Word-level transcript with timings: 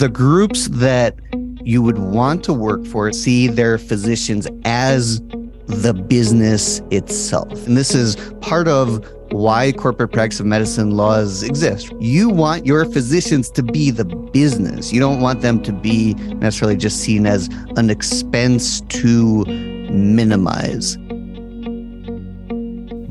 the 0.00 0.08
groups 0.08 0.66
that 0.68 1.14
you 1.62 1.82
would 1.82 1.98
want 1.98 2.42
to 2.42 2.54
work 2.54 2.86
for 2.86 3.12
see 3.12 3.46
their 3.48 3.76
physicians 3.76 4.48
as 4.64 5.20
the 5.66 5.92
business 5.92 6.80
itself. 6.90 7.52
And 7.66 7.76
this 7.76 7.94
is 7.94 8.16
part 8.40 8.66
of 8.66 9.06
why 9.30 9.72
corporate 9.72 10.10
practice 10.10 10.40
of 10.40 10.46
medicine 10.46 10.92
laws 10.92 11.42
exist. 11.42 11.92
You 12.00 12.30
want 12.30 12.64
your 12.64 12.86
physicians 12.86 13.50
to 13.50 13.62
be 13.62 13.90
the 13.90 14.06
business. 14.06 14.90
You 14.90 15.00
don't 15.00 15.20
want 15.20 15.42
them 15.42 15.62
to 15.64 15.72
be 15.72 16.14
necessarily 16.14 16.78
just 16.78 17.00
seen 17.00 17.26
as 17.26 17.50
an 17.76 17.90
expense 17.90 18.80
to 18.80 19.44
minimize. 19.44 20.96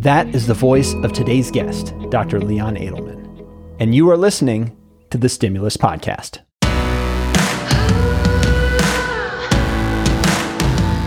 That 0.01 0.27
is 0.33 0.47
the 0.47 0.55
voice 0.55 0.95
of 0.95 1.13
today's 1.13 1.51
guest, 1.51 1.93
Dr. 2.09 2.41
Leon 2.41 2.77
Adelman. 2.77 3.45
And 3.79 3.93
you 3.93 4.09
are 4.09 4.17
listening 4.17 4.75
to 5.11 5.19
the 5.19 5.29
Stimulus 5.29 5.77
Podcast. 5.77 6.39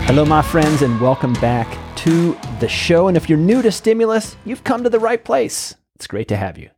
Hello, 0.05 0.25
my 0.25 0.41
friends, 0.41 0.81
and 0.81 0.99
welcome 0.99 1.31
back 1.35 1.77
to 1.95 2.37
the 2.59 2.67
show. 2.67 3.07
And 3.07 3.15
if 3.15 3.29
you're 3.29 3.37
new 3.37 3.61
to 3.61 3.71
Stimulus, 3.71 4.35
you've 4.43 4.65
come 4.65 4.83
to 4.83 4.89
the 4.89 4.99
right 4.99 5.23
place. 5.23 5.75
It's 5.95 6.07
great 6.07 6.27
to 6.27 6.35
have 6.35 6.57
you. 6.57 6.69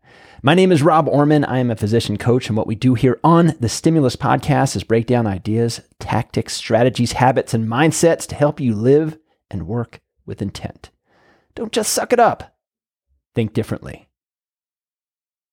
My 0.44 0.54
name 0.54 0.72
is 0.72 0.84
Rob 0.84 1.08
Orman. 1.08 1.44
I 1.44 1.58
am 1.58 1.72
a 1.72 1.76
physician 1.76 2.18
coach, 2.18 2.48
and 2.48 2.56
what 2.56 2.68
we 2.68 2.76
do 2.76 2.94
here 2.94 3.20
on 3.24 3.56
the 3.60 3.68
Stimulus 3.68 4.16
Podcast 4.16 4.76
is 4.76 4.84
break 4.84 5.08
down 5.08 5.26
ideas, 5.26 5.82
tactics, 6.00 6.54
strategies, 6.54 7.14
habits, 7.14 7.56
and 7.56 7.68
mindsets 7.68 8.28
to 8.28 8.36
help 8.36 8.60
you 8.60 8.76
live 8.76 9.18
and 9.50 9.68
work 9.68 10.02
with 10.28 10.40
intent. 10.40 10.92
Don't 11.56 11.72
just 11.72 11.92
suck 11.92 12.14
it 12.14 12.20
up, 12.20 12.56
think 13.34 13.54
differently. 13.54 14.08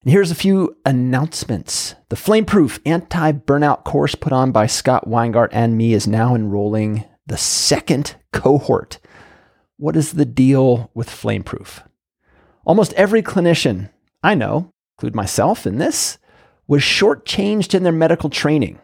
And 0.03 0.13
here's 0.13 0.31
a 0.31 0.37
few 0.37 0.77
announcements. 0.85 1.95
The 2.11 2.17
Flameproof 2.17 2.81
anti 2.85 3.33
burnout 3.33 3.85
course 3.85 4.15
put 4.15 4.35
on 4.35 4.53
by 4.53 4.67
Scott 4.67 5.09
Weingart 5.09 5.49
and 5.53 5.77
me 5.77 5.95
is 5.95 6.07
now 6.07 6.35
enrolling 6.35 7.07
the 7.27 7.39
second 7.39 8.17
cohort. 8.33 8.99
What 9.77 9.97
is 9.97 10.13
the 10.13 10.25
deal 10.25 10.91
with 10.95 11.09
Flameproof? 11.09 11.87
Almost 12.65 12.93
every 12.95 13.23
clinician 13.23 13.91
I 14.23 14.35
know, 14.35 14.73
include 14.97 15.17
myself 15.17 15.67
in 15.67 15.79
this, 15.79 16.19
was 16.69 16.83
shortchanged 16.83 17.75
in 17.75 17.83
their 17.83 17.93
medical 17.93 18.31
training, 18.31 18.79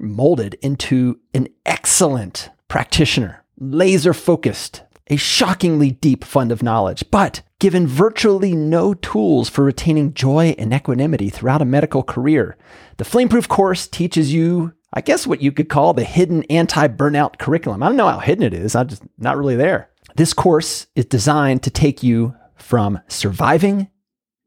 molded 0.00 0.54
into 0.62 1.20
an 1.34 1.48
excellent 1.66 2.50
practitioner, 2.68 3.44
laser 3.58 4.14
focused, 4.14 4.82
a 5.08 5.16
shockingly 5.16 5.90
deep 5.90 6.24
fund 6.24 6.50
of 6.50 6.62
knowledge, 6.62 7.04
but 7.10 7.42
given 7.60 7.86
virtually 7.86 8.54
no 8.54 8.94
tools 8.94 9.50
for 9.50 9.64
retaining 9.64 10.14
joy 10.14 10.54
and 10.58 10.72
equanimity 10.72 11.28
throughout 11.28 11.60
a 11.60 11.66
medical 11.66 12.02
career. 12.02 12.56
The 12.96 13.04
Flameproof 13.04 13.48
course 13.48 13.86
teaches 13.86 14.32
you 14.32 14.72
I 14.94 15.00
guess 15.00 15.26
what 15.26 15.42
you 15.42 15.50
could 15.50 15.68
call 15.68 15.92
the 15.92 16.04
hidden 16.04 16.44
anti 16.44 16.86
burnout 16.88 17.38
curriculum. 17.38 17.82
I 17.82 17.88
don't 17.88 17.96
know 17.96 18.08
how 18.08 18.20
hidden 18.20 18.44
it 18.44 18.54
is, 18.54 18.74
I'm 18.74 18.88
just 18.88 19.02
not 19.18 19.36
really 19.36 19.56
there. 19.56 19.90
This 20.16 20.32
course 20.32 20.86
is 20.94 21.04
designed 21.06 21.64
to 21.64 21.70
take 21.70 22.02
you 22.02 22.34
from 22.56 23.00
surviving 23.08 23.88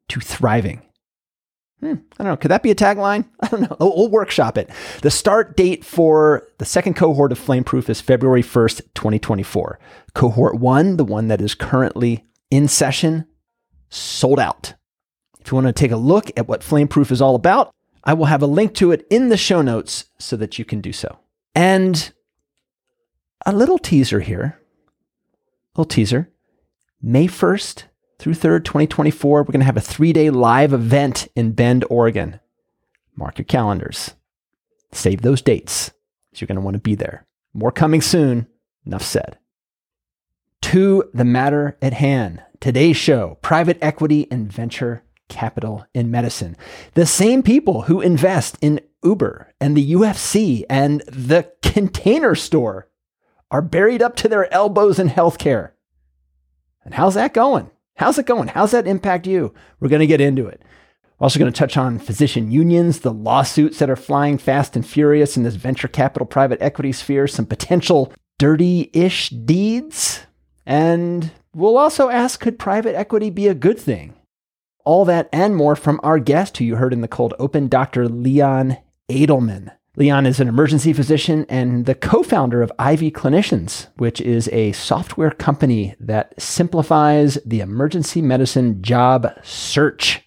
to 0.08 0.20
thriving. 0.22 0.81
Hmm, 1.81 1.95
I 2.17 2.23
don't 2.23 2.28
know. 2.28 2.38
Could 2.38 2.52
that 2.52 2.64
be 2.64 2.72
a 2.72 2.76
tagline? 2.76 3.28
I 3.42 3.48
don't 3.50 3.62
know. 3.62 3.76
We'll, 3.80 3.95
we'll 3.95 4.09
workshop 4.09 4.58
it. 4.58 4.70
The 5.02 5.12
start 5.12 5.58
date 5.58 5.86
for 5.86 6.48
the 6.58 6.66
second 6.66 6.95
cohort 6.95 7.32
of 7.32 7.39
Flameproof 7.39 7.89
is 7.89 8.02
February 8.02 8.42
1st, 8.42 8.78
2024. 8.95 9.80
Cohort 10.16 10.59
one, 10.59 10.98
the 10.98 11.06
one 11.06 11.28
that 11.28 11.42
is 11.42 11.54
currently 11.54 12.26
in 12.50 12.67
session, 12.67 13.28
sold 13.89 14.39
out. 14.39 14.73
If 15.39 15.52
you 15.52 15.56
want 15.56 15.67
to 15.67 15.73
take 15.73 15.92
a 15.92 15.98
look 15.98 16.32
at 16.36 16.48
what 16.48 16.61
Flameproof 16.61 17.11
is 17.11 17.22
all 17.22 17.36
about, 17.36 17.72
I 18.08 18.14
will 18.14 18.26
have 18.26 18.42
a 18.42 18.48
link 18.48 18.74
to 18.76 18.92
it 18.92 19.06
in 19.10 19.28
the 19.28 19.36
show 19.36 19.62
notes 19.62 20.06
so 20.18 20.38
that 20.38 20.58
you 20.58 20.64
can 20.64 20.80
do 20.80 20.94
so. 20.94 21.20
And 21.54 22.14
a 23.46 23.52
little 23.52 23.78
teaser 23.78 24.22
here, 24.22 24.62
a 25.76 25.82
little 25.82 25.90
teaser. 25.90 26.32
May 27.02 27.28
1st 27.28 27.84
through 28.17 28.34
3rd, 28.34 28.64
2024, 28.64 29.42
we're 29.42 29.46
going 29.46 29.60
to 29.60 29.66
have 29.66 29.76
a 29.76 29.82
three 29.82 30.14
day 30.14 30.30
live 30.30 30.72
event 30.72 31.28
in 31.36 31.52
Bend, 31.52 31.84
Oregon. 31.90 32.40
Mark 33.17 33.38
your 33.38 33.46
calendars. 33.46 34.14
Save 34.94 35.22
those 35.22 35.42
dates. 35.42 35.92
You're 36.34 36.48
going 36.48 36.56
to 36.56 36.62
want 36.62 36.76
to 36.76 36.80
be 36.80 36.96
there. 36.96 37.26
More 37.54 37.72
coming 37.72 38.02
soon. 38.02 38.48
Enough 38.86 39.04
said. 39.04 39.38
To 40.62 41.10
the 41.14 41.26
matter 41.26 41.78
at 41.82 41.94
hand. 41.94 42.42
Today's 42.62 42.96
show 42.96 43.38
private 43.42 43.78
equity 43.82 44.28
and 44.32 44.52
venture 44.52 45.04
capital 45.30 45.86
in 45.93 46.11
medicine. 46.11 46.58
The 46.93 47.05
same 47.05 47.43
people 47.43 47.83
who 47.83 48.02
invest 48.02 48.58
in 48.61 48.82
Uber 49.04 49.54
and 49.60 49.76
the 49.76 49.93
UFC 49.93 50.64
and 50.70 51.02
the 51.02 51.52
container 51.61 52.36
store 52.36 52.88
are 53.49 53.61
buried 53.61 54.02
up 54.02 54.16
to 54.17 54.27
their 54.27 54.52
elbows 54.54 54.99
in 54.99 55.10
healthcare. 55.10 55.71
And 56.83 56.93
how's 56.93 57.16
that 57.16 57.33
going? 57.33 57.70
How's 57.95 58.17
it 58.17 58.26
going? 58.26 58.49
How's 58.49 58.71
that 58.71 58.87
impact 58.87 59.27
you? 59.27 59.54
We're 59.80 59.89
going 59.89 60.02
to 60.02 60.08
get 60.08 60.21
into 60.21 60.48
it. 60.48 60.61
We're 61.20 61.26
also 61.26 61.39
going 61.39 61.52
to 61.52 61.58
touch 61.58 61.77
on 61.77 61.98
physician 61.98 62.52
unions, 62.52 62.99
the 62.99 63.11
lawsuits 63.11 63.80
that 63.80 63.89
are 63.89 63.95
flying 63.95 64.37
fast 64.37 64.76
and 64.76 64.86
furious 64.86 65.36
in 65.36 65.43
this 65.43 65.55
venture 65.55 65.87
capital 65.87 66.27
private 66.27 66.61
equity 66.61 66.92
sphere, 66.92 67.27
some 67.27 67.45
potential 67.45 68.14
dirty 68.37 68.92
ish 68.93 69.30
deeds. 69.30 70.21
And 70.66 71.32
we'll 71.55 71.77
also 71.77 72.10
ask 72.10 72.39
could 72.39 72.60
private 72.60 72.95
equity 72.95 73.30
be 73.30 73.48
a 73.48 73.55
good 73.55 73.80
thing? 73.80 74.14
All 74.87 75.03
that 75.03 75.27
and 75.33 75.53
more 75.53 75.75
from 75.75 75.99
our 76.02 76.17
guest, 76.17 76.55
who 76.55 76.64
you 76.64 76.77
heard 76.77 76.93
in 76.93 77.02
the 77.02 77.09
cold 77.09 77.33
open, 77.39 77.67
Dr. 77.67 78.08
Leon 78.08 78.77
Adelman. 79.09 79.70
Leon 79.98 80.25
is 80.25 80.39
an 80.39 80.48
emergency 80.48 80.93
physician 80.93 81.45
and 81.49 81.86
the 81.86 81.93
co 81.93 82.23
founder 82.23 82.61
of 82.61 82.71
Ivy 82.80 83.11
Clinicians, 83.11 83.87
which 83.98 84.21
is 84.21 84.48
a 84.53 84.71
software 84.71 85.31
company 85.31 85.93
that 85.99 86.42
simplifies 86.42 87.37
the 87.45 87.59
emergency 87.59 88.21
medicine 88.21 88.81
job 88.81 89.27
search. 89.43 90.21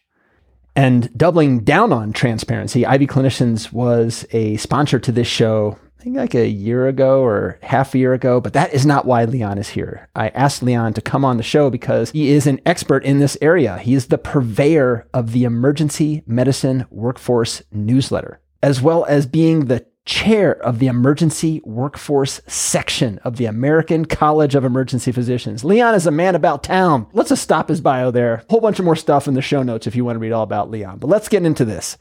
And 0.76 1.10
doubling 1.16 1.60
down 1.60 1.90
on 1.90 2.12
transparency, 2.12 2.84
Ivy 2.84 3.06
Clinicians 3.06 3.72
was 3.72 4.26
a 4.32 4.58
sponsor 4.58 4.98
to 4.98 5.10
this 5.10 5.26
show 5.26 5.78
I 6.00 6.02
think 6.02 6.16
like 6.16 6.34
a 6.34 6.48
year 6.48 6.88
ago 6.88 7.22
or 7.22 7.58
half 7.60 7.94
a 7.94 7.98
year 7.98 8.14
ago, 8.14 8.40
but 8.40 8.54
that 8.54 8.72
is 8.72 8.86
not 8.86 9.04
why 9.04 9.26
Leon 9.26 9.58
is 9.58 9.68
here. 9.68 10.08
I 10.16 10.30
asked 10.30 10.62
Leon 10.62 10.94
to 10.94 11.02
come 11.02 11.26
on 11.26 11.36
the 11.36 11.42
show 11.42 11.68
because 11.68 12.10
he 12.12 12.30
is 12.30 12.46
an 12.46 12.58
expert 12.64 13.04
in 13.04 13.18
this 13.18 13.36
area. 13.42 13.76
He 13.76 13.92
is 13.92 14.06
the 14.06 14.16
purveyor 14.16 15.06
of 15.12 15.32
the 15.32 15.44
emergency 15.44 16.22
medicine 16.26 16.86
workforce 16.88 17.62
newsletter, 17.70 18.40
as 18.62 18.80
well 18.80 19.04
as 19.04 19.26
being 19.26 19.66
the 19.66 19.84
chair 20.06 20.52
of 20.62 20.78
the 20.78 20.86
emergency 20.86 21.60
workforce 21.66 22.40
section 22.46 23.18
of 23.18 23.36
the 23.36 23.44
American 23.44 24.06
College 24.06 24.54
of 24.54 24.64
Emergency 24.64 25.12
Physicians. 25.12 25.64
Leon 25.64 25.94
is 25.94 26.06
a 26.06 26.10
man 26.10 26.34
about 26.34 26.62
town. 26.62 27.08
Let's 27.12 27.28
just 27.28 27.42
stop 27.42 27.68
his 27.68 27.82
bio 27.82 28.10
there. 28.10 28.42
Whole 28.48 28.62
bunch 28.62 28.78
of 28.78 28.86
more 28.86 28.96
stuff 28.96 29.28
in 29.28 29.34
the 29.34 29.42
show 29.42 29.62
notes 29.62 29.86
if 29.86 29.94
you 29.94 30.06
want 30.06 30.16
to 30.16 30.20
read 30.20 30.32
all 30.32 30.44
about 30.44 30.70
Leon. 30.70 30.98
But 30.98 31.08
let's 31.08 31.28
get 31.28 31.44
into 31.44 31.66
this. 31.66 31.98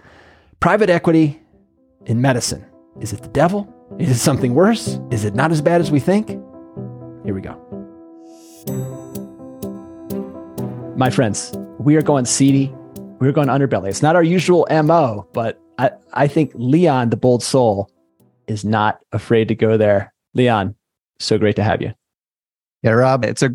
Private 0.61 0.89
equity 0.89 1.41
in 2.05 2.21
medicine. 2.21 2.65
Is 3.01 3.11
it 3.11 3.21
the 3.23 3.27
devil? 3.27 3.75
Is 3.97 4.11
it 4.11 4.19
something 4.19 4.53
worse? 4.53 4.99
Is 5.09 5.25
it 5.25 5.33
not 5.33 5.51
as 5.51 5.61
bad 5.61 5.81
as 5.81 5.89
we 5.89 5.99
think? 5.99 6.29
Here 7.25 7.33
we 7.33 7.41
go. 7.41 7.55
My 10.95 11.09
friends, 11.09 11.51
we 11.79 11.95
are 11.95 12.01
going 12.01 12.25
seedy. 12.25 12.73
We're 13.19 13.31
going 13.31 13.47
underbelly. 13.47 13.89
It's 13.89 14.01
not 14.01 14.15
our 14.15 14.23
usual 14.23 14.67
MO, 14.69 15.27
but 15.33 15.59
I, 15.77 15.91
I 16.13 16.27
think 16.27 16.51
Leon, 16.53 17.09
the 17.09 17.17
bold 17.17 17.41
soul, 17.41 17.89
is 18.47 18.63
not 18.63 18.99
afraid 19.11 19.47
to 19.47 19.55
go 19.55 19.75
there. 19.75 20.13
Leon, 20.33 20.75
so 21.19 21.37
great 21.37 21.55
to 21.55 21.63
have 21.63 21.81
you. 21.81 21.93
Yeah, 22.83 22.91
Rob, 22.91 23.25
it's 23.25 23.41
a 23.41 23.49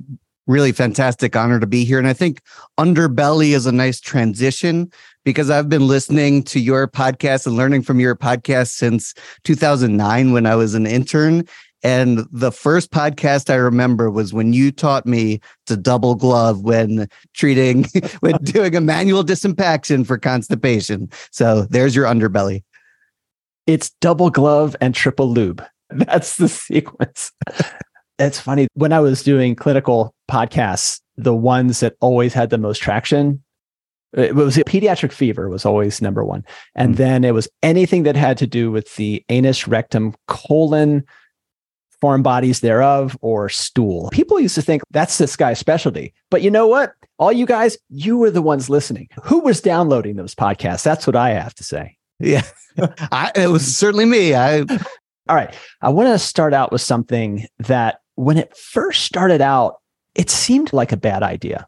really 0.47 0.73
fantastic 0.73 1.37
honor 1.37 1.61
to 1.61 1.67
be 1.67 1.85
here. 1.85 1.99
And 1.99 2.09
I 2.09 2.13
think 2.13 2.43
underbelly 2.79 3.51
is 3.51 3.67
a 3.67 3.73
nice 3.73 4.01
transition 4.01 4.91
because 5.25 5.51
I've 5.51 5.69
been 5.69 5.87
listening 5.87 6.43
to 6.45 6.61
your 6.61 6.87
podcast 6.87 7.47
and 7.47 7.57
learning 7.57 7.83
from 7.83 7.99
your 7.99 8.15
podcast 8.15 8.69
since 8.69 9.15
2009 9.45 10.33
when 10.33 10.47
I 10.47 10.55
was 10.55 10.75
an 10.75 10.87
intern. 10.87 11.45
And 11.83 12.27
the 12.33 12.51
first 12.51 12.91
podcast 12.91 13.51
I 13.51 13.57
remember 13.57 14.11
was 14.11 14.33
when 14.33 14.55
you 14.55 14.73
taught 14.73 15.05
me 15.05 15.41
to 15.67 15.77
double 15.77 16.15
glove 16.15 16.63
when 16.63 17.09
treating, 17.35 17.85
when 18.21 18.37
doing 18.43 18.75
a 18.75 18.81
manual 18.81 19.23
disimpaction 19.23 20.07
for 20.07 20.17
constipation. 20.19 21.11
So 21.31 21.63
there's 21.63 21.95
your 21.95 22.07
underbelly. 22.07 22.65
It's 23.67 23.91
double 24.01 24.31
glove 24.31 24.75
and 24.81 24.95
triple 24.95 25.31
lube. 25.31 25.63
That's 25.91 26.37
the 26.37 26.49
sequence. 26.49 27.33
it's 28.19 28.41
funny. 28.41 28.69
When 28.75 28.93
I 28.93 29.01
was 29.01 29.23
doing 29.23 29.55
clinical 29.55 30.15
podcasts, 30.31 31.01
the 31.17 31.35
ones 31.35 31.81
that 31.81 31.97
always 32.01 32.33
had 32.33 32.51
the 32.51 32.59
most 32.59 32.79
traction 32.79 33.44
it 34.17 34.35
was 34.35 34.57
pediatric 34.59 35.13
fever 35.13 35.49
was 35.49 35.65
always 35.65 36.01
number 36.01 36.25
one 36.25 36.45
and 36.75 36.95
mm 36.95 36.97
then 36.97 37.25
it 37.25 37.35
was 37.35 37.49
anything 37.63 38.05
that 38.05 38.15
had 38.15 38.39
to 38.39 38.47
do 38.47 38.71
with 38.71 38.95
the 38.97 39.25
anus 39.29 39.67
rectum 39.67 40.15
colon 40.29 41.03
foreign 42.01 42.23
bodies 42.23 42.61
thereof 42.61 43.17
or 43.21 43.49
stool 43.49 44.09
people 44.13 44.39
used 44.39 44.55
to 44.55 44.63
think 44.63 44.83
that's 44.91 45.19
this 45.19 45.35
guy's 45.35 45.59
specialty 45.59 46.15
but 46.31 46.41
you 46.41 46.51
know 46.51 46.69
what 46.69 46.93
all 47.19 47.33
you 47.33 47.47
guys 47.47 47.77
you 47.89 48.17
were 48.17 48.31
the 48.31 48.43
ones 48.43 48.71
listening 48.71 49.09
who 49.23 49.41
was 49.41 49.61
downloading 49.61 50.15
those 50.17 50.35
podcasts 50.35 50.85
that's 50.85 51.07
what 51.07 51.17
i 51.17 51.31
have 51.31 51.55
to 51.55 51.65
say 51.65 51.97
Yeah. 52.21 52.43
I, 53.13 53.33
it 53.35 53.49
was 53.49 53.77
certainly 53.77 54.05
me. 54.05 54.35
I 54.35 54.61
All 55.29 55.37
right. 55.37 55.55
I 55.81 55.89
want 55.89 56.09
to 56.09 56.19
start 56.19 56.53
out 56.53 56.71
with 56.71 56.81
something 56.81 57.47
that 57.59 58.01
when 58.17 58.37
it 58.37 58.57
first 58.57 59.05
started 59.05 59.41
out, 59.41 59.77
it 60.15 60.31
seemed 60.31 60.73
like 60.73 60.93
a 60.93 60.97
bad 60.97 61.23
idea. 61.23 61.67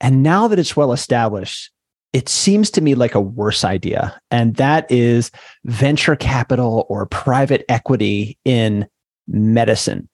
And 0.00 0.22
now 0.22 0.48
that 0.48 0.58
it's 0.58 0.76
well 0.76 0.92
established, 0.92 1.70
it 2.12 2.28
seems 2.28 2.70
to 2.70 2.80
me 2.80 2.94
like 2.94 3.14
a 3.14 3.20
worse 3.20 3.64
idea. 3.64 4.18
And 4.30 4.56
that 4.56 4.90
is 4.90 5.30
venture 5.64 6.16
capital 6.16 6.86
or 6.88 7.06
private 7.06 7.64
equity 7.68 8.38
in 8.44 8.86
medicine. 9.28 10.08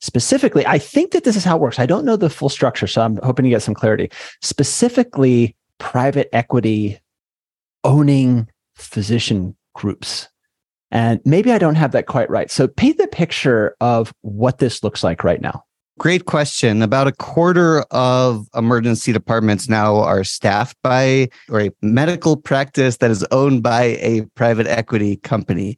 Specifically, 0.00 0.64
I 0.66 0.78
think 0.78 1.10
that 1.10 1.24
this 1.24 1.34
is 1.34 1.44
how 1.44 1.56
it 1.56 1.60
works. 1.60 1.80
I 1.80 1.86
don't 1.86 2.04
know 2.04 2.16
the 2.16 2.30
full 2.30 2.48
structure, 2.48 2.86
so 2.86 3.02
I'm 3.02 3.16
hoping 3.24 3.44
to 3.44 3.50
get 3.50 3.62
some 3.62 3.74
clarity. 3.74 4.10
Specifically, 4.42 5.56
private 5.78 6.28
equity 6.32 7.00
owning 7.82 8.48
physician 8.76 9.56
groups. 9.74 10.28
And 10.90 11.20
maybe 11.24 11.52
I 11.52 11.58
don't 11.58 11.74
have 11.74 11.92
that 11.92 12.06
quite 12.06 12.30
right. 12.30 12.50
So 12.50 12.68
paint 12.68 12.98
the 12.98 13.08
picture 13.08 13.76
of 13.80 14.12
what 14.20 14.58
this 14.58 14.84
looks 14.84 15.02
like 15.02 15.24
right 15.24 15.40
now. 15.40 15.64
Great 15.98 16.26
question. 16.26 16.80
About 16.80 17.08
a 17.08 17.12
quarter 17.12 17.80
of 17.90 18.46
emergency 18.54 19.12
departments 19.12 19.68
now 19.68 19.96
are 19.96 20.22
staffed 20.22 20.76
by 20.80 21.28
or 21.50 21.60
a 21.60 21.70
medical 21.82 22.36
practice 22.36 22.98
that 22.98 23.10
is 23.10 23.24
owned 23.32 23.64
by 23.64 23.82
a 24.00 24.22
private 24.36 24.68
equity 24.68 25.16
company. 25.16 25.76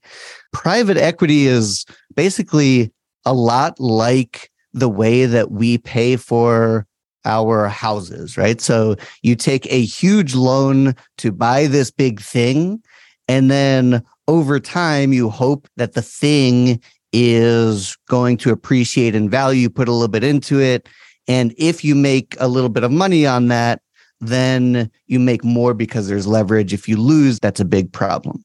Private 0.53 0.99
equity 0.99 1.47
is 1.47 1.87
basically 2.15 2.93
a 3.25 3.33
lot 3.33 3.81
like 3.81 4.51
the 4.75 4.91
way 4.91 5.25
that 5.25 5.51
we 5.51 5.79
pay 5.79 6.17
for 6.17 6.87
our 7.25 7.69
houses, 7.69 8.37
right? 8.37 8.61
So 8.61 8.97
you 9.23 9.35
take 9.35 9.67
a 9.73 9.83
huge 9.83 10.35
loan 10.35 10.95
to 11.17 11.33
buy 11.33 11.67
this 11.67 11.91
big 11.91 12.21
thing, 12.21 12.83
and 13.27 13.51
then 13.51 14.03
over 14.29 14.61
time, 14.61 15.13
you 15.13 15.31
hope 15.31 15.67
that 15.77 15.95
the 15.95 16.03
thing 16.03 16.81
is 17.13 17.97
going 18.09 18.37
to 18.39 18.51
appreciate 18.51 19.15
in 19.15 19.29
value, 19.29 19.69
put 19.69 19.89
a 19.89 19.93
little 19.93 20.09
bit 20.09 20.25
into 20.25 20.61
it. 20.61 20.89
And 21.29 21.55
if 21.59 21.85
you 21.85 21.95
make 21.95 22.37
a 22.41 22.49
little 22.49 22.69
bit 22.69 22.85
of 22.85 22.91
money 22.91 23.27
on 23.27 23.49
that, 23.49 23.83
then 24.21 24.91
you 25.07 25.19
make 25.19 25.45
more 25.45 25.75
because 25.75 26.09
there's 26.09 26.27
leverage. 26.27 26.73
If 26.73 26.89
you 26.89 26.97
lose, 26.97 27.41
that's 27.41 27.61
a 27.61 27.65
big 27.65 27.93
problem. 27.93 28.45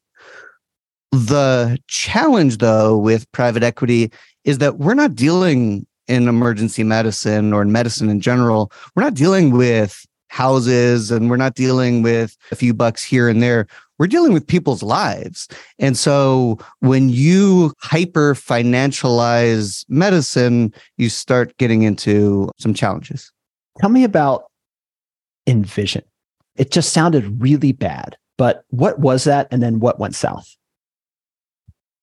The 1.11 1.77
challenge, 1.87 2.57
though, 2.57 2.97
with 2.97 3.31
private 3.31 3.63
equity 3.63 4.11
is 4.43 4.57
that 4.59 4.77
we're 4.77 4.93
not 4.93 5.15
dealing 5.15 5.85
in 6.07 6.27
emergency 6.27 6.83
medicine 6.83 7.53
or 7.53 7.61
in 7.61 7.71
medicine 7.71 8.09
in 8.09 8.21
general, 8.21 8.71
we're 8.95 9.03
not 9.03 9.15
dealing 9.15 9.51
with 9.51 10.05
houses 10.29 11.11
and 11.11 11.29
we're 11.29 11.37
not 11.37 11.55
dealing 11.55 12.01
with 12.01 12.37
a 12.51 12.55
few 12.55 12.73
bucks 12.73 13.03
here 13.03 13.29
and 13.29 13.41
there. 13.41 13.67
We're 13.97 14.07
dealing 14.07 14.33
with 14.33 14.45
people's 14.45 14.83
lives. 14.83 15.47
And 15.79 15.97
so 15.97 16.59
when 16.79 17.09
you 17.09 17.73
hyper 17.79 18.35
financialize 18.35 19.85
medicine, 19.87 20.73
you 20.97 21.09
start 21.09 21.55
getting 21.57 21.83
into 21.83 22.49
some 22.57 22.73
challenges. 22.73 23.31
Tell 23.79 23.89
me 23.89 24.03
about 24.03 24.45
Envision. 25.47 26.03
It 26.55 26.71
just 26.71 26.93
sounded 26.93 27.41
really 27.41 27.71
bad, 27.71 28.17
but 28.37 28.63
what 28.69 28.99
was 28.99 29.25
that? 29.25 29.47
And 29.51 29.61
then 29.61 29.79
what 29.79 29.99
went 29.99 30.15
south? 30.15 30.55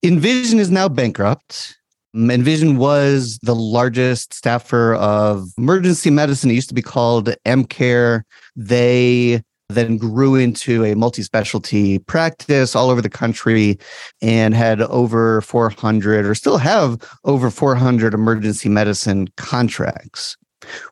Envision 0.03 0.59
is 0.59 0.71
now 0.71 0.89
bankrupt. 0.89 1.77
Mm, 2.15 2.33
Envision 2.33 2.77
was 2.77 3.39
the 3.43 3.55
largest 3.55 4.35
staffer 4.35 4.95
of 4.97 5.49
emergency 5.57 6.11
medicine. 6.11 6.51
It 6.51 6.55
used 6.55 6.69
to 6.69 6.75
be 6.75 6.83
called 6.83 7.35
EmCare. 7.47 8.23
They 8.55 9.43
then 9.75 9.97
grew 9.97 10.35
into 10.35 10.85
a 10.85 10.95
multi 10.95 11.23
specialty 11.23 11.99
practice 11.99 12.75
all 12.75 12.91
over 12.91 13.03
the 13.03 13.11
country 13.11 13.79
and 14.21 14.55
had 14.55 14.81
over 14.83 15.41
400 15.43 16.27
or 16.27 16.35
still 16.35 16.59
have 16.59 16.99
over 17.25 17.51
400 17.51 18.15
emergency 18.15 18.69
medicine 18.69 19.29
contracts. 19.37 20.37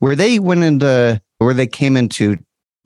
Where 0.00 0.16
they 0.16 0.38
went 0.38 0.64
into, 0.64 1.20
where 1.38 1.54
they 1.54 1.66
came 1.66 1.96
into 1.96 2.36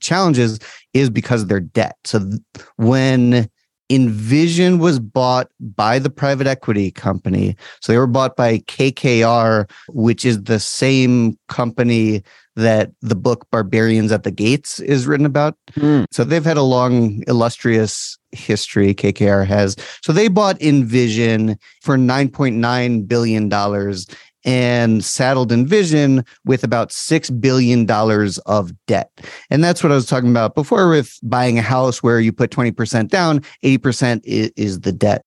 challenges 0.00 0.58
is 0.92 1.08
because 1.10 1.42
of 1.42 1.48
their 1.48 1.60
debt. 1.60 1.96
So 2.04 2.30
when 2.76 3.48
Envision 3.90 4.78
was 4.78 4.98
bought 4.98 5.48
by 5.60 5.98
the 5.98 6.08
private 6.08 6.46
equity 6.46 6.90
company. 6.90 7.54
So 7.80 7.92
they 7.92 7.98
were 7.98 8.06
bought 8.06 8.34
by 8.34 8.58
KKR, 8.60 9.70
which 9.88 10.24
is 10.24 10.44
the 10.44 10.58
same 10.58 11.38
company 11.48 12.22
that 12.56 12.92
the 13.00 13.16
book 13.16 13.46
Barbarians 13.50 14.12
at 14.12 14.22
the 14.22 14.30
Gates 14.30 14.80
is 14.80 15.06
written 15.06 15.26
about. 15.26 15.56
Mm. 15.72 16.06
So 16.10 16.24
they've 16.24 16.44
had 16.44 16.56
a 16.56 16.62
long, 16.62 17.22
illustrious 17.26 18.16
history, 18.32 18.94
KKR 18.94 19.46
has. 19.46 19.76
So 20.02 20.12
they 20.12 20.28
bought 20.28 20.60
Envision 20.62 21.58
for 21.82 21.96
$9.9 21.96 23.08
billion 23.08 23.48
and 24.44 25.04
saddled 25.04 25.52
Envision 25.52 26.24
with 26.44 26.64
about 26.64 26.90
$6 26.90 27.40
billion 27.40 27.90
of 28.46 28.72
debt. 28.86 29.10
And 29.50 29.64
that's 29.64 29.82
what 29.82 29.92
I 29.92 29.94
was 29.94 30.06
talking 30.06 30.30
about 30.30 30.54
before 30.54 30.88
with 30.90 31.18
buying 31.22 31.58
a 31.58 31.62
house 31.62 32.02
where 32.02 32.20
you 32.20 32.32
put 32.32 32.50
20% 32.50 33.08
down, 33.08 33.40
80% 33.64 34.20
is, 34.24 34.52
is 34.56 34.80
the 34.80 34.92
debt. 34.92 35.24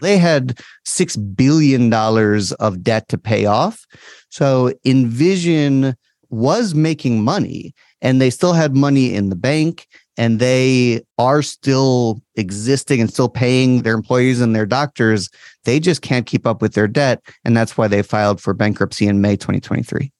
They 0.00 0.18
had 0.18 0.58
$6 0.86 1.36
billion 1.36 1.92
of 1.92 2.82
debt 2.82 3.08
to 3.08 3.18
pay 3.18 3.46
off. 3.46 3.86
So 4.30 4.72
Envision 4.84 5.96
was 6.36 6.74
making 6.74 7.22
money 7.22 7.74
and 8.02 8.20
they 8.20 8.30
still 8.30 8.52
had 8.52 8.76
money 8.76 9.14
in 9.14 9.30
the 9.30 9.36
bank 9.36 9.86
and 10.16 10.38
they 10.38 11.02
are 11.18 11.42
still 11.42 12.20
existing 12.36 13.00
and 13.00 13.10
still 13.10 13.28
paying 13.28 13.82
their 13.82 13.94
employees 13.94 14.40
and 14.40 14.54
their 14.54 14.66
doctors. 14.66 15.28
They 15.64 15.80
just 15.80 16.02
can't 16.02 16.26
keep 16.26 16.46
up 16.46 16.62
with 16.62 16.74
their 16.74 16.88
debt. 16.88 17.20
And 17.44 17.56
that's 17.56 17.76
why 17.76 17.88
they 17.88 18.02
filed 18.02 18.40
for 18.40 18.54
bankruptcy 18.54 19.06
in 19.06 19.20
May 19.20 19.36
2023. 19.36 20.10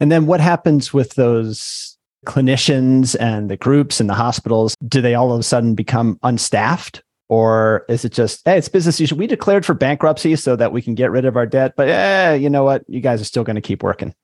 And 0.00 0.10
then 0.10 0.26
what 0.26 0.40
happens 0.40 0.92
with 0.92 1.14
those 1.14 1.96
clinicians 2.24 3.16
and 3.20 3.50
the 3.50 3.56
groups 3.56 4.00
and 4.00 4.08
the 4.08 4.14
hospitals? 4.14 4.74
Do 4.86 5.00
they 5.00 5.14
all 5.14 5.32
of 5.32 5.40
a 5.40 5.42
sudden 5.42 5.74
become 5.74 6.18
unstaffed? 6.22 7.02
Or 7.28 7.84
is 7.88 8.04
it 8.04 8.12
just, 8.12 8.42
hey, 8.44 8.58
it's 8.58 8.68
business 8.68 9.00
usual? 9.00 9.18
We 9.18 9.26
declared 9.26 9.64
for 9.64 9.74
bankruptcy 9.74 10.36
so 10.36 10.56
that 10.56 10.72
we 10.72 10.82
can 10.82 10.94
get 10.94 11.10
rid 11.10 11.24
of 11.24 11.36
our 11.36 11.46
debt, 11.46 11.74
but 11.76 11.88
eh, 11.88 12.34
you 12.34 12.50
know 12.50 12.64
what? 12.64 12.84
You 12.86 13.00
guys 13.00 13.20
are 13.20 13.26
still 13.26 13.44
going 13.44 13.56
to 13.56 13.62
keep 13.62 13.82
working. 13.82 14.14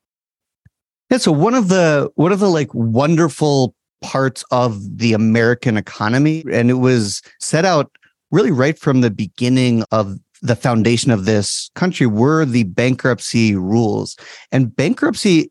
Yeah. 1.11 1.19
So 1.19 1.33
one 1.33 1.55
of 1.55 1.69
the 1.69 2.11
one 2.15 2.33
of 2.33 2.41
the 2.41 2.49
like 2.49 2.73
wonderful 2.73 3.75
parts 4.03 4.45
of 4.51 4.99
the 4.99 5.13
American 5.13 5.77
economy. 5.77 6.45
And 6.51 6.71
it 6.71 6.75
was 6.75 7.23
set 7.39 7.65
out 7.65 7.91
really 8.31 8.51
right 8.51 8.79
from 8.79 9.01
the 9.01 9.11
beginning 9.11 9.85
of 9.91 10.17
the 10.43 10.57
foundation 10.57 11.11
of 11.11 11.27
this 11.27 11.71
country 11.75 12.07
were 12.07 12.45
the 12.45 12.65
bankruptcy 12.65 13.55
rules. 13.55 14.17
And 14.53 14.75
bankruptcy 14.75 15.51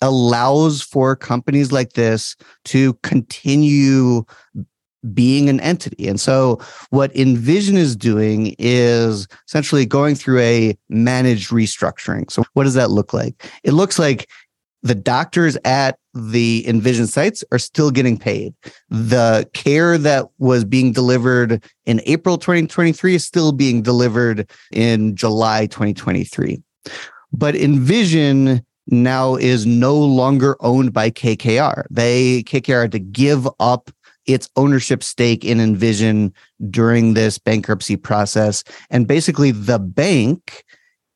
allows 0.00 0.82
for 0.82 1.14
companies 1.14 1.72
like 1.72 1.92
this 1.92 2.36
to 2.66 2.94
continue 3.02 4.24
being 5.12 5.50
an 5.50 5.60
entity. 5.60 6.08
And 6.08 6.18
so 6.18 6.58
what 6.88 7.14
Envision 7.14 7.76
is 7.76 7.94
doing 7.94 8.54
is 8.58 9.28
essentially 9.46 9.84
going 9.84 10.14
through 10.14 10.40
a 10.40 10.78
managed 10.88 11.50
restructuring. 11.50 12.30
So 12.30 12.42
what 12.54 12.64
does 12.64 12.74
that 12.74 12.90
look 12.90 13.12
like? 13.12 13.44
It 13.64 13.72
looks 13.72 13.98
like 13.98 14.26
the 14.84 14.94
doctors 14.94 15.56
at 15.64 15.98
the 16.12 16.62
Envision 16.68 17.06
sites 17.06 17.42
are 17.50 17.58
still 17.58 17.90
getting 17.90 18.18
paid. 18.18 18.54
The 18.90 19.48
care 19.54 19.96
that 19.96 20.28
was 20.38 20.64
being 20.64 20.92
delivered 20.92 21.64
in 21.86 22.02
April 22.04 22.36
2023 22.36 23.14
is 23.14 23.26
still 23.26 23.52
being 23.52 23.80
delivered 23.82 24.48
in 24.70 25.16
July 25.16 25.66
2023. 25.66 26.62
But 27.32 27.56
Envision 27.56 28.64
now 28.86 29.36
is 29.36 29.64
no 29.64 29.96
longer 29.96 30.56
owned 30.60 30.92
by 30.92 31.10
KKR. 31.10 31.86
They 31.90 32.42
KKR 32.42 32.82
had 32.82 32.92
to 32.92 32.98
give 32.98 33.48
up 33.58 33.90
its 34.26 34.50
ownership 34.56 35.02
stake 35.02 35.46
in 35.46 35.60
Envision 35.60 36.32
during 36.70 37.14
this 37.14 37.38
bankruptcy 37.38 37.96
process. 37.96 38.62
And 38.90 39.08
basically 39.08 39.50
the 39.50 39.78
bank, 39.78 40.62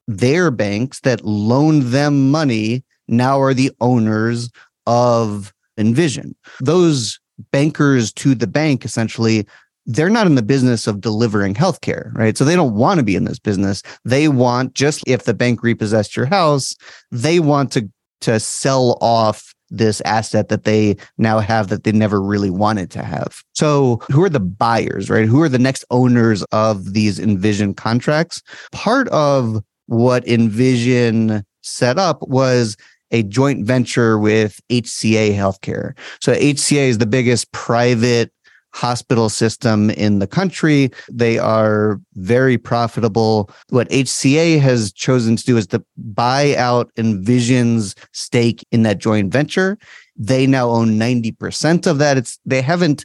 their 0.06 0.50
banks 0.50 1.00
that 1.00 1.22
loaned 1.22 1.82
them 1.84 2.30
money 2.30 2.82
now 3.08 3.40
are 3.40 3.54
the 3.54 3.72
owners 3.80 4.50
of 4.86 5.52
Envision. 5.76 6.34
Those 6.60 7.18
bankers 7.52 8.12
to 8.12 8.34
the 8.34 8.48
bank 8.48 8.84
essentially 8.84 9.46
they're 9.88 10.10
not 10.10 10.26
in 10.26 10.34
the 10.34 10.42
business 10.42 10.86
of 10.86 11.00
delivering 11.00 11.54
healthcare, 11.54 12.14
right? 12.14 12.36
So 12.36 12.44
they 12.44 12.54
don't 12.54 12.74
want 12.74 12.98
to 12.98 13.04
be 13.04 13.16
in 13.16 13.24
this 13.24 13.38
business. 13.38 13.82
They 14.04 14.28
want 14.28 14.74
just 14.74 15.02
if 15.06 15.24
the 15.24 15.32
bank 15.32 15.62
repossessed 15.62 16.14
your 16.14 16.26
house, 16.26 16.76
they 17.10 17.40
want 17.40 17.72
to 17.72 17.88
to 18.20 18.38
sell 18.38 18.98
off 19.00 19.54
this 19.70 20.00
asset 20.02 20.48
that 20.48 20.64
they 20.64 20.96
now 21.18 21.38
have 21.38 21.68
that 21.68 21.84
they 21.84 21.92
never 21.92 22.20
really 22.20 22.50
wanted 22.50 22.90
to 22.90 23.02
have. 23.02 23.42
So, 23.54 24.00
who 24.10 24.22
are 24.24 24.30
the 24.30 24.40
buyers, 24.40 25.08
right? 25.08 25.26
Who 25.26 25.42
are 25.42 25.48
the 25.48 25.58
next 25.58 25.84
owners 25.90 26.42
of 26.52 26.92
these 26.92 27.18
Envision 27.18 27.74
contracts? 27.74 28.42
Part 28.72 29.08
of 29.08 29.62
what 29.86 30.26
Envision 30.28 31.44
set 31.62 31.98
up 31.98 32.22
was 32.28 32.76
a 33.10 33.22
joint 33.24 33.64
venture 33.66 34.18
with 34.18 34.60
HCA 34.70 35.34
Healthcare. 35.34 35.96
So 36.20 36.34
HCA 36.34 36.88
is 36.88 36.98
the 36.98 37.06
biggest 37.06 37.50
private 37.52 38.32
hospital 38.74 39.28
system 39.28 39.90
in 39.90 40.18
the 40.18 40.26
country. 40.26 40.90
They 41.10 41.38
are 41.38 42.00
very 42.14 42.58
profitable. 42.58 43.50
What 43.70 43.88
HCA 43.88 44.60
has 44.60 44.92
chosen 44.92 45.36
to 45.36 45.44
do 45.44 45.56
is 45.56 45.66
to 45.68 45.82
buy 45.96 46.54
out 46.56 46.90
Envision's 46.96 47.94
stake 48.12 48.64
in 48.70 48.82
that 48.82 48.98
joint 48.98 49.32
venture. 49.32 49.78
They 50.16 50.46
now 50.46 50.68
own 50.68 50.98
90% 50.98 51.86
of 51.86 51.98
that. 51.98 52.18
It's 52.18 52.38
they 52.44 52.62
haven't 52.62 53.04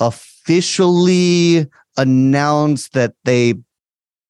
officially 0.00 1.66
announced 1.96 2.92
that 2.94 3.14
they 3.24 3.54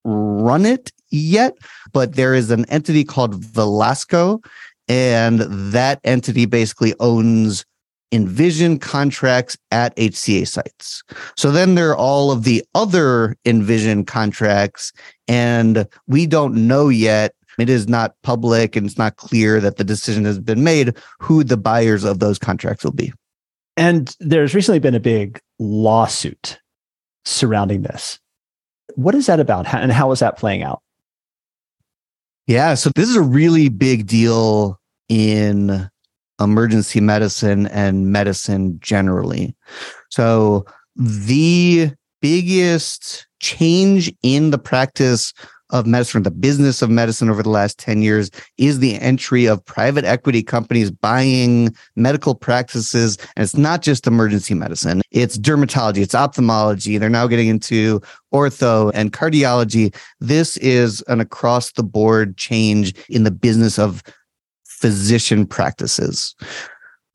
run 0.05 0.67
it 0.67 0.93
yet, 1.11 1.57
but 1.93 2.15
there 2.15 2.35
is 2.35 2.51
an 2.51 2.65
entity 2.67 3.05
called 3.05 3.43
Valesco, 3.43 4.45
and 4.89 5.41
that 5.41 6.01
entity 6.05 6.47
basically 6.47 6.95
owns 7.01 7.65
Envision 8.13 8.79
contracts 8.79 9.57
at 9.73 9.97
HCA 9.97 10.47
sites. 10.47 11.03
So 11.37 11.51
then 11.51 11.75
there 11.75 11.91
are 11.91 11.97
all 11.97 12.31
of 12.31 12.45
the 12.45 12.63
other 12.75 13.35
Envision 13.45 14.05
contracts, 14.05 14.93
and 15.27 15.89
we 16.07 16.27
don't 16.27 16.69
know 16.69 16.89
yet. 16.89 17.35
It 17.59 17.69
is 17.69 17.89
not 17.89 18.15
public 18.23 18.77
and 18.77 18.87
it's 18.87 18.99
not 18.99 19.17
clear 19.17 19.61
that 19.61 19.77
the 19.77 19.85
decision 19.85 20.25
has 20.25 20.39
been 20.39 20.63
made 20.63 20.97
who 21.21 21.43
the 21.43 21.57
buyers 21.57 22.05
of 22.05 22.21
those 22.21 22.39
contracts 22.39 22.85
will 22.85 22.93
be. 22.93 23.13
And 23.77 24.15
there's 24.21 24.55
recently 24.55 24.79
been 24.79 24.95
a 24.95 25.01
big 25.01 25.41
lawsuit 25.59 26.61
surrounding 27.25 27.83
this. 27.83 28.21
What 28.95 29.15
is 29.15 29.27
that 29.27 29.41
about 29.41 29.73
and 29.73 29.91
how 29.91 30.13
is 30.13 30.21
that 30.21 30.39
playing 30.39 30.63
out? 30.63 30.83
Yeah, 32.47 32.75
so 32.75 32.91
this 32.95 33.09
is 33.09 33.17
a 33.17 33.23
really 33.23 33.69
big 33.69 34.07
deal 34.07 34.79
in 35.09 35.89
emergency 36.41 37.01
medicine 37.01 37.67
and 37.69 38.13
medicine 38.13 38.79
generally. 38.81 39.57
So, 40.11 40.67
the 40.97 41.93
biggest 42.21 43.27
change 43.41 44.13
in 44.23 44.51
the 44.51 44.59
practice 44.59 45.33
of 45.75 45.87
medicine, 45.87 46.23
the 46.23 46.31
business 46.31 46.83
of 46.83 46.89
medicine 46.89 47.29
over 47.29 47.43
the 47.43 47.51
last 47.51 47.79
10 47.81 48.01
years 48.01 48.31
is 48.59 48.79
the 48.79 48.95
entry 49.01 49.47
of 49.47 49.63
private 49.65 50.05
equity 50.05 50.43
companies 50.43 50.91
buying 50.91 51.75
medical 51.97 52.35
practices. 52.35 53.19
And 53.35 53.43
it's 53.43 53.57
not 53.57 53.83
just 53.83 54.07
emergency 54.07 54.55
medicine, 54.55 55.03
it's 55.11 55.37
dermatology, 55.37 55.99
it's 55.99 56.15
ophthalmology. 56.15 56.97
They're 56.97 57.11
now 57.11 57.27
getting 57.27 57.49
into 57.49 58.01
ortho 58.33 58.93
and 58.95 59.13
cardiology. 59.13 59.95
This 60.21 60.57
is 60.59 61.03
an 61.09 61.21
across 61.21 61.73
the 61.73 61.83
board 61.83 62.37
change 62.37 62.95
in 63.09 63.25
the 63.25 63.33
business 63.33 63.77
of 63.77 64.01
physician 64.65 65.45
practices. 65.45 66.37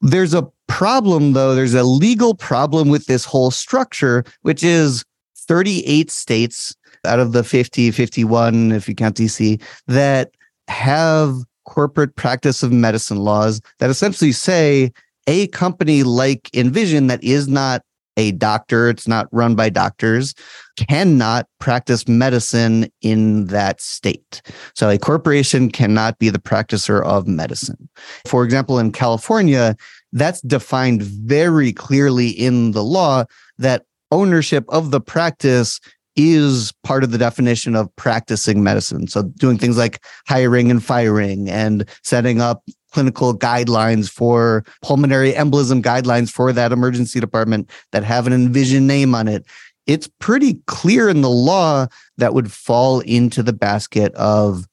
There's 0.01 0.33
a 0.33 0.47
problem, 0.67 1.31
though. 1.31 1.55
There's 1.55 1.73
a 1.73 1.83
legal 1.83 2.35
problem 2.35 2.89
with 2.89 3.05
this 3.05 3.23
whole 3.23 3.51
structure, 3.51 4.25
which 4.41 4.63
is 4.63 5.05
38 5.47 6.11
states 6.11 6.75
out 7.05 7.19
of 7.19 7.31
the 7.31 7.43
50, 7.43 7.91
51, 7.91 8.71
if 8.71 8.87
you 8.87 8.95
count 8.95 9.17
DC, 9.17 9.61
that 9.87 10.31
have 10.67 11.35
corporate 11.65 12.15
practice 12.15 12.63
of 12.63 12.71
medicine 12.71 13.17
laws 13.17 13.61
that 13.79 13.89
essentially 13.89 14.31
say 14.31 14.91
a 15.27 15.47
company 15.47 16.03
like 16.03 16.49
Envision 16.55 17.07
that 17.07 17.23
is 17.23 17.47
not 17.47 17.83
a 18.17 18.31
doctor, 18.33 18.89
it's 18.89 19.07
not 19.07 19.27
run 19.31 19.55
by 19.55 19.69
doctors, 19.69 20.33
cannot 20.75 21.47
practice 21.59 22.07
medicine 22.07 22.91
in 23.01 23.45
that 23.45 23.79
state. 23.79 24.41
So 24.75 24.89
a 24.89 24.97
corporation 24.97 25.71
cannot 25.71 26.19
be 26.19 26.29
the 26.29 26.39
practicer 26.39 27.03
of 27.03 27.27
medicine. 27.27 27.87
For 28.25 28.43
example, 28.43 28.77
in 28.77 28.91
California, 28.91 29.75
that's 30.11 30.41
defined 30.41 31.01
very 31.03 31.71
clearly 31.71 32.29
in 32.29 32.71
the 32.71 32.83
law 32.83 33.23
that 33.57 33.85
ownership 34.11 34.65
of 34.69 34.91
the 34.91 34.99
practice 34.99 35.79
is 36.21 36.73
part 36.83 37.05
of 37.05 37.11
the 37.11 37.17
definition 37.17 37.77
of 37.77 37.95
practicing 37.95 38.61
medicine. 38.61 39.07
So 39.07 39.23
doing 39.23 39.57
things 39.57 39.77
like 39.77 40.03
hiring 40.27 40.69
and 40.69 40.83
firing 40.83 41.49
and 41.49 41.87
setting 42.03 42.41
up 42.41 42.61
clinical 42.91 43.37
guidelines 43.37 44.09
for 44.09 44.65
pulmonary 44.81 45.31
embolism 45.31 45.81
guidelines 45.81 46.29
for 46.29 46.51
that 46.51 46.73
emergency 46.73 47.21
department 47.21 47.69
that 47.93 48.03
have 48.03 48.27
an 48.27 48.33
envision 48.33 48.85
name 48.85 49.15
on 49.15 49.29
it. 49.29 49.45
It's 49.87 50.09
pretty 50.19 50.55
clear 50.67 51.07
in 51.07 51.21
the 51.21 51.29
law 51.29 51.87
that 52.17 52.33
would 52.33 52.51
fall 52.51 52.99
into 52.99 53.41
the 53.41 53.53
basket 53.53 54.13
of 54.15 54.65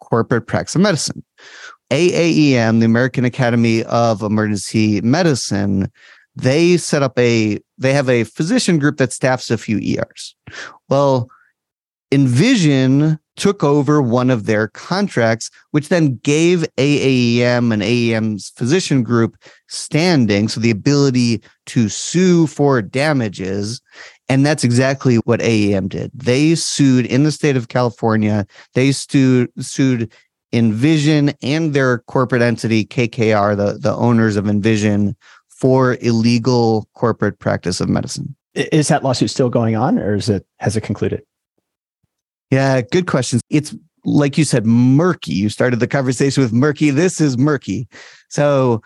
corporate 0.00 0.46
practice 0.46 0.74
of 0.74 0.82
medicine. 0.82 1.24
AAEM, 1.90 2.80
the 2.80 2.86
American 2.86 3.24
Academy 3.24 3.82
of 3.84 4.22
Emergency 4.22 5.00
Medicine, 5.00 5.90
they 6.36 6.76
set 6.76 7.02
up 7.02 7.18
a 7.18 7.58
they 7.78 7.92
have 7.92 8.08
a 8.08 8.24
physician 8.24 8.78
group 8.78 8.98
that 8.98 9.12
staffs 9.12 9.50
a 9.50 9.58
few 9.58 9.78
ERs. 9.78 10.34
Well, 10.88 11.28
Envision 12.12 13.18
took 13.36 13.62
over 13.62 14.00
one 14.00 14.30
of 14.30 14.46
their 14.46 14.68
contracts, 14.68 15.50
which 15.72 15.88
then 15.88 16.18
gave 16.22 16.64
AAEM 16.78 17.72
and 17.72 17.82
AAEM's 17.82 18.50
physician 18.56 19.02
group 19.02 19.36
standing, 19.68 20.48
so 20.48 20.60
the 20.60 20.70
ability 20.70 21.42
to 21.66 21.88
sue 21.88 22.46
for 22.46 22.80
damages. 22.80 23.80
And 24.28 24.44
that's 24.44 24.64
exactly 24.64 25.16
what 25.16 25.40
AAEM 25.40 25.88
did. 25.88 26.10
They 26.14 26.54
sued 26.54 27.06
in 27.06 27.24
the 27.24 27.32
state 27.32 27.56
of 27.56 27.68
California. 27.68 28.46
They 28.74 28.92
sued, 28.92 29.50
sued 29.58 30.10
Envision 30.52 31.34
and 31.42 31.74
their 31.74 31.98
corporate 31.98 32.40
entity, 32.40 32.86
KKR, 32.86 33.56
the, 33.56 33.78
the 33.78 33.92
owners 33.92 34.36
of 34.36 34.48
Envision, 34.48 35.16
for 35.56 35.96
illegal 36.00 36.86
corporate 36.94 37.38
practice 37.38 37.80
of 37.80 37.88
medicine. 37.88 38.36
Is 38.54 38.88
that 38.88 39.02
lawsuit 39.02 39.30
still 39.30 39.48
going 39.48 39.74
on 39.74 39.98
or 39.98 40.14
is 40.14 40.28
it 40.28 40.46
has 40.58 40.76
it 40.76 40.82
concluded? 40.82 41.22
Yeah, 42.50 42.80
good 42.82 43.06
questions. 43.06 43.42
It's 43.50 43.74
like 44.04 44.38
you 44.38 44.44
said, 44.44 44.66
murky. 44.66 45.32
You 45.32 45.48
started 45.48 45.80
the 45.80 45.88
conversation 45.88 46.42
with 46.42 46.52
murky. 46.52 46.90
This 46.90 47.20
is 47.20 47.36
murky. 47.36 47.88
So 48.28 48.82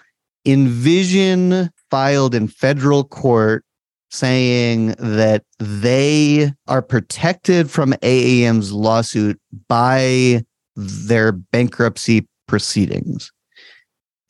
Envision 0.47 1.71
filed 1.91 2.35
in 2.35 2.49
federal 2.49 3.05
court 3.05 3.65
saying 4.11 4.95
that 4.99 5.45
they 5.59 6.50
are 6.67 6.83
protected 6.83 7.71
from 7.71 7.93
AAM's 8.03 8.73
lawsuit 8.73 9.39
by 9.69 10.43
their 10.75 11.33
bankruptcy 11.33 12.27
proceedings. 12.47 13.31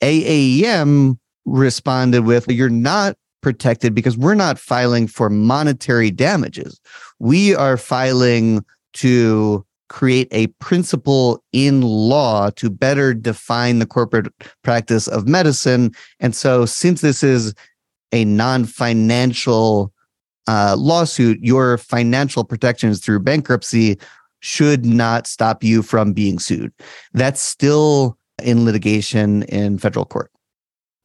AAEM 0.03 1.17
responded 1.45 2.25
with, 2.25 2.47
You're 2.49 2.69
not 2.69 3.17
protected 3.41 3.95
because 3.95 4.17
we're 4.17 4.35
not 4.35 4.59
filing 4.59 5.07
for 5.07 5.29
monetary 5.29 6.11
damages. 6.11 6.79
We 7.19 7.55
are 7.55 7.77
filing 7.77 8.63
to 8.93 9.65
create 9.89 10.29
a 10.31 10.47
principle 10.59 11.43
in 11.51 11.81
law 11.81 12.49
to 12.51 12.69
better 12.69 13.13
define 13.13 13.79
the 13.79 13.85
corporate 13.85 14.27
practice 14.63 15.07
of 15.07 15.27
medicine. 15.27 15.91
And 16.19 16.33
so, 16.33 16.65
since 16.65 17.01
this 17.01 17.23
is 17.23 17.53
a 18.11 18.25
non 18.25 18.65
financial 18.65 19.91
uh, 20.47 20.75
lawsuit, 20.77 21.39
your 21.41 21.77
financial 21.77 22.43
protections 22.43 22.99
through 22.99 23.19
bankruptcy 23.19 23.99
should 24.39 24.85
not 24.85 25.27
stop 25.27 25.63
you 25.63 25.81
from 25.83 26.13
being 26.13 26.39
sued. 26.39 26.71
That's 27.13 27.41
still 27.41 28.17
in 28.41 28.65
litigation 28.65 29.43
in 29.43 29.77
federal 29.77 30.05
court. 30.05 30.31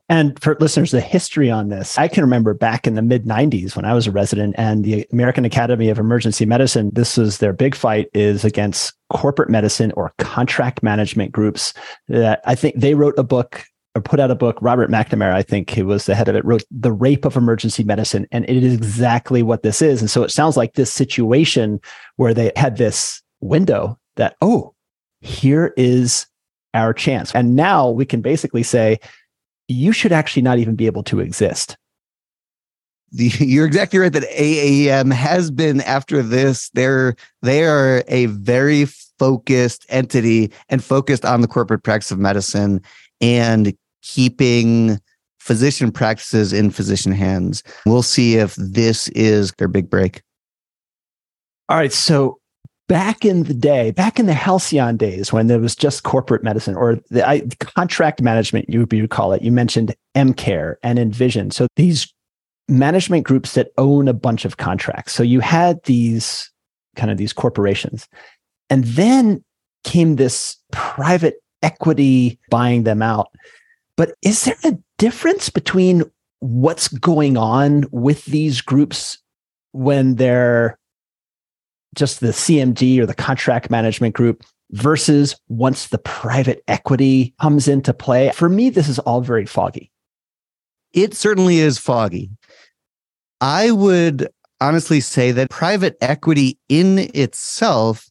And 0.09 0.41
for 0.41 0.57
listeners, 0.61 0.93
the 0.93 1.01
history 1.01 1.51
on 1.51 1.69
this, 1.69 1.99
I 1.99 2.07
can 2.07 2.23
remember 2.23 2.55
back 2.55 2.87
in 2.87 2.95
the 2.95 3.03
mid 3.03 3.25
90s 3.25 3.75
when 3.75 3.85
I 3.85 3.93
was 3.93 4.07
a 4.07 4.13
resident 4.13 4.55
and 4.57 4.85
the 4.85 5.07
American 5.13 5.45
Academy 5.45 5.89
of 5.89 5.99
Emergency 5.99 6.47
Medicine, 6.47 6.91
this 6.93 7.17
was 7.17 7.39
their 7.39 7.53
big 7.53 7.75
fight 7.75 8.09
is 8.15 8.45
against 8.45 8.95
corporate 9.13 9.51
medicine 9.51 9.93
or 9.97 10.13
contract 10.19 10.83
management 10.83 11.33
groups 11.33 11.75
that 12.07 12.41
I 12.45 12.55
think 12.55 12.77
they 12.77 12.95
wrote 12.95 13.19
a 13.19 13.25
book 13.25 13.65
or 13.97 14.01
put 14.01 14.21
out 14.21 14.31
a 14.31 14.37
book. 14.37 14.59
Robert 14.61 14.91
McNamara, 14.91 15.33
I 15.33 15.43
think 15.43 15.71
he 15.71 15.83
was 15.83 16.07
the 16.07 16.15
head 16.15 16.29
of 16.29 16.37
it, 16.37 16.45
wrote 16.45 16.63
The 16.71 16.93
Rape 16.93 17.25
of 17.25 17.37
Emergency 17.37 17.83
Medicine. 17.83 18.29
And 18.31 18.49
it 18.49 18.63
is 18.63 18.75
exactly 18.75 19.43
what 19.43 19.63
this 19.63 19.83
is. 19.83 20.01
And 20.01 20.11
so 20.11 20.23
it 20.23 20.31
sounds 20.31 20.57
like 20.57 20.75
this 20.75 20.93
situation 20.93 21.81
where 22.15 22.35
they 22.35 22.53
had 22.55 22.77
this 22.77 23.23
window 23.41 23.99
that, 24.17 24.37
oh, 24.41 24.75
here 25.21 25.73
is 25.77 26.27
our 26.75 26.93
chance. 26.93 27.35
And 27.35 27.57
now 27.57 27.89
we 27.89 28.05
can 28.05 28.21
basically 28.21 28.63
say, 28.63 29.01
you 29.69 29.93
should 29.93 30.13
actually 30.13 30.43
not 30.43 30.59
even 30.59 30.77
be 30.77 30.87
able 30.87 31.03
to 31.05 31.21
exist. 31.21 31.77
You're 33.11 33.67
exactly 33.67 33.99
right 33.99 34.13
that 34.13 34.25
AAEM 34.25 35.13
has 35.13 35.51
been 35.51 35.81
after 35.83 36.23
this. 36.23 36.71
They're 36.71 37.15
they 37.43 37.65
are 37.65 38.03
a 38.09 38.27
very 38.27 38.87
focused 39.19 39.87
entity 39.89 40.53
and 40.69 40.83
focused 40.83 41.25
on 41.25 41.41
the 41.41 41.49
corporate 41.49 41.83
practice 41.83 42.11
of 42.11 42.19
medicine 42.19 42.83
and 43.21 43.75
keeping 44.03 45.01
physician 45.39 45.93
practices 45.93 46.53
in 46.53 46.71
physician 46.71 47.13
hands. 47.13 47.63
We'll 47.87 48.03
see 48.03 48.37
if 48.37 48.55
this 48.57 49.09
is 49.11 49.53
their 49.59 49.69
big 49.69 49.89
break. 49.89 50.23
All 51.69 51.77
right. 51.77 51.93
So 51.93 52.39
back 52.89 53.25
in 53.25 53.45
the 53.45 53.55
day, 53.55 53.91
back 53.91 54.19
in 54.19 54.27
the 54.27 54.35
halcyon 54.35 54.97
days 54.97 55.33
when 55.33 55.49
there 55.49 55.59
was 55.59 55.75
just 55.75 56.05
corporate 56.05 56.45
medicine 56.45 56.77
or 56.77 56.97
the 57.11 57.29
I, 57.29 57.41
contract 57.59 58.23
management, 58.23 58.69
you 58.69 58.87
would 58.89 59.11
call 59.11 59.33
it, 59.33 59.43
you 59.43 59.51
mentioned 59.51 59.95
EmCare 60.15 60.77
and 60.83 60.99
Envision. 60.99 61.51
So 61.51 61.67
these 61.77 62.13
management 62.69 63.25
groups 63.25 63.55
that 63.55 63.71
own 63.79 64.09
a 64.09 64.13
bunch 64.13 64.45
of 64.45 64.57
contracts. 64.57 65.13
So 65.13 65.23
you 65.23 65.41
had 65.41 65.83
these 65.85 66.51
kind 66.97 67.11
of 67.11 67.19
these 67.19 67.33
corporations. 67.33 68.09
And 68.71 68.85
then 68.85 69.45
came 69.85 70.17
this 70.17 70.57
private 70.73 71.37
equity 71.63 72.39
buying 72.51 72.83
them 72.83 73.03
out. 73.03 73.29
But 73.97 74.15
is 74.23 74.45
there 74.45 74.57
a 74.65 74.77
difference 74.99 75.49
between 75.49 76.05
what's 76.41 76.89
going 76.89 77.37
on 77.37 77.85
with 77.93 78.25
these 78.27 78.61
groups 78.61 79.19
when 79.73 80.17
they're 80.17 80.79
just 81.95 82.21
the 82.21 82.29
CMG 82.29 82.99
or 82.99 83.07
the 83.07 83.15
contract 83.15 83.71
management 83.71 84.15
group 84.15 84.43
versus 84.71 85.37
once 85.49 85.89
the 85.89 85.99
private 85.99 86.63
equity 86.69 87.35
comes 87.41 87.69
into 87.69 87.95
play? 87.95 88.31
For 88.35 88.49
me, 88.49 88.71
this 88.71 88.89
is 88.89 88.99
all 89.01 89.21
very 89.21 89.47
foggy. 89.47 89.91
It 90.93 91.15
certainly 91.15 91.59
is 91.59 91.79
foggy. 91.79 92.31
I 93.41 93.71
would 93.71 94.29
honestly 94.61 95.01
say 95.01 95.33
that 95.33 95.51
private 95.51 95.97
equity 96.01 96.59
in 96.69 97.11
itself 97.15 98.09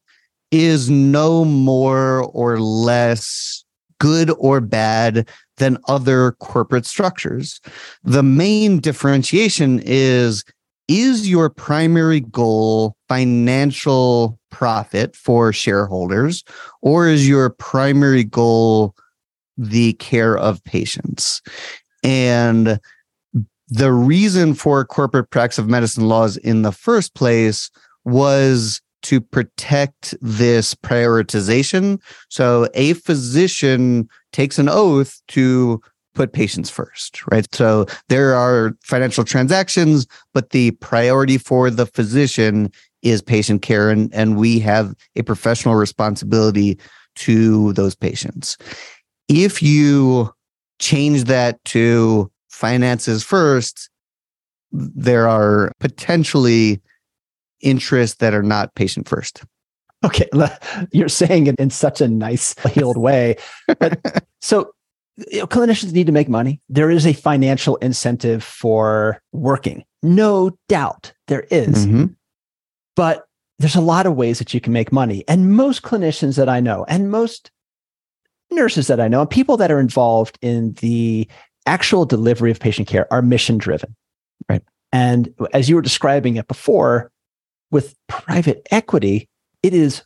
is 0.51 0.89
no 0.89 1.43
more 1.43 2.23
or 2.23 2.59
less 2.59 3.65
good 3.99 4.31
or 4.37 4.61
bad 4.61 5.27
than 5.57 5.77
other 5.87 6.33
corporate 6.33 6.85
structures. 6.85 7.59
The 8.03 8.23
main 8.23 8.79
differentiation 8.79 9.81
is 9.83 10.43
is 10.87 11.29
your 11.29 11.49
primary 11.49 12.19
goal 12.19 12.95
financial 13.07 14.39
profit 14.51 15.15
for 15.15 15.51
shareholders, 15.51 16.43
or 16.81 17.07
is 17.07 17.27
your 17.27 17.49
primary 17.49 18.23
goal 18.23 18.95
the 19.57 19.93
care 19.93 20.37
of 20.37 20.63
patients? 20.63 21.41
And 22.03 22.79
the 23.67 23.91
reason 23.91 24.53
for 24.53 24.85
corporate 24.85 25.31
practice 25.31 25.57
of 25.57 25.67
medicine 25.67 26.07
laws 26.07 26.37
in 26.37 26.61
the 26.61 26.71
first 26.71 27.15
place 27.15 27.71
was 28.03 28.81
to 29.01 29.21
protect 29.21 30.15
this 30.21 30.73
prioritization. 30.75 31.99
So 32.29 32.67
a 32.73 32.93
physician 32.93 34.07
takes 34.31 34.57
an 34.59 34.69
oath 34.69 35.21
to 35.29 35.81
put 36.15 36.33
patients 36.33 36.69
first, 36.69 37.21
right? 37.31 37.47
So 37.53 37.85
there 38.09 38.33
are 38.33 38.75
financial 38.81 39.23
transactions, 39.23 40.07
but 40.33 40.49
the 40.49 40.71
priority 40.71 41.37
for 41.37 41.69
the 41.69 41.85
physician 41.85 42.71
is 43.03 43.21
patient 43.21 43.61
care. 43.61 43.91
And, 43.91 44.11
and 44.13 44.37
we 44.37 44.59
have 44.59 44.95
a 45.15 45.21
professional 45.21 45.75
responsibility 45.75 46.79
to 47.15 47.73
those 47.73 47.95
patients. 47.95 48.57
If 49.27 49.61
you 49.61 50.33
change 50.79 51.25
that 51.25 51.63
to 51.65 52.31
finances 52.49 53.23
first, 53.23 53.89
there 54.71 55.27
are 55.27 55.71
potentially 55.79 56.81
interests 57.61 58.17
that 58.17 58.33
are 58.33 58.43
not 58.43 58.73
patient 58.75 59.07
first. 59.07 59.43
Okay, 60.03 60.29
you're 60.91 61.09
saying 61.09 61.47
it 61.47 61.55
in 61.57 61.69
such 61.69 62.01
a 62.01 62.07
nice, 62.07 62.53
healed 62.69 62.97
way. 62.97 63.35
But, 63.79 63.99
so, 64.41 64.71
you 65.17 65.39
know, 65.39 65.47
clinicians 65.47 65.93
need 65.93 66.07
to 66.07 66.11
make 66.11 66.29
money. 66.29 66.61
There 66.69 66.89
is 66.89 67.05
a 67.05 67.13
financial 67.13 67.77
incentive 67.77 68.43
for 68.43 69.21
working, 69.31 69.85
no 70.03 70.57
doubt 70.67 71.13
there 71.27 71.45
is. 71.51 71.85
Mm-hmm. 71.85 72.05
But 72.95 73.25
there's 73.59 73.75
a 73.75 73.81
lot 73.81 74.05
of 74.05 74.15
ways 74.15 74.39
that 74.39 74.53
you 74.53 74.59
can 74.59 74.73
make 74.73 74.91
money, 74.91 75.23
and 75.27 75.53
most 75.53 75.81
clinicians 75.81 76.35
that 76.35 76.49
I 76.49 76.59
know, 76.59 76.85
and 76.89 77.09
most 77.09 77.51
nurses 78.51 78.87
that 78.87 78.99
I 78.99 79.07
know, 79.07 79.21
and 79.21 79.29
people 79.29 79.57
that 79.57 79.71
are 79.71 79.79
involved 79.79 80.37
in 80.41 80.73
the 80.73 81.27
actual 81.65 82.05
delivery 82.05 82.51
of 82.51 82.59
patient 82.59 82.87
care 82.87 83.11
are 83.11 83.21
mission 83.21 83.57
driven, 83.57 83.95
right? 84.49 84.61
And 84.91 85.33
as 85.53 85.69
you 85.69 85.75
were 85.75 85.81
describing 85.81 86.35
it 86.35 86.47
before, 86.47 87.11
with 87.71 87.95
private 88.07 88.65
equity, 88.71 89.27
it 89.63 89.73
is 89.73 90.03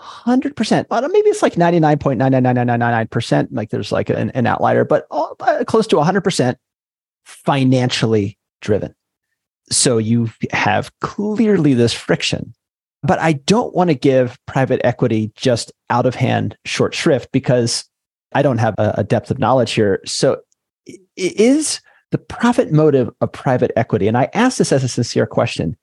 100%, 0.00 0.88
But 0.88 1.10
maybe 1.10 1.28
it's 1.28 1.42
like 1.42 1.54
99.99999%, 1.54 3.48
like 3.50 3.70
there's 3.70 3.92
like 3.92 4.10
an, 4.10 4.30
an 4.30 4.46
outlier, 4.46 4.84
but 4.84 5.06
all, 5.10 5.36
uh, 5.40 5.64
close 5.66 5.86
to 5.88 5.96
100% 5.96 6.56
financially 7.24 8.38
driven. 8.60 8.94
So 9.70 9.98
you 9.98 10.30
have 10.52 10.90
clearly 11.00 11.74
this 11.74 11.92
friction. 11.92 12.54
But 13.02 13.18
I 13.20 13.34
don't 13.34 13.74
want 13.74 13.88
to 13.90 13.94
give 13.94 14.38
private 14.46 14.80
equity 14.84 15.32
just 15.36 15.72
out 15.90 16.06
of 16.06 16.14
hand 16.14 16.56
short 16.64 16.94
shrift 16.94 17.30
because 17.32 17.84
I 18.34 18.42
don't 18.42 18.58
have 18.58 18.74
a, 18.78 18.94
a 18.98 19.04
depth 19.04 19.30
of 19.30 19.38
knowledge 19.38 19.72
here. 19.72 20.00
So 20.04 20.40
is 21.16 21.80
the 22.10 22.18
profit 22.18 22.72
motive 22.72 23.10
of 23.20 23.32
private 23.32 23.72
equity, 23.76 24.08
and 24.08 24.16
I 24.16 24.28
ask 24.34 24.58
this 24.58 24.72
as 24.72 24.84
a 24.84 24.88
sincere 24.88 25.26
question, 25.26 25.76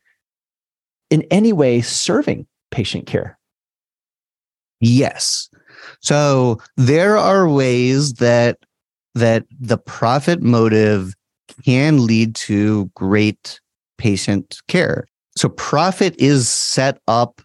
in 1.10 1.24
any 1.30 1.54
way 1.54 1.82
serving 1.82 2.48
patient 2.72 3.06
care? 3.06 3.38
Yes. 4.84 5.50
So 6.02 6.60
there 6.76 7.18
are 7.18 7.48
ways 7.48 8.16
that 8.16 8.58
that 9.16 9.46
the 9.60 9.78
profit 9.78 10.42
motive 10.42 11.14
can 11.64 12.06
lead 12.06 12.36
to 12.36 12.92
great 12.96 13.62
patient 13.98 14.60
care. 14.68 15.06
So 15.38 15.50
profit 15.50 16.16
is 16.18 16.52
set 16.52 17.00
up 17.08 17.42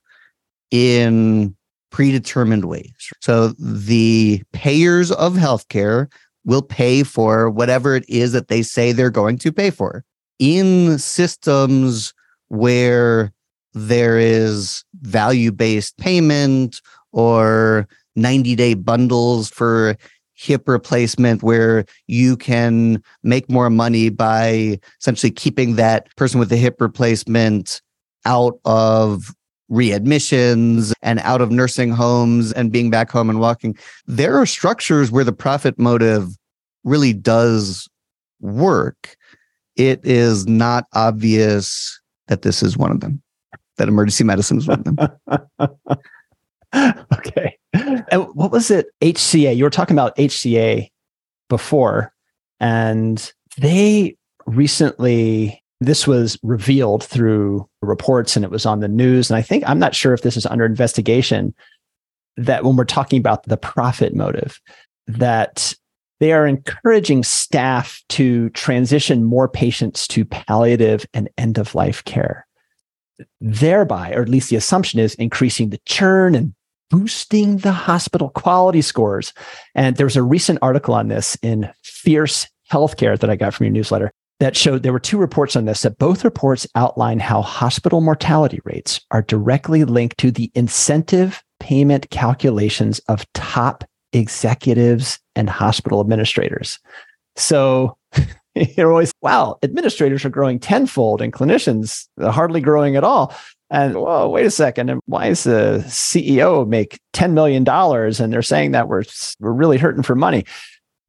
in 0.71 1.55
predetermined 1.91 2.65
ways. 2.65 3.13
So 3.21 3.49
the 3.59 4.43
payers 4.53 5.13
of 5.13 5.35
healthcare 5.35 6.11
will 6.45 6.63
pay 6.63 7.03
for 7.03 7.51
whatever 7.51 7.95
it 7.95 8.05
is 8.09 8.33
that 8.33 8.49
they 8.49 8.63
say 8.63 8.93
they're 8.93 9.11
going 9.11 9.39
to 9.39 9.53
pay 9.53 9.71
for. 9.71 10.05
In 10.39 10.99
systems 10.99 12.15
where 12.49 13.33
there 13.75 14.19
is 14.19 14.85
value 15.03 15.53
based 15.53 15.97
payment 15.99 16.81
or 17.13 17.89
90 18.17 18.55
day 18.57 18.75
bundles 18.75 19.49
for 19.51 19.97
hip 20.35 20.69
replacement 20.69 21.43
where 21.43 21.85
you 22.07 22.37
can 22.37 23.03
make 23.25 23.51
more 23.51 23.71
money 23.71 24.09
by 24.09 24.79
essentially 25.01 25.33
keeping 25.33 25.75
that 25.75 26.15
person 26.17 26.39
with 26.39 26.49
the 26.49 26.57
hip 26.57 26.81
replacement 26.81 27.81
out 28.25 28.59
of 28.65 29.35
readmissions 29.71 30.93
and 31.03 31.19
out 31.21 31.41
of 31.41 31.51
nursing 31.51 31.91
homes 31.91 32.53
and 32.53 32.71
being 32.73 32.89
back 32.89 33.11
home 33.11 33.29
and 33.29 33.41
walking. 33.41 33.77
There 34.07 34.39
are 34.39 34.47
structures 34.47 35.11
where 35.11 35.25
the 35.25 35.33
profit 35.33 35.79
motive 35.79 36.29
really 36.85 37.13
does 37.13 37.89
work. 38.41 39.17
It 39.77 40.01
is 40.05 40.47
not 40.47 40.85
obvious 40.95 42.01
that 42.29 42.43
this 42.43 42.63
is 42.63 42.77
one 42.77 42.93
of 42.93 43.01
them 43.01 43.23
that 43.79 43.89
emergency 43.89 44.25
medicine 44.25 44.59
is 44.59 44.69
one 44.69 44.81
of 44.81 44.85
them. 44.85 45.99
okay. 46.75 47.57
And 47.73 48.27
what 48.35 48.51
was 48.51 48.71
it? 48.71 48.87
HCA. 49.01 49.57
You 49.57 49.65
were 49.65 49.71
talking 49.71 49.95
about 49.95 50.17
HCA 50.17 50.89
before, 51.49 52.13
and 52.61 53.33
they 53.57 54.17
recently, 54.47 55.63
this 55.81 56.07
was 56.07 56.39
revealed 56.43 57.05
through 57.05 57.69
reports 57.83 58.37
and 58.37 58.45
it 58.45 58.51
was 58.51 58.67
on 58.67 58.81
the 58.81 58.89
news. 58.89 59.31
And 59.31 59.37
I 59.37 59.43
think, 59.43 59.65
I'm 59.67 59.79
not 59.79 59.95
sure 59.95 60.15
if 60.15 60.23
this 60.23 60.37
is 60.37 60.47
under 60.47 60.65
investigation, 60.65 61.55
that 62.37 62.65
when 62.65 62.77
we're 62.77 62.85
talking 62.85 63.19
about 63.19 63.45
the 63.45 63.57
profit 63.57 64.15
motive, 64.15 64.61
that 65.07 65.75
they 66.21 66.33
are 66.33 66.47
encouraging 66.47 67.23
staff 67.23 68.03
to 68.11 68.51
transition 68.51 69.25
more 69.25 69.49
patients 69.49 70.09
to 70.09 70.25
palliative 70.25 71.07
and 71.15 71.29
end 71.39 71.59
of 71.59 71.75
life 71.75 72.05
care 72.05 72.49
thereby, 73.41 74.13
or 74.13 74.23
at 74.23 74.29
least 74.29 74.51
the 74.51 74.57
assumption 74.57 75.01
is 75.01 75.15
increasing 75.15 75.71
the 75.71 75.81
churn 75.87 76.35
and 76.35 76.55
boosting 76.91 77.59
the 77.59 77.73
hospital 77.73 78.31
quality 78.31 78.83
scores. 78.83 79.33
And 79.75 79.97
there 79.97 80.07
was 80.07 80.17
a 80.17 80.23
recent 80.23 80.59
article 80.63 80.95
on 80.95 81.09
this 81.09 81.37
in 81.43 81.71
Fierce 81.83 82.47
Healthcare 82.71 83.19
that 83.19 83.31
I 83.31 83.37
got 83.37 83.55
from 83.55 83.65
your 83.65 83.73
newsletter 83.73 84.13
that 84.41 84.57
showed 84.57 84.83
there 84.83 84.93
were 84.93 85.01
two 85.01 85.19
reports 85.19 85.57
on 85.57 85.65
this 85.65 85.83
that 85.83 85.99
both 85.99 86.25
reports 86.25 86.67
outline 86.75 87.19
how 87.19 87.43
hospital 87.43 88.01
mortality 88.01 88.61
rates 88.65 89.01
are 89.11 89.23
directly 89.23 89.85
linked 89.85 90.19
to 90.19 90.31
the 90.31 90.51
incentive 90.55 91.43
payment 91.61 92.09
calculations 92.11 93.01
of 93.09 93.27
top 93.33 93.85
executives 94.13 95.19
and 95.35 95.51
hospital 95.51 96.01
administrators. 96.01 96.79
So 97.37 97.97
you're 98.55 98.91
always, 98.91 99.13
wow, 99.23 99.59
administrators 99.63 100.25
are 100.25 100.31
growing 100.31 100.59
tenfold 100.59 101.21
and 101.21 101.33
clinicians 101.33 102.07
are 102.21 102.33
hardly 102.33 102.61
growing 102.61 102.97
at 102.97 103.05
all. 103.05 103.35
And 103.71 103.97
oh, 103.97 104.03
whoa, 104.03 104.29
wait 104.29 104.47
a 104.47 104.51
second. 104.51 104.89
And 104.89 105.01
why 105.07 105.27
is 105.27 105.45
the 105.45 105.85
CEO 105.87 106.67
make 106.67 106.99
$10 107.13 107.33
million? 107.33 107.69
And 107.69 108.33
they're 108.33 108.43
saying 108.43 108.73
that 108.73 108.89
we're, 108.89 109.05
we're 109.41 109.53
really 109.53 109.79
hurting 109.79 110.03
for 110.03 110.15
money. 110.15 110.45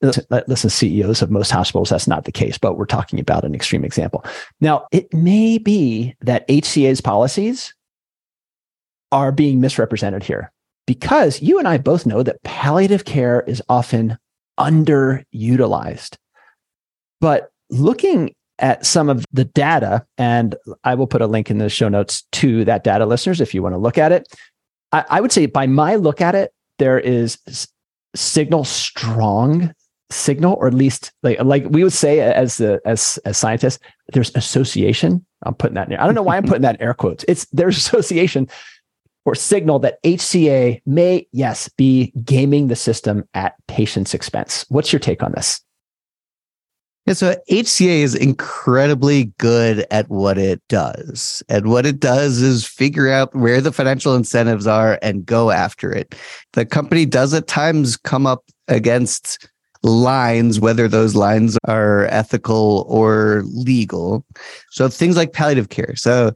Listen, 0.01 0.69
CEOs 0.69 1.21
of 1.21 1.29
most 1.29 1.51
hospitals, 1.51 1.89
that's 1.89 2.07
not 2.07 2.23
the 2.23 2.31
case, 2.31 2.57
but 2.57 2.77
we're 2.77 2.85
talking 2.85 3.19
about 3.19 3.43
an 3.43 3.53
extreme 3.53 3.83
example. 3.83 4.23
Now, 4.61 4.87
it 4.91 5.13
may 5.13 5.57
be 5.57 6.15
that 6.21 6.47
HCA's 6.47 7.01
policies 7.01 7.73
are 9.11 9.31
being 9.31 9.59
misrepresented 9.59 10.23
here 10.23 10.51
because 10.85 11.41
you 11.41 11.59
and 11.59 11.67
I 11.67 11.77
both 11.77 12.05
know 12.05 12.23
that 12.23 12.41
palliative 12.43 13.05
care 13.05 13.41
is 13.41 13.61
often 13.67 14.17
underutilized. 14.59 16.15
But 17.21 17.51
looking 17.69 18.33
at 18.59 18.85
some 18.85 19.09
of 19.09 19.25
the 19.31 19.45
data, 19.45 20.05
and 20.17 20.55
I 20.83 20.95
will 20.95 21.07
put 21.07 21.21
a 21.21 21.27
link 21.27 21.49
in 21.49 21.57
the 21.57 21.69
show 21.69 21.89
notes 21.89 22.23
to 22.33 22.65
that 22.65 22.83
data, 22.83 23.05
listeners, 23.05 23.41
if 23.41 23.53
you 23.53 23.63
want 23.63 23.73
to 23.73 23.79
look 23.79 23.97
at 23.97 24.11
it. 24.11 24.27
I, 24.91 25.05
I 25.09 25.21
would 25.21 25.31
say, 25.31 25.45
by 25.45 25.67
my 25.67 25.95
look 25.95 26.21
at 26.21 26.35
it, 26.35 26.53
there 26.77 26.99
is 26.99 27.37
signal 28.15 28.63
strong 28.63 29.73
signal, 30.11 30.55
or 30.59 30.67
at 30.67 30.73
least 30.73 31.11
like 31.23 31.41
like 31.43 31.65
we 31.69 31.83
would 31.83 31.93
say 31.93 32.19
as 32.19 32.57
the 32.57 32.81
as 32.85 33.19
as 33.25 33.37
scientists, 33.37 33.79
there's 34.13 34.31
association. 34.35 35.25
I'm 35.43 35.53
putting 35.53 35.75
that 35.75 35.83
in 35.83 35.91
there. 35.91 36.01
I 36.01 36.05
don't 36.05 36.15
know 36.15 36.23
why 36.23 36.37
I'm 36.37 36.45
putting 36.45 36.63
that 36.63 36.75
in 36.75 36.81
air 36.81 36.93
quotes. 36.93 37.23
It's 37.27 37.45
there's 37.51 37.77
association 37.77 38.47
or 39.25 39.35
signal 39.35 39.79
that 39.79 40.01
HCA 40.03 40.81
may, 40.85 41.27
yes, 41.31 41.69
be 41.69 42.11
gaming 42.23 42.67
the 42.67 42.75
system 42.75 43.27
at 43.33 43.55
patients' 43.67 44.13
expense. 44.13 44.65
What's 44.69 44.91
your 44.91 44.99
take 44.99 45.21
on 45.21 45.33
this? 45.33 45.61
Yeah, 47.09 47.13
so 47.13 47.35
HCA 47.49 48.01
is 48.03 48.13
incredibly 48.13 49.33
good 49.39 49.83
at 49.89 50.07
what 50.09 50.37
it 50.37 50.61
does. 50.69 51.41
And 51.49 51.71
what 51.71 51.87
it 51.87 51.99
does 51.99 52.39
is 52.39 52.67
figure 52.67 53.09
out 53.09 53.33
where 53.33 53.61
the 53.61 53.71
financial 53.71 54.13
incentives 54.13 54.67
are 54.67 54.99
and 55.01 55.25
go 55.25 55.49
after 55.49 55.91
it. 55.91 56.13
The 56.53 56.67
company 56.67 57.07
does 57.07 57.33
at 57.33 57.47
times 57.47 57.97
come 57.97 58.27
up 58.27 58.43
against 58.67 59.49
lines, 59.81 60.59
whether 60.59 60.87
those 60.87 61.15
lines 61.15 61.57
are 61.67 62.05
ethical 62.11 62.85
or 62.87 63.41
legal. 63.47 64.23
So 64.69 64.87
things 64.87 65.17
like 65.17 65.33
palliative 65.33 65.69
care. 65.69 65.95
So 65.95 66.33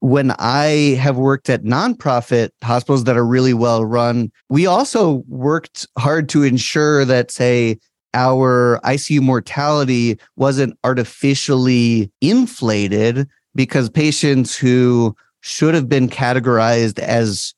when 0.00 0.32
I 0.40 0.98
have 1.00 1.16
worked 1.16 1.48
at 1.48 1.62
nonprofit 1.62 2.48
hospitals 2.64 3.04
that 3.04 3.16
are 3.16 3.24
really 3.24 3.54
well 3.54 3.84
run, 3.84 4.32
we 4.48 4.66
also 4.66 5.22
worked 5.28 5.86
hard 5.96 6.28
to 6.30 6.42
ensure 6.42 7.04
that, 7.04 7.30
say, 7.30 7.78
our 8.16 8.80
ICU 8.82 9.20
mortality 9.20 10.18
wasn't 10.36 10.76
artificially 10.82 12.10
inflated 12.22 13.28
because 13.54 13.90
patients 13.90 14.56
who 14.56 15.14
should 15.42 15.74
have 15.74 15.88
been 15.88 16.08
categorized 16.08 16.98
as 16.98 17.54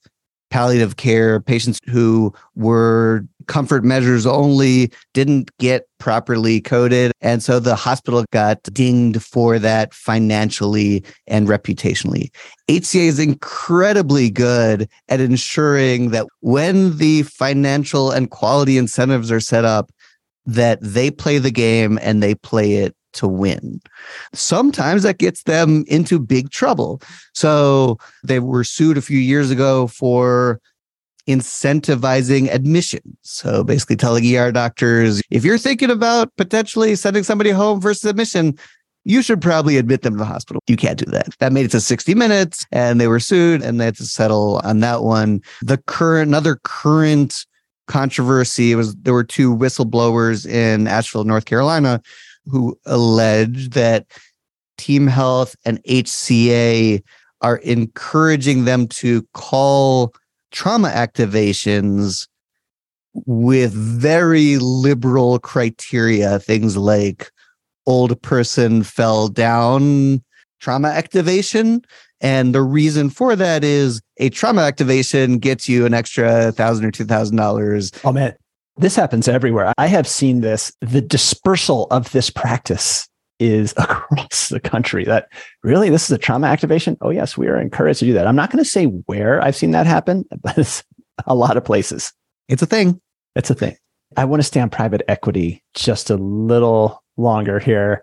palliative 0.51 0.97
care, 0.97 1.41
patients 1.41 1.79
who 1.87 2.33
were 2.57 3.25
comfort 3.47 3.85
measures 3.85 4.27
only 4.27 4.91
didn't 5.15 5.51
get 5.59 5.87
properly 5.99 6.61
coded. 6.61 7.13
And 7.21 7.43
so 7.43 7.61
the 7.61 7.77
hospital 7.77 8.25
got 8.33 8.63
dinged 8.65 9.23
for 9.23 9.59
that 9.59 9.95
financially 9.95 11.05
and 11.27 11.47
reputationally. 11.47 12.31
HCA 12.69 13.07
is 13.07 13.19
incredibly 13.19 14.29
good 14.29 14.89
at 15.09 15.21
ensuring 15.21 16.11
that 16.11 16.27
when 16.41 16.97
the 16.99 17.23
financial 17.23 18.11
and 18.11 18.31
quality 18.31 18.77
incentives 18.77 19.31
are 19.31 19.41
set 19.41 19.65
up, 19.65 19.91
that 20.49 20.79
they 20.81 21.11
play 21.11 21.39
the 21.39 21.51
game 21.51 21.99
and 22.01 22.23
they 22.23 22.35
play 22.35 22.77
it 22.77 22.97
to 23.13 23.29
win. 23.29 23.81
Sometimes 24.33 25.03
that 25.03 25.19
gets 25.19 25.43
them 25.43 25.85
into 25.89 26.19
big 26.19 26.51
trouble. 26.51 27.03
So 27.35 27.99
they 28.25 28.41
were 28.41 28.65
sued 28.65 28.97
a 28.97 29.03
few 29.03 29.19
years 29.19 29.51
ago 29.51 29.87
for 29.89 30.59
incentivizing 31.29 32.53
admission. 32.53 33.19
So 33.21 33.63
basically 33.63 33.97
telling 33.97 34.25
ER 34.35 34.51
doctors, 34.51 35.21
if 35.31 35.45
you're 35.45 35.59
thinking 35.59 35.91
about 35.91 36.35
potentially 36.37 36.97
sending 36.97 37.25
somebody 37.25 37.51
home 37.51 37.83
versus 37.83 38.09
admission, 38.09 38.59
you 39.05 39.21
should 39.21 39.43
probably 39.43 39.77
admit 39.77 40.01
them 40.01 40.15
to 40.15 40.19
the 40.19 40.25
hospital. 40.25 40.63
You 40.67 40.77
can't 40.77 40.99
do 40.99 41.11
that. 41.11 41.29
That 41.41 41.53
made 41.53 41.67
it 41.67 41.71
to 41.73 41.81
60 41.81 42.15
minutes 42.15 42.65
and 42.73 42.99
they 42.99 43.09
were 43.09 43.21
sued 43.21 43.63
and 43.63 43.79
they 43.79 43.85
had 43.85 43.97
to 43.97 44.07
settle 44.07 44.63
on 44.65 44.81
that 44.81 45.03
one. 45.03 45.43
The 45.61 45.77
current, 45.77 46.29
another 46.29 46.59
current 46.65 47.45
controversy 47.89 48.73
It 48.73 48.77
was 48.77 48.95
there 48.97 49.15
were 49.15 49.25
two 49.25 49.55
whistleblowers 49.55 50.47
in 50.47 50.87
Asheville, 50.87 51.25
North 51.25 51.47
Carolina, 51.47 52.01
who 52.47 52.79
alleged 52.87 53.73
that 53.73 54.07
Team 54.77 55.07
Health 55.09 55.57
and 55.65 55.83
HCA 55.85 57.03
are 57.41 57.57
encouraging 57.59 58.65
them 58.65 58.87
to 58.89 59.27
call 59.35 60.13
trauma 60.51 60.89
activations 60.89 62.29
with 63.27 63.73
very 63.73 64.59
liberal 64.59 65.39
criteria, 65.39 66.39
things 66.39 66.77
like 66.77 67.31
old 67.87 68.21
person 68.23 68.83
fell 68.83 69.29
down 69.29 70.23
trauma 70.61 70.89
activation 70.89 71.83
and 72.21 72.55
the 72.55 72.63
reason 72.63 73.11
for 73.11 73.37
that 73.37 73.65
is 73.65 74.01
a 74.19 74.31
trauma 74.31 74.63
activation 74.63 75.39
gets 75.39 75.69
you 75.69 75.87
an 75.87 75.95
extra 75.95 76.53
thousand 76.53 76.85
or 76.85 76.91
two 76.91 77.05
thousand 77.05 77.37
dollars. 77.37 77.93
Oh 78.05 78.13
man, 78.13 78.35
this 78.77 78.97
happens 78.97 79.29
everywhere. 79.29 79.73
I 79.79 79.87
have 79.87 80.07
seen 80.07 80.41
this. 80.41 80.73
The 80.81 81.01
dispersal 81.01 81.87
of 81.91 82.11
this 82.13 82.31
practice 82.31 83.09
is 83.39 83.73
across 83.77 84.49
the 84.49 84.61
country. 84.61 85.05
That 85.05 85.29
really, 85.63 85.91
this 85.91 86.05
is 86.05 86.11
a 86.11 86.19
trauma 86.19 86.47
activation. 86.47 86.97
Oh 87.01 87.11
yes, 87.11 87.37
we 87.37 87.47
are 87.49 87.61
encouraged 87.61 88.01
to 88.01 88.07
do 88.07 88.13
that. 88.15 88.27
I'm 88.27 88.37
not 88.37 88.51
going 88.51 88.63
to 88.63 88.69
say 88.69 88.85
where 88.85 89.43
I've 89.43 89.57
seen 89.57 89.73
that 89.73 89.87
happen, 89.87 90.25
but 90.43 90.59
it's 90.59 90.85
a 91.27 91.35
lot 91.35 91.57
of 91.57 91.65
places. 91.65 92.13
It's 92.49 92.63
a 92.63 92.67
thing. 92.67 93.01
It's 93.37 93.51
a 93.51 93.55
thing. 93.55 93.77
I 94.17 94.25
want 94.25 94.41
to 94.41 94.47
stay 94.47 94.61
on 94.61 94.71
private 94.71 95.03
equity 95.07 95.63
just 95.75 96.11
a 96.11 96.17
little 96.17 97.03
longer 97.17 97.59
here. 97.59 98.03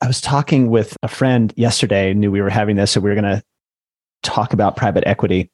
I 0.00 0.06
was 0.06 0.20
talking 0.20 0.70
with 0.70 0.96
a 1.02 1.08
friend 1.08 1.52
yesterday, 1.56 2.12
knew 2.12 2.30
we 2.30 2.42
were 2.42 2.50
having 2.50 2.76
this, 2.76 2.92
so 2.92 3.00
we 3.00 3.10
were 3.10 3.20
going 3.20 3.36
to 3.36 3.42
talk 4.22 4.52
about 4.52 4.76
private 4.76 5.04
equity. 5.06 5.50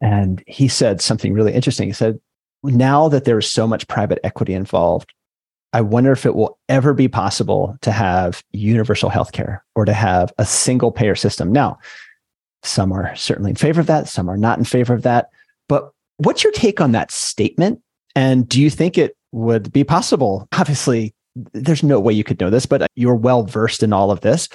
And 0.00 0.42
he 0.46 0.68
said 0.68 1.00
something 1.00 1.32
really 1.32 1.52
interesting. 1.52 1.88
He 1.88 1.94
said, 1.94 2.20
now 2.62 3.08
that 3.08 3.24
there 3.24 3.38
is 3.38 3.50
so 3.50 3.66
much 3.66 3.88
private 3.88 4.18
equity 4.24 4.54
involved, 4.54 5.12
I 5.72 5.80
wonder 5.80 6.12
if 6.12 6.26
it 6.26 6.34
will 6.34 6.58
ever 6.68 6.94
be 6.94 7.08
possible 7.08 7.76
to 7.82 7.92
have 7.92 8.42
universal 8.52 9.10
healthcare 9.10 9.60
or 9.74 9.84
to 9.84 9.92
have 9.92 10.32
a 10.38 10.46
single 10.46 10.92
payer 10.92 11.14
system. 11.14 11.52
Now, 11.52 11.78
some 12.62 12.92
are 12.92 13.14
certainly 13.16 13.50
in 13.50 13.56
favor 13.56 13.80
of 13.80 13.86
that, 13.86 14.08
some 14.08 14.28
are 14.28 14.36
not 14.36 14.58
in 14.58 14.64
favor 14.64 14.94
of 14.94 15.02
that. 15.02 15.28
But 15.68 15.90
what's 16.18 16.44
your 16.44 16.52
take 16.52 16.80
on 16.80 16.92
that 16.92 17.10
statement? 17.10 17.80
And 18.14 18.48
do 18.48 18.60
you 18.60 18.70
think 18.70 18.96
it 18.96 19.16
would 19.32 19.72
be 19.72 19.84
possible? 19.84 20.48
Obviously, 20.52 21.14
there's 21.52 21.82
no 21.82 22.00
way 22.00 22.12
you 22.12 22.24
could 22.24 22.40
know 22.40 22.50
this, 22.50 22.66
but 22.66 22.82
uh, 22.82 22.86
you're 22.94 23.14
well 23.14 23.44
versed 23.44 23.82
in 23.82 23.92
all 23.92 24.10
of 24.10 24.20
this. 24.20 24.48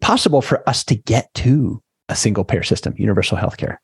possible 0.00 0.42
for 0.42 0.68
us 0.68 0.84
to 0.84 0.96
get 0.96 1.32
to 1.34 1.80
a 2.08 2.16
single 2.16 2.44
payer 2.44 2.62
system, 2.62 2.94
universal 2.96 3.38
healthcare. 3.38 3.76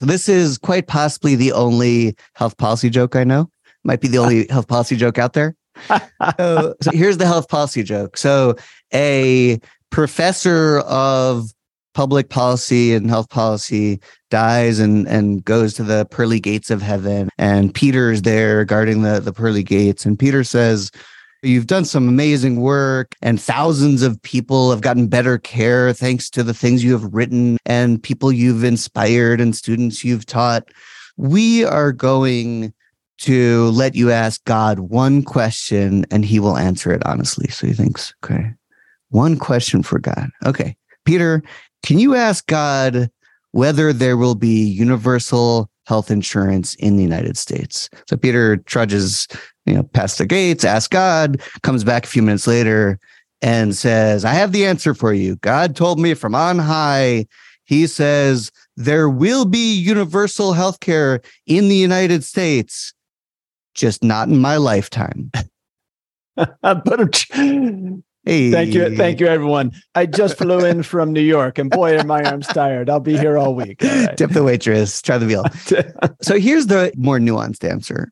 This 0.00 0.28
is 0.28 0.58
quite 0.58 0.86
possibly 0.86 1.34
the 1.34 1.52
only 1.52 2.16
health 2.34 2.58
policy 2.58 2.90
joke 2.90 3.16
I 3.16 3.24
know. 3.24 3.48
Might 3.84 4.00
be 4.00 4.08
the 4.08 4.18
only 4.18 4.46
health 4.50 4.68
policy 4.68 4.96
joke 4.96 5.18
out 5.18 5.32
there. 5.32 5.56
so, 6.38 6.74
so 6.80 6.90
here's 6.92 7.16
the 7.16 7.26
health 7.26 7.48
policy 7.48 7.82
joke. 7.82 8.16
So 8.16 8.56
a 8.92 9.60
professor 9.90 10.80
of 10.80 11.50
public 11.94 12.28
policy 12.28 12.92
and 12.92 13.08
health 13.08 13.30
policy 13.30 14.00
dies 14.30 14.80
and 14.80 15.06
and 15.06 15.44
goes 15.44 15.74
to 15.74 15.84
the 15.84 16.04
pearly 16.06 16.40
gates 16.40 16.68
of 16.68 16.82
heaven 16.82 17.28
and 17.38 17.72
peter's 17.72 18.22
there 18.22 18.64
guarding 18.64 19.02
the 19.02 19.20
the 19.20 19.32
pearly 19.32 19.62
gates 19.62 20.04
and 20.04 20.18
peter 20.18 20.42
says 20.42 20.90
You've 21.44 21.66
done 21.66 21.84
some 21.84 22.08
amazing 22.08 22.60
work, 22.60 23.14
and 23.20 23.38
thousands 23.38 24.02
of 24.02 24.20
people 24.22 24.70
have 24.70 24.80
gotten 24.80 25.08
better 25.08 25.36
care 25.36 25.92
thanks 25.92 26.30
to 26.30 26.42
the 26.42 26.54
things 26.54 26.82
you 26.82 26.92
have 26.92 27.12
written 27.12 27.58
and 27.66 28.02
people 28.02 28.32
you've 28.32 28.64
inspired 28.64 29.42
and 29.42 29.54
students 29.54 30.02
you've 30.02 30.24
taught. 30.24 30.70
We 31.18 31.62
are 31.62 31.92
going 31.92 32.72
to 33.18 33.68
let 33.70 33.94
you 33.94 34.10
ask 34.10 34.42
God 34.44 34.78
one 34.78 35.22
question 35.22 36.06
and 36.10 36.24
he 36.24 36.40
will 36.40 36.56
answer 36.56 36.90
it 36.92 37.04
honestly. 37.04 37.48
So 37.48 37.66
he 37.66 37.74
thinks, 37.74 38.14
okay, 38.24 38.52
one 39.10 39.38
question 39.38 39.82
for 39.82 39.98
God. 39.98 40.30
Okay. 40.46 40.76
Peter, 41.04 41.42
can 41.84 41.98
you 41.98 42.14
ask 42.14 42.46
God 42.46 43.10
whether 43.52 43.92
there 43.92 44.16
will 44.16 44.34
be 44.34 44.64
universal 44.64 45.70
health 45.86 46.10
insurance 46.10 46.74
in 46.76 46.96
the 46.96 47.02
United 47.02 47.36
States? 47.36 47.90
So 48.08 48.16
Peter 48.16 48.56
trudges 48.56 49.28
you 49.66 49.74
know, 49.74 49.82
past 49.82 50.18
the 50.18 50.26
gates, 50.26 50.64
asks 50.64 50.88
God, 50.88 51.40
comes 51.62 51.84
back 51.84 52.04
a 52.04 52.08
few 52.08 52.22
minutes 52.22 52.46
later 52.46 52.98
and 53.42 53.74
says, 53.74 54.24
I 54.24 54.32
have 54.32 54.52
the 54.52 54.66
answer 54.66 54.94
for 54.94 55.12
you. 55.12 55.36
God 55.36 55.76
told 55.76 55.98
me 55.98 56.14
from 56.14 56.34
on 56.34 56.58
high. 56.58 57.26
He 57.64 57.86
says, 57.86 58.50
there 58.76 59.08
will 59.08 59.44
be 59.44 59.74
universal 59.74 60.52
health 60.52 60.80
care 60.80 61.20
in 61.46 61.68
the 61.68 61.76
United 61.76 62.24
States, 62.24 62.92
just 63.74 64.02
not 64.02 64.28
in 64.28 64.38
my 64.38 64.56
lifetime. 64.56 65.30
Hey. 68.26 68.50
Thank 68.50 68.72
you. 68.72 68.96
Thank 68.96 69.20
you, 69.20 69.26
everyone. 69.26 69.72
I 69.94 70.06
just 70.06 70.38
flew 70.38 70.64
in 70.64 70.82
from 70.82 71.12
New 71.12 71.20
York 71.20 71.58
and 71.58 71.70
boy, 71.70 71.98
are 71.98 72.04
my 72.04 72.22
arms 72.22 72.46
tired. 72.46 72.88
I'll 72.88 72.98
be 72.98 73.18
here 73.18 73.36
all 73.36 73.54
week. 73.54 73.84
All 73.84 73.90
right. 73.90 74.16
Tip 74.16 74.30
the 74.30 74.42
waitress, 74.42 75.02
try 75.02 75.18
the 75.18 75.26
meal. 75.26 75.44
so 76.22 76.38
here's 76.38 76.68
the 76.68 76.90
more 76.96 77.18
nuanced 77.18 77.68
answer 77.68 78.10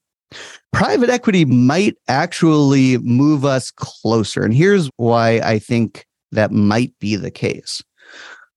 private 0.72 1.10
equity 1.10 1.44
might 1.44 1.96
actually 2.08 2.98
move 2.98 3.44
us 3.44 3.70
closer. 3.70 4.42
And 4.42 4.54
here's 4.54 4.90
why 4.96 5.40
I 5.40 5.58
think 5.58 6.06
that 6.32 6.50
might 6.50 6.92
be 6.98 7.16
the 7.16 7.30
case. 7.30 7.82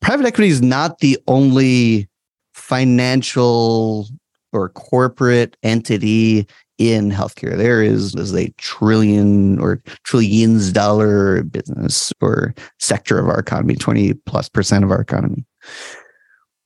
Private 0.02 0.26
equity 0.26 0.50
is 0.50 0.62
not 0.62 1.00
the 1.00 1.18
only 1.28 2.08
financial 2.54 4.08
or 4.54 4.70
corporate 4.70 5.58
entity 5.64 6.48
in 6.78 7.12
healthcare. 7.12 7.58
There 7.58 7.82
is, 7.82 8.16
is 8.16 8.34
a 8.34 8.50
trillion 8.58 9.60
or 9.60 9.82
trillions 10.04 10.72
dollar 10.72 11.44
business 11.44 12.12
or 12.22 12.54
sector 12.80 13.20
of 13.20 13.28
our 13.28 13.40
economy, 13.40 13.76
20 13.76 14.14
plus 14.26 14.50
percent 14.50 14.84
of 14.84 14.92
our 14.92 15.02
economy. 15.02 15.46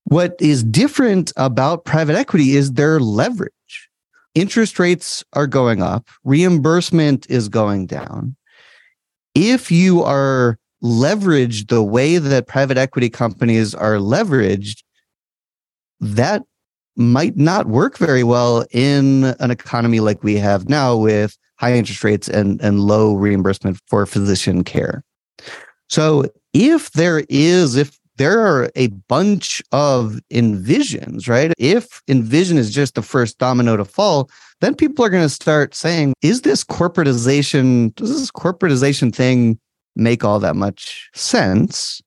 What 0.05 0.35
is 0.39 0.63
different 0.63 1.31
about 1.37 1.85
private 1.85 2.15
equity 2.15 2.55
is 2.55 2.73
their 2.73 2.99
leverage. 2.99 3.53
Interest 4.35 4.77
rates 4.79 5.23
are 5.33 5.47
going 5.47 5.81
up, 5.81 6.07
reimbursement 6.23 7.29
is 7.29 7.49
going 7.49 7.87
down. 7.87 8.35
If 9.35 9.71
you 9.71 10.03
are 10.03 10.57
leveraged 10.83 11.67
the 11.67 11.83
way 11.83 12.17
that 12.17 12.47
private 12.47 12.77
equity 12.77 13.09
companies 13.09 13.75
are 13.75 13.95
leveraged, 13.95 14.83
that 15.99 16.43
might 16.95 17.37
not 17.37 17.67
work 17.67 17.97
very 17.97 18.23
well 18.23 18.65
in 18.71 19.35
an 19.39 19.51
economy 19.51 19.99
like 19.99 20.23
we 20.23 20.35
have 20.35 20.69
now 20.69 20.95
with 20.95 21.37
high 21.57 21.73
interest 21.73 22.03
rates 22.03 22.27
and, 22.27 22.61
and 22.61 22.81
low 22.81 23.15
reimbursement 23.15 23.79
for 23.87 24.05
physician 24.05 24.63
care. 24.63 25.03
So 25.89 26.25
if 26.53 26.91
there 26.91 27.23
is, 27.29 27.75
if 27.75 27.98
there 28.19 28.45
are 28.45 28.69
a 28.75 28.88
bunch 29.08 29.63
of 29.71 30.19
envisions, 30.29 31.29
right? 31.29 31.53
If 31.58 32.03
envision 32.10 32.58
is 32.58 32.69
just 32.69 32.95
the 32.95 33.01
first 33.01 33.38
domino 33.38 33.77
to 33.77 33.86
fall, 33.86 34.29
then 34.60 34.75
people 34.75 35.05
are 35.05 35.10
going 35.10 35.23
to 35.23 35.29
start 35.29 35.73
saying, 35.73 36.13
is 36.21 36.41
this 36.41 36.65
corporatization, 36.65 37.95
does 37.95 38.19
this 38.19 38.29
corporatization 38.29 39.15
thing 39.15 39.58
make 39.95 40.25
all 40.25 40.38
that 40.41 40.58
much 40.58 41.10
sense? 41.15 42.01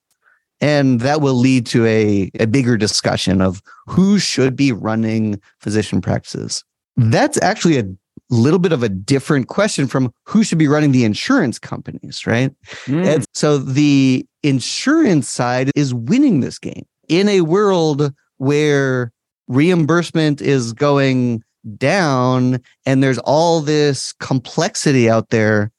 And 0.61 1.01
that 1.01 1.23
will 1.23 1.35
lead 1.35 1.65
to 1.69 1.87
a, 1.87 2.31
a 2.39 2.47
bigger 2.47 2.77
discussion 2.77 3.41
of 3.41 3.63
who 3.87 4.19
should 4.19 4.55
be 4.55 4.71
running 4.71 5.41
physician 5.61 6.03
practices. 6.03 6.63
That's 6.99 7.41
actually 7.41 7.79
a 7.79 7.89
little 8.29 8.59
bit 8.59 8.73
of 8.73 8.83
a 8.83 8.89
different 8.91 9.49
question 9.49 9.87
from 9.87 10.13
who 10.27 10.45
should 10.45 10.59
be 10.59 10.69
running 10.69 10.93
the 10.93 11.05
insurance 11.05 11.59
companies, 11.59 12.27
right? 12.27 12.55
Mm. 12.85 13.07
And 13.07 13.25
so 13.33 13.57
the 13.57 14.27
insurance 14.43 15.29
side 15.29 15.71
is 15.75 15.95
winning 15.95 16.41
this 16.41 16.59
game 16.59 16.87
in 17.09 17.29
a 17.29 17.43
world 17.43 18.13
where 18.39 19.13
reimbursement 19.49 20.41
is 20.41 20.73
going 20.73 21.43
down 21.77 22.61
and 22.87 23.03
there's 23.03 23.19
all 23.19 23.61
this 23.61 24.13
complexity 24.15 25.09
out 25.09 25.31
there. 25.31 25.71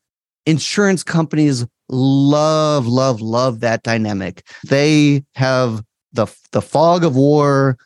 Insurance 0.45 1.03
companies 1.03 1.65
love, 1.89 2.87
love, 2.87 3.21
love 3.21 3.59
that 3.59 3.83
dynamic. 3.83 4.45
They 4.67 5.23
have 5.35 5.83
the 6.13 6.27
the 6.51 6.61
fog 6.61 7.03
of 7.03 7.15
war 7.15 7.77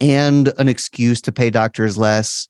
and 0.00 0.52
an 0.58 0.68
excuse 0.68 1.20
to 1.22 1.32
pay 1.32 1.50
doctors 1.50 1.96
less. 1.96 2.48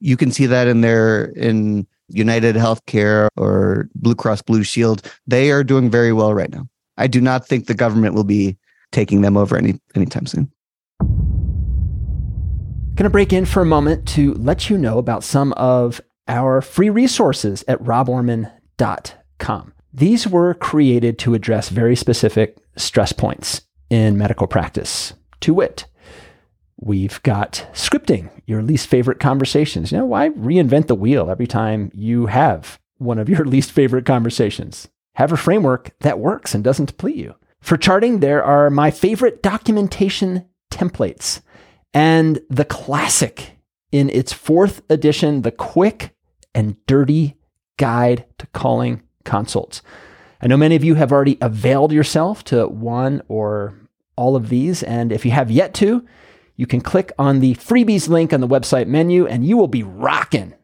You 0.00 0.16
can 0.16 0.30
see 0.30 0.46
that 0.46 0.68
in 0.68 0.82
their 0.82 1.26
in 1.32 1.86
United 2.08 2.54
Healthcare 2.54 3.28
or 3.36 3.88
Blue 3.94 4.14
Cross 4.14 4.42
Blue 4.42 4.62
Shield. 4.62 5.10
They 5.26 5.50
are 5.50 5.64
doing 5.64 5.90
very 5.90 6.12
well 6.12 6.34
right 6.34 6.50
now. 6.50 6.68
I 6.96 7.06
do 7.06 7.20
not 7.20 7.46
think 7.46 7.66
the 7.66 7.74
government 7.74 8.14
will 8.14 8.24
be 8.24 8.58
taking 8.92 9.20
them 9.20 9.36
over 9.36 9.56
any 9.56 9.80
anytime 9.94 10.26
soon. 10.26 10.50
Going 12.96 13.04
to 13.04 13.10
break 13.10 13.32
in 13.32 13.44
for 13.44 13.60
a 13.60 13.66
moment 13.66 14.08
to 14.08 14.32
let 14.34 14.70
you 14.70 14.78
know 14.78 14.96
about 14.98 15.22
some 15.22 15.52
of 15.52 16.00
our 16.28 16.62
free 16.62 16.88
resources 16.88 17.62
at 17.68 17.82
roborman.com. 17.82 19.72
These 19.92 20.26
were 20.26 20.54
created 20.54 21.18
to 21.20 21.34
address 21.34 21.68
very 21.68 21.94
specific 21.94 22.56
stress 22.76 23.12
points 23.12 23.62
in 23.90 24.16
medical 24.18 24.46
practice. 24.46 25.12
To 25.40 25.52
wit, 25.54 25.84
we've 26.80 27.22
got 27.22 27.66
scripting, 27.72 28.30
your 28.46 28.62
least 28.62 28.86
favorite 28.88 29.20
conversations. 29.20 29.92
You 29.92 29.98
know, 29.98 30.06
why 30.06 30.30
reinvent 30.30 30.86
the 30.86 30.94
wheel 30.94 31.30
every 31.30 31.46
time 31.46 31.90
you 31.94 32.26
have 32.26 32.78
one 32.98 33.18
of 33.18 33.28
your 33.28 33.44
least 33.46 33.72
favorite 33.72 34.06
conversations? 34.06 34.88
Have 35.16 35.32
a 35.32 35.36
framework 35.36 35.90
that 36.00 36.18
works 36.18 36.54
and 36.54 36.62
doesn't 36.62 36.86
deplete 36.86 37.16
you. 37.16 37.34
For 37.60 37.76
charting, 37.76 38.20
there 38.20 38.44
are 38.44 38.70
my 38.70 38.90
favorite 38.90 39.42
documentation 39.42 40.46
templates 40.70 41.40
and 41.94 42.38
the 42.50 42.64
classic 42.64 43.56
in 43.90 44.10
its 44.10 44.32
fourth 44.32 44.82
edition, 44.90 45.42
the 45.42 45.50
quick 45.50 46.14
and 46.54 46.76
dirty 46.86 47.36
guide 47.78 48.26
to 48.38 48.46
calling 48.48 49.02
consults. 49.24 49.82
I 50.42 50.48
know 50.48 50.56
many 50.58 50.76
of 50.76 50.84
you 50.84 50.96
have 50.96 51.12
already 51.12 51.38
availed 51.40 51.92
yourself 51.92 52.44
to 52.44 52.68
one 52.68 53.22
or 53.28 53.88
all 54.16 54.36
of 54.36 54.50
these. 54.50 54.82
And 54.82 55.12
if 55.12 55.24
you 55.24 55.30
have 55.30 55.50
yet 55.50 55.72
to, 55.74 56.06
you 56.56 56.66
can 56.66 56.80
click 56.82 57.10
on 57.18 57.40
the 57.40 57.54
freebies 57.54 58.08
link 58.08 58.32
on 58.32 58.40
the 58.40 58.48
website 58.48 58.86
menu 58.86 59.26
and 59.26 59.46
you 59.46 59.56
will 59.56 59.68
be 59.68 59.82
rocking. 59.82 60.54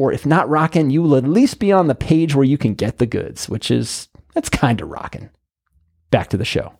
Or 0.00 0.10
if 0.10 0.24
not 0.24 0.48
rocking, 0.48 0.88
you 0.88 1.02
will 1.02 1.14
at 1.14 1.24
least 1.24 1.58
be 1.58 1.72
on 1.72 1.86
the 1.86 1.94
page 1.94 2.34
where 2.34 2.46
you 2.46 2.56
can 2.56 2.72
get 2.72 2.96
the 2.96 3.04
goods, 3.04 3.50
which 3.50 3.70
is, 3.70 4.08
that's 4.32 4.48
kind 4.48 4.80
of 4.80 4.88
rocking. 4.88 5.28
Back 6.10 6.30
to 6.30 6.38
the 6.38 6.44
show. 6.46 6.72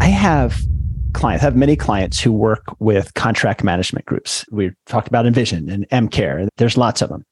I 0.00 0.06
have 0.06 0.62
clients, 1.12 1.42
I 1.42 1.46
have 1.46 1.56
many 1.56 1.74
clients 1.74 2.20
who 2.20 2.30
work 2.30 2.62
with 2.78 3.14
contract 3.14 3.64
management 3.64 4.06
groups. 4.06 4.44
We've 4.52 4.76
talked 4.86 5.08
about 5.08 5.26
Envision 5.26 5.68
and 5.68 5.88
EmCare. 5.88 6.46
There's 6.56 6.76
lots 6.76 7.02
of 7.02 7.08
them. 7.08 7.24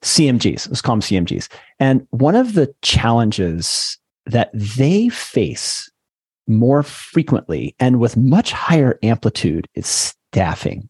CMGs, 0.00 0.68
let's 0.68 0.80
call 0.80 0.94
them 0.94 1.02
CMGs. 1.02 1.48
And 1.78 2.06
one 2.12 2.36
of 2.36 2.54
the 2.54 2.74
challenges 2.80 3.98
that 4.24 4.52
they 4.54 5.10
face 5.10 5.90
more 6.48 6.82
frequently 6.82 7.76
and 7.78 8.00
with 8.00 8.16
much 8.16 8.52
higher 8.52 8.98
amplitude 9.02 9.68
is 9.74 9.86
staffing. 9.86 10.88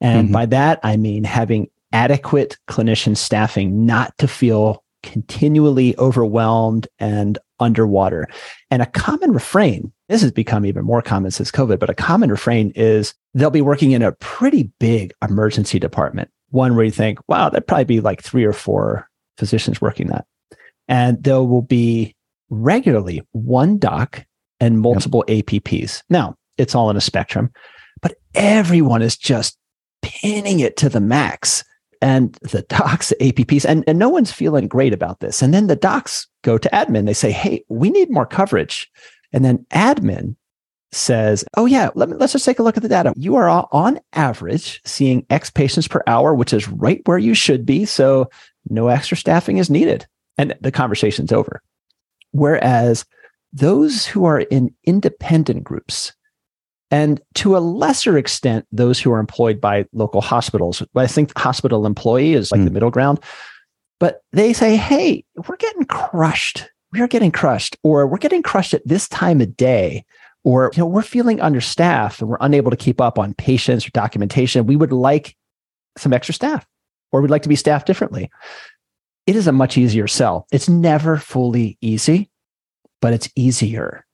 And 0.00 0.24
mm-hmm. 0.24 0.32
by 0.32 0.46
that, 0.46 0.80
I 0.82 0.96
mean 0.96 1.24
having 1.24 1.68
adequate 1.92 2.58
clinician 2.68 3.16
staffing 3.16 3.84
not 3.86 4.16
to 4.18 4.28
feel 4.28 4.82
continually 5.02 5.96
overwhelmed 5.98 6.86
and 6.98 7.38
underwater. 7.58 8.28
And 8.70 8.82
a 8.82 8.86
common 8.86 9.32
refrain, 9.32 9.92
this 10.08 10.22
has 10.22 10.32
become 10.32 10.64
even 10.64 10.84
more 10.84 11.02
common 11.02 11.30
since 11.30 11.50
COVID, 11.50 11.78
but 11.78 11.90
a 11.90 11.94
common 11.94 12.30
refrain 12.30 12.72
is 12.76 13.14
they'll 13.34 13.50
be 13.50 13.62
working 13.62 13.92
in 13.92 14.02
a 14.02 14.12
pretty 14.12 14.70
big 14.78 15.12
emergency 15.22 15.78
department 15.78 16.30
one 16.52 16.76
where 16.76 16.84
you 16.84 16.90
think, 16.90 17.18
wow, 17.28 17.48
there'd 17.48 17.66
probably 17.66 17.84
be 17.84 18.00
like 18.00 18.22
three 18.22 18.44
or 18.44 18.52
four 18.52 19.08
physicians 19.38 19.80
working 19.80 20.08
that. 20.08 20.26
And 20.86 21.22
there 21.22 21.42
will 21.42 21.62
be 21.62 22.14
regularly 22.50 23.22
one 23.32 23.78
doc 23.78 24.24
and 24.60 24.78
multiple 24.78 25.24
yep. 25.26 25.46
APPs. 25.46 26.02
Now, 26.10 26.36
it's 26.58 26.74
all 26.74 26.90
in 26.90 26.96
a 26.96 27.00
spectrum, 27.00 27.50
but 28.02 28.16
everyone 28.34 29.02
is 29.02 29.16
just 29.16 29.56
pinning 30.02 30.60
it 30.60 30.76
to 30.78 30.88
the 30.88 31.00
max. 31.00 31.64
And 32.02 32.34
the 32.42 32.62
docs, 32.62 33.12
APPs, 33.20 33.64
and, 33.64 33.84
and 33.86 33.98
no 33.98 34.08
one's 34.08 34.32
feeling 34.32 34.66
great 34.66 34.92
about 34.92 35.20
this. 35.20 35.40
And 35.40 35.54
then 35.54 35.68
the 35.68 35.76
docs 35.76 36.26
go 36.42 36.58
to 36.58 36.68
admin. 36.70 37.06
They 37.06 37.14
say, 37.14 37.30
hey, 37.30 37.64
we 37.68 37.90
need 37.90 38.10
more 38.10 38.26
coverage. 38.26 38.90
And 39.32 39.44
then 39.44 39.64
admin 39.70 40.34
says, 40.90 41.44
oh, 41.56 41.64
yeah, 41.64 41.90
let 41.94 42.08
me, 42.08 42.16
let's 42.16 42.32
just 42.32 42.44
take 42.44 42.58
a 42.58 42.62
look 42.62 42.76
at 42.76 42.82
the 42.82 42.88
data. 42.88 43.14
You 43.16 43.36
are 43.36 43.48
on 43.72 44.00
average 44.12 44.80
seeing 44.84 45.24
X 45.30 45.48
patients 45.48 45.88
per 45.88 46.02
hour, 46.06 46.34
which 46.34 46.52
is 46.52 46.68
right 46.68 47.00
where 47.06 47.18
you 47.18 47.34
should 47.34 47.64
be. 47.64 47.84
So 47.84 48.28
no 48.68 48.88
extra 48.88 49.16
staffing 49.16 49.58
is 49.58 49.70
needed. 49.70 50.06
And 50.36 50.54
the 50.60 50.72
conversation's 50.72 51.32
over. 51.32 51.62
Whereas 52.32 53.04
those 53.52 54.06
who 54.06 54.24
are 54.24 54.40
in 54.40 54.74
independent 54.84 55.62
groups, 55.62 56.12
and 56.92 57.20
to 57.34 57.56
a 57.56 57.58
lesser 57.58 58.16
extent, 58.16 58.66
those 58.70 59.00
who 59.00 59.10
are 59.10 59.18
employed 59.18 59.60
by 59.60 59.86
local 59.92 60.20
hospitals, 60.20 60.82
I 60.94 61.06
think 61.08 61.36
hospital 61.36 61.86
employee 61.86 62.34
is 62.34 62.52
like 62.52 62.60
mm. 62.60 62.66
the 62.66 62.70
middle 62.70 62.90
ground, 62.90 63.18
but 63.98 64.22
they 64.32 64.52
say, 64.52 64.76
hey, 64.76 65.24
we're 65.48 65.56
getting 65.56 65.86
crushed. 65.86 66.68
We 66.92 67.00
are 67.00 67.08
getting 67.08 67.32
crushed, 67.32 67.76
or 67.82 68.06
we're 68.06 68.18
getting 68.18 68.42
crushed 68.42 68.74
at 68.74 68.86
this 68.86 69.08
time 69.08 69.40
of 69.40 69.56
day 69.56 70.04
or 70.44 70.70
you 70.74 70.80
know 70.80 70.86
we're 70.86 71.02
feeling 71.02 71.40
understaffed 71.40 72.20
and 72.20 72.28
we're 72.28 72.36
unable 72.40 72.70
to 72.70 72.76
keep 72.76 73.00
up 73.00 73.18
on 73.18 73.32
patients 73.34 73.86
or 73.86 73.90
documentation. 73.90 74.66
We 74.66 74.76
would 74.76 74.92
like 74.92 75.36
some 75.96 76.12
extra 76.12 76.34
staff 76.34 76.66
or 77.10 77.22
we'd 77.22 77.30
like 77.30 77.42
to 77.42 77.48
be 77.48 77.56
staffed 77.56 77.86
differently. 77.86 78.30
It 79.26 79.36
is 79.36 79.46
a 79.46 79.52
much 79.52 79.78
easier 79.78 80.08
sell. 80.08 80.46
It's 80.52 80.68
never 80.68 81.16
fully 81.16 81.78
easy 81.80 82.28
but 83.02 83.12
it's 83.12 83.28
easier 83.36 84.06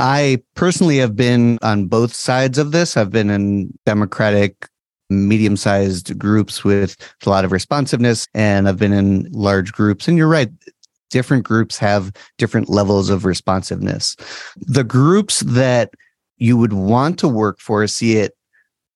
i 0.00 0.42
personally 0.54 0.98
have 0.98 1.14
been 1.14 1.58
on 1.62 1.86
both 1.86 2.14
sides 2.14 2.58
of 2.58 2.72
this 2.72 2.96
i've 2.96 3.10
been 3.10 3.30
in 3.30 3.72
democratic 3.86 4.66
medium 5.08 5.56
sized 5.56 6.16
groups 6.18 6.64
with 6.64 6.96
a 7.26 7.30
lot 7.30 7.44
of 7.44 7.52
responsiveness 7.52 8.26
and 8.34 8.68
i've 8.68 8.78
been 8.78 8.92
in 8.92 9.28
large 9.32 9.72
groups 9.72 10.08
and 10.08 10.16
you're 10.16 10.28
right 10.28 10.50
different 11.10 11.44
groups 11.44 11.76
have 11.76 12.12
different 12.38 12.70
levels 12.70 13.10
of 13.10 13.24
responsiveness. 13.24 14.16
The 14.56 14.84
groups 14.84 15.40
that 15.40 15.92
you 16.38 16.56
would 16.56 16.72
want 16.72 17.18
to 17.18 17.28
work 17.28 17.58
for 17.60 17.86
see 17.86 18.16
it, 18.16 18.32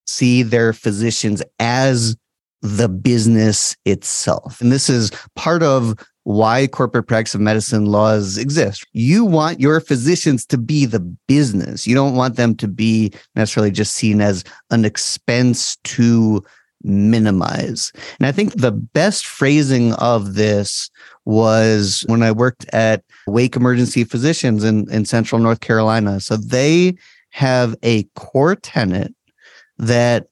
see 0.07 0.43
their 0.43 0.73
physicians 0.73 1.43
as 1.59 2.17
the 2.63 2.89
business 2.89 3.77
itself. 3.85 4.61
And 4.61 4.73
this 4.73 4.89
is 4.89 5.11
part 5.37 5.63
of 5.63 5.95
why 6.25 6.67
corporate 6.67 7.07
practice 7.07 7.35
of 7.35 7.41
medicine 7.41 7.87
laws 7.87 8.39
exist. 8.39 8.87
You 8.93 9.25
want 9.25 9.61
your 9.61 9.79
physicians 9.81 10.45
to 10.47 10.59
be 10.59 10.87
the 10.87 11.01
business. 11.01 11.87
You 11.87 11.95
don't 11.95 12.17
want 12.17 12.37
them 12.37 12.55
to 12.57 12.69
be 12.69 13.13
necessarily 13.37 13.71
just 13.71 13.95
seen 13.95 14.21
as 14.21 14.43
an 14.71 14.85
expense 14.85 15.77
to 15.85 16.43
minimize. 16.83 17.93
And 18.19 18.27
I 18.27 18.33
think 18.33 18.55
the 18.55 18.73
best 18.73 19.27
phrasing 19.27 19.93
of 19.95 20.35
this 20.35 20.91
was 21.25 22.05
when 22.09 22.23
I 22.23 22.33
worked 22.33 22.67
at 22.73 23.03
Wake 23.27 23.57
Emergency 23.57 24.05
Physicians 24.05 24.65
in, 24.65 24.91
in 24.91 25.05
central 25.05 25.41
North 25.41 25.61
Carolina. 25.61 26.21
So 26.21 26.37
they 26.37 26.95
have 27.31 27.75
a 27.83 28.05
core 28.15 28.57
tenet 28.57 29.15
that 29.79 30.27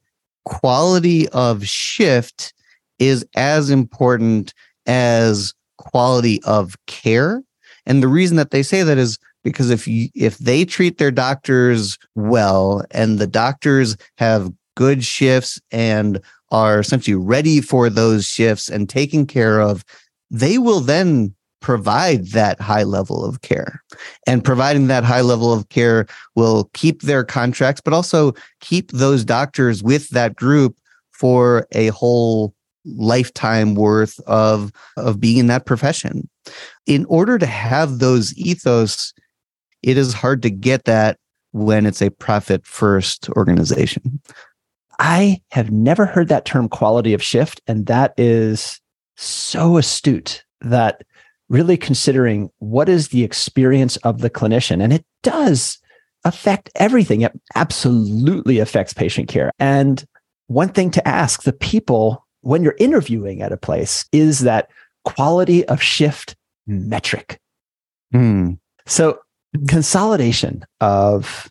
quality 0.44 1.28
of 1.30 1.66
shift 1.66 2.54
is 2.98 3.26
as 3.34 3.70
important 3.70 4.54
as 4.86 5.54
quality 5.82 6.40
of 6.44 6.76
care. 6.86 7.42
And 7.84 8.02
the 8.02 8.08
reason 8.08 8.36
that 8.36 8.50
they 8.50 8.62
say 8.62 8.82
that 8.82 8.98
is 8.98 9.18
because 9.44 9.70
if 9.70 9.88
you, 9.88 10.08
if 10.14 10.38
they 10.38 10.64
treat 10.64 10.98
their 10.98 11.10
doctors 11.10 11.98
well 12.14 12.84
and 12.92 13.18
the 13.18 13.26
doctors 13.26 13.96
have 14.18 14.52
good 14.76 15.04
shifts 15.04 15.60
and 15.70 16.20
are 16.50 16.78
essentially 16.78 17.16
ready 17.16 17.60
for 17.60 17.90
those 17.90 18.24
shifts 18.24 18.68
and 18.68 18.88
taken 18.88 19.26
care 19.26 19.60
of, 19.60 19.84
they 20.30 20.58
will 20.58 20.80
then 20.80 21.34
provide 21.60 22.26
that 22.28 22.60
high 22.60 22.82
level 22.82 23.24
of 23.24 23.40
care. 23.42 23.82
And 24.26 24.44
providing 24.44 24.88
that 24.88 25.04
high 25.04 25.20
level 25.20 25.52
of 25.52 25.68
care 25.68 26.06
will 26.34 26.70
keep 26.74 27.02
their 27.02 27.24
contracts, 27.24 27.80
but 27.80 27.94
also 27.94 28.32
keep 28.60 28.90
those 28.92 29.24
doctors 29.24 29.82
with 29.82 30.08
that 30.10 30.36
group 30.36 30.76
for 31.10 31.66
a 31.72 31.88
whole 31.88 32.54
lifetime 32.84 33.74
worth 33.74 34.18
of, 34.20 34.72
of 34.96 35.20
being 35.20 35.38
in 35.38 35.46
that 35.48 35.66
profession. 35.66 36.28
In 36.86 37.04
order 37.06 37.38
to 37.38 37.46
have 37.46 37.98
those 37.98 38.36
ethos, 38.36 39.12
it 39.82 39.96
is 39.96 40.12
hard 40.12 40.42
to 40.42 40.50
get 40.50 40.84
that 40.84 41.18
when 41.52 41.86
it's 41.86 42.02
a 42.02 42.10
profit 42.10 42.66
first 42.66 43.28
organization. 43.30 44.20
I 44.98 45.40
have 45.50 45.70
never 45.70 46.06
heard 46.06 46.28
that 46.28 46.44
term 46.44 46.68
quality 46.68 47.14
of 47.14 47.22
shift. 47.22 47.60
And 47.66 47.86
that 47.86 48.14
is 48.16 48.80
so 49.16 49.76
astute 49.76 50.44
that 50.60 51.02
really 51.48 51.76
considering 51.76 52.50
what 52.58 52.88
is 52.88 53.08
the 53.08 53.24
experience 53.24 53.96
of 53.98 54.20
the 54.20 54.30
clinician. 54.30 54.82
And 54.82 54.92
it 54.92 55.04
does 55.22 55.78
affect 56.24 56.70
everything. 56.76 57.22
It 57.22 57.32
absolutely 57.54 58.58
affects 58.58 58.92
patient 58.92 59.28
care. 59.28 59.50
And 59.58 60.04
one 60.46 60.68
thing 60.68 60.90
to 60.92 61.06
ask 61.06 61.42
the 61.42 61.52
people 61.52 62.26
when 62.42 62.62
you're 62.62 62.76
interviewing 62.78 63.42
at 63.42 63.52
a 63.52 63.56
place 63.56 64.04
is 64.12 64.40
that 64.40 64.68
quality 65.04 65.66
of 65.66 65.82
shift 65.82 66.36
metric. 66.66 67.40
Hmm. 68.12 68.52
So, 68.86 69.18
consolidation 69.68 70.64
of 70.80 71.50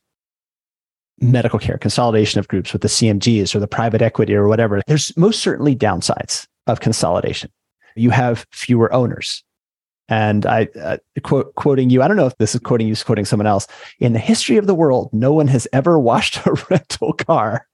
medical 1.19 1.59
care, 1.59 1.77
consolidation 1.77 2.39
of 2.39 2.47
groups 2.47 2.73
with 2.73 2.81
the 2.81 2.87
CMGs 2.87 3.55
or 3.55 3.59
the 3.59 3.67
private 3.67 4.01
equity 4.01 4.35
or 4.35 4.47
whatever, 4.47 4.81
there's 4.87 5.15
most 5.17 5.41
certainly 5.41 5.75
downsides 5.75 6.47
of 6.67 6.79
consolidation. 6.79 7.51
You 7.95 8.09
have 8.11 8.45
fewer 8.51 8.91
owners. 8.93 9.43
And 10.09 10.45
I 10.45 10.67
uh, 10.81 10.97
quote, 11.23 11.55
quoting 11.55 11.89
you, 11.89 12.01
I 12.01 12.07
don't 12.07 12.17
know 12.17 12.25
if 12.25 12.37
this 12.37 12.53
is 12.53 12.59
quoting 12.61 12.87
you, 12.87 12.95
quoting 12.97 13.23
someone 13.23 13.47
else. 13.47 13.65
In 13.99 14.13
the 14.13 14.19
history 14.19 14.57
of 14.57 14.67
the 14.67 14.75
world, 14.75 15.09
no 15.13 15.31
one 15.31 15.47
has 15.47 15.67
ever 15.71 15.97
washed 16.09 16.45
a 16.45 16.53
rental 16.69 17.13
car. 17.13 17.67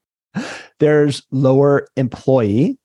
There's 0.79 1.23
lower 1.31 1.87
employee, 1.97 2.77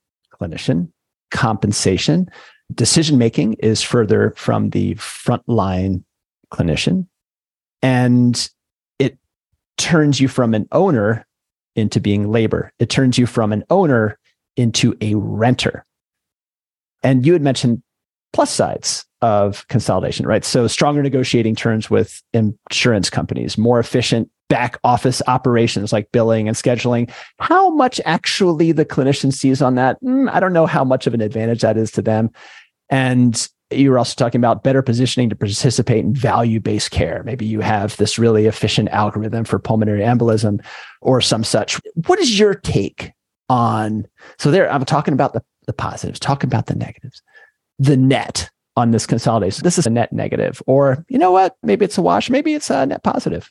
clinician 0.43 0.91
compensation. 1.31 2.31
Decision 2.75 3.19
making 3.19 3.55
is 3.55 3.83
further 3.83 4.33
from 4.37 4.71
the 4.71 4.95
frontline 4.97 6.03
clinician. 6.51 7.07
And 7.83 8.49
it 8.99 9.19
turns 9.79 10.21
you 10.21 10.29
from 10.29 10.55
an 10.55 10.69
owner 10.73 11.27
into 11.75 12.01
being 12.01 12.31
labor. 12.31 12.73
It 12.79 12.91
turns 12.91 13.19
you 13.19 13.27
from 13.27 13.53
an 13.53 13.65
owner 13.71 14.19
into 14.57 14.97
a 15.01 15.15
renter. 15.15 15.85
And 17.03 17.27
you 17.27 17.33
had 17.33 17.43
mentioned 17.43 17.83
plus 18.33 18.51
sides 18.51 19.05
of 19.21 19.67
consolidation, 19.69 20.27
right? 20.27 20.45
So 20.45 20.67
stronger 20.67 21.03
negotiating 21.03 21.57
terms 21.57 21.91
with 21.91 22.23
insurance 22.33 23.11
companies, 23.11 23.59
more 23.59 23.79
efficient 23.79 24.31
back 24.53 24.79
office 24.85 25.23
operations 25.29 25.95
like 25.95 26.13
billing 26.13 26.47
and 26.47 26.55
scheduling. 26.55 27.11
How 27.39 27.71
much 27.71 28.03
actually 28.05 28.71
the 28.71 28.85
clinician 28.85 29.33
sees 29.33 29.63
on 29.63 29.77
that? 29.77 29.99
Mm, 30.03 30.31
I 30.31 30.41
don't 30.41 30.53
know 30.53 30.67
how 30.67 30.85
much 30.85 31.07
of 31.07 31.15
an 31.15 31.23
advantage 31.23 31.63
that 31.63 31.79
is 31.79 31.91
to 31.93 32.03
them. 32.03 32.29
And 32.91 33.49
you 33.71 33.91
were 33.91 33.97
also 33.97 34.15
talking 34.15 34.39
about 34.39 34.63
better 34.63 34.83
positioning 34.83 35.31
to 35.31 35.37
participate 35.37 36.05
in 36.05 36.15
value 36.15 36.61
based 36.61 36.91
care. 36.91 37.23
Maybe 37.25 37.47
you 37.47 37.61
have 37.61 37.97
this 37.97 38.19
really 38.19 38.45
efficient 38.45 38.91
algorithm 38.91 39.45
for 39.47 39.59
pulmonary 39.59 40.03
embolism 40.03 40.63
or 41.01 41.23
some 41.23 41.45
such. 41.45 41.81
What 42.07 42.19
is 42.19 42.39
your 42.39 42.53
take 42.55 43.13
on? 43.49 44.07
So, 44.39 44.51
there, 44.51 44.71
I'm 44.71 44.85
talking 44.85 45.15
about 45.15 45.33
the, 45.33 45.43
the 45.67 45.73
positives, 45.73 46.21
talking 46.21 46.49
about 46.49 46.67
the 46.67 46.75
negatives, 46.75 47.23
the 47.79 47.97
net 47.97 48.51
on 48.77 48.91
this 48.91 49.07
consolidation. 49.07 49.65
This 49.65 49.79
is 49.79 49.87
a 49.87 49.91
net 49.91 50.13
negative, 50.13 50.63
or 50.67 51.07
you 51.09 51.17
know 51.17 51.31
what? 51.31 51.57
Maybe 51.63 51.87
it's 51.87 51.97
a 51.97 52.03
wash, 52.03 52.29
maybe 52.29 52.53
it's 52.53 52.69
a 52.69 52.85
net 52.85 53.03
positive. 53.03 53.49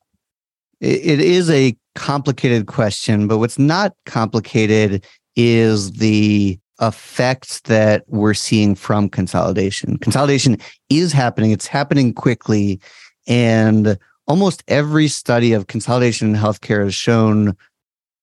It 0.82 1.20
is 1.20 1.50
a 1.52 1.76
complicated 1.94 2.65
question, 2.65 3.28
but 3.28 3.38
what's 3.38 3.60
not 3.60 3.94
complicated 4.08 5.06
is 5.36 5.91
the 5.91 6.60
effects 6.82 7.62
that 7.62 8.04
we're 8.08 8.34
seeing 8.34 8.74
from 8.74 9.08
consolidation. 9.08 9.98
Consolidation 10.00 10.58
is 10.89 11.13
happening, 11.13 11.52
it's 11.52 11.67
happening 11.67 12.15
quickly. 12.15 12.82
And 13.28 14.00
almost 14.28 14.63
every 14.67 15.08
study 15.08 15.54
of 15.54 15.67
consolidation 15.67 16.30
in 16.30 16.41
healthcare 16.41 16.84
has 16.84 16.96
shown 16.96 17.56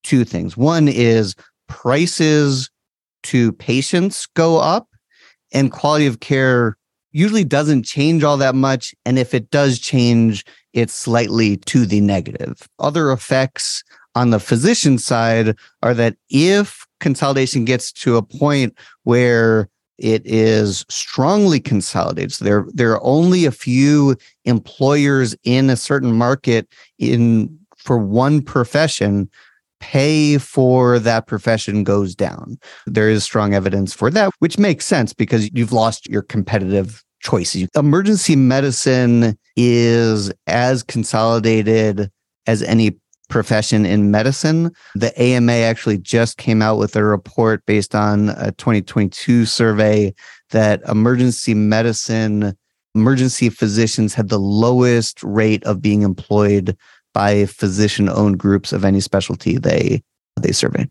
two 0.03 0.25
things. 0.25 0.57
One 0.57 0.89
is 0.89 1.37
prices 1.69 2.71
to 3.25 3.53
patients 3.53 4.27
go 4.35 4.59
up, 4.59 4.89
and 5.53 5.71
quality 5.71 6.07
of 6.07 6.19
care 6.19 6.77
usually 7.13 7.45
doesn't 7.45 7.85
change 7.85 8.25
all 8.25 8.37
that 8.39 8.57
much. 8.57 8.95
And 9.05 9.19
if 9.19 9.33
it 9.33 9.51
does 9.51 9.79
change, 9.79 10.45
it's 10.79 10.95
slightly 10.95 11.57
to 11.57 11.87
the 11.87 12.01
negative. 12.01 12.69
Other 12.79 13.11
effects 13.11 13.83
on 14.15 14.31
the 14.31 14.41
physician 14.41 14.99
side 14.99 15.57
are 15.83 15.95
that 15.95 16.17
if 16.31 16.87
consolidation 17.01 17.65
gets 17.65 17.93
to 17.93 18.17
a 18.17 18.23
point 18.23 18.77
where 19.05 19.69
it 19.99 20.23
is 20.25 20.85
strongly 20.89 21.59
consolidated. 21.59 22.33
So 22.33 22.45
there, 22.45 22.67
there 22.73 22.93
are 22.93 23.03
only 23.03 23.45
a 23.45 23.51
few 23.51 24.17
employers 24.45 25.37
in 25.43 25.71
a 25.71 25.77
certain 25.77 26.13
market 26.13 26.69
in 26.99 27.59
for 27.77 27.99
one 27.99 28.43
profession. 28.43 29.29
Pay 29.81 30.39
for 30.39 30.99
that 30.99 31.27
profession 31.27 31.85
goes 31.85 32.15
down. 32.15 32.59
There 32.87 33.09
is 33.09 33.25
strong 33.25 33.55
evidence 33.55 33.93
for 33.95 34.11
that, 34.11 34.33
which 34.41 34.59
makes 34.59 34.85
sense 34.85 35.13
because 35.13 35.51
you've 35.53 35.73
lost 35.73 36.09
your 36.09 36.23
competitive 36.23 37.05
choices. 37.21 37.69
Emergency 37.75 38.37
medicine 38.37 39.39
is 39.57 40.33
as 40.47 40.83
consolidated 40.83 42.11
as 42.47 42.63
any 42.63 42.97
profession 43.29 43.85
in 43.85 44.11
medicine. 44.11 44.71
The 44.95 45.21
AMA 45.21 45.53
actually 45.53 45.99
just 45.99 46.39
came 46.39 46.63
out 46.63 46.79
with 46.79 46.97
a 46.97 47.05
report 47.05 47.65
based 47.67 47.95
on 47.95 48.31
a 48.31 48.53
2022 48.53 49.45
survey 49.45 50.15
that 50.51 50.81
emergency 50.89 51.55
medicine, 51.55 52.57
emergency 52.95 53.51
physicians 53.51 54.15
had 54.15 54.29
the 54.31 54.39
lowest 54.39 55.23
rate 55.23 55.63
of 55.65 55.83
being 55.83 56.03
employed 56.03 56.77
by 57.13 57.47
physician 57.47 58.09
owned 58.09 58.39
groups 58.39 58.73
of 58.73 58.85
any 58.85 59.01
specialty 59.01 59.59
they 59.59 60.03
they 60.41 60.53
surveyed. 60.53 60.91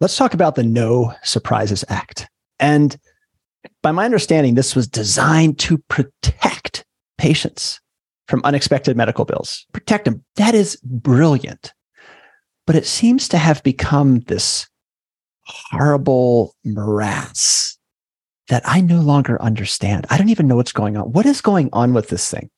Let's 0.00 0.16
talk 0.16 0.34
about 0.34 0.54
the 0.54 0.62
No 0.62 1.14
Surprises 1.24 1.84
Act. 1.88 2.28
And 2.60 2.96
by 3.82 3.92
my 3.92 4.04
understanding, 4.04 4.54
this 4.54 4.74
was 4.74 4.88
designed 4.88 5.58
to 5.60 5.78
protect 5.88 6.84
patients 7.18 7.80
from 8.28 8.40
unexpected 8.44 8.96
medical 8.96 9.24
bills, 9.24 9.66
protect 9.72 10.04
them. 10.04 10.24
That 10.36 10.54
is 10.54 10.76
brilliant. 10.82 11.72
But 12.66 12.76
it 12.76 12.86
seems 12.86 13.28
to 13.28 13.38
have 13.38 13.62
become 13.62 14.20
this 14.20 14.66
horrible 15.44 16.54
morass 16.64 17.78
that 18.48 18.62
I 18.64 18.80
no 18.80 19.00
longer 19.00 19.40
understand. 19.40 20.06
I 20.10 20.18
don't 20.18 20.28
even 20.28 20.48
know 20.48 20.56
what's 20.56 20.72
going 20.72 20.96
on. 20.96 21.12
What 21.12 21.26
is 21.26 21.40
going 21.40 21.68
on 21.72 21.94
with 21.94 22.08
this 22.08 22.30
thing? 22.30 22.50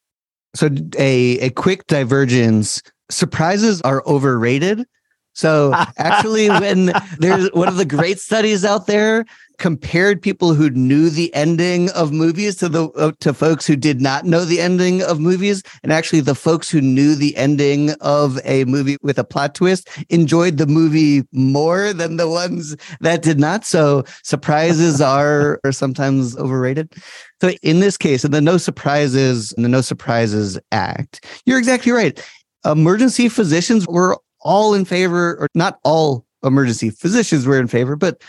So, 0.54 0.70
a, 0.98 1.38
a 1.40 1.50
quick 1.50 1.86
divergence 1.86 2.82
surprises 3.10 3.82
are 3.82 4.02
overrated. 4.06 4.86
So, 5.34 5.74
actually, 5.98 6.48
when 6.48 6.92
there's 7.18 7.50
one 7.52 7.68
of 7.68 7.76
the 7.76 7.84
great 7.84 8.18
studies 8.18 8.64
out 8.64 8.86
there 8.86 9.26
compared 9.58 10.22
people 10.22 10.54
who 10.54 10.70
knew 10.70 11.10
the 11.10 11.34
ending 11.34 11.90
of 11.90 12.12
movies 12.12 12.56
to 12.56 12.68
the 12.68 12.88
uh, 12.90 13.12
to 13.20 13.34
folks 13.34 13.66
who 13.66 13.76
did 13.76 14.00
not 14.00 14.24
know 14.24 14.44
the 14.44 14.60
ending 14.60 15.02
of 15.02 15.20
movies 15.20 15.62
and 15.82 15.92
actually 15.92 16.20
the 16.20 16.34
folks 16.34 16.70
who 16.70 16.80
knew 16.80 17.14
the 17.14 17.36
ending 17.36 17.90
of 18.00 18.38
a 18.44 18.64
movie 18.64 18.96
with 19.02 19.18
a 19.18 19.24
plot 19.24 19.54
twist 19.54 19.88
enjoyed 20.08 20.56
the 20.56 20.66
movie 20.66 21.22
more 21.32 21.92
than 21.92 22.16
the 22.16 22.28
ones 22.28 22.76
that 23.00 23.22
did 23.22 23.38
not. 23.38 23.64
So 23.64 24.04
surprises 24.22 25.00
are 25.00 25.60
are 25.64 25.72
sometimes 25.72 26.36
overrated. 26.36 26.94
So 27.40 27.50
in 27.62 27.80
this 27.80 27.96
case 27.96 28.24
in 28.24 28.30
the 28.30 28.40
no 28.40 28.56
surprises 28.56 29.52
in 29.52 29.62
the 29.62 29.68
no 29.68 29.80
surprises 29.80 30.58
act 30.72 31.24
you're 31.44 31.58
exactly 31.58 31.92
right. 31.92 32.22
Emergency 32.64 33.28
physicians 33.28 33.86
were 33.88 34.18
all 34.40 34.74
in 34.74 34.84
favor 34.84 35.36
or 35.40 35.48
not 35.54 35.78
all 35.84 36.24
emergency 36.44 36.90
physicians 36.90 37.46
were 37.46 37.58
in 37.58 37.66
favor, 37.66 37.96
but 37.96 38.22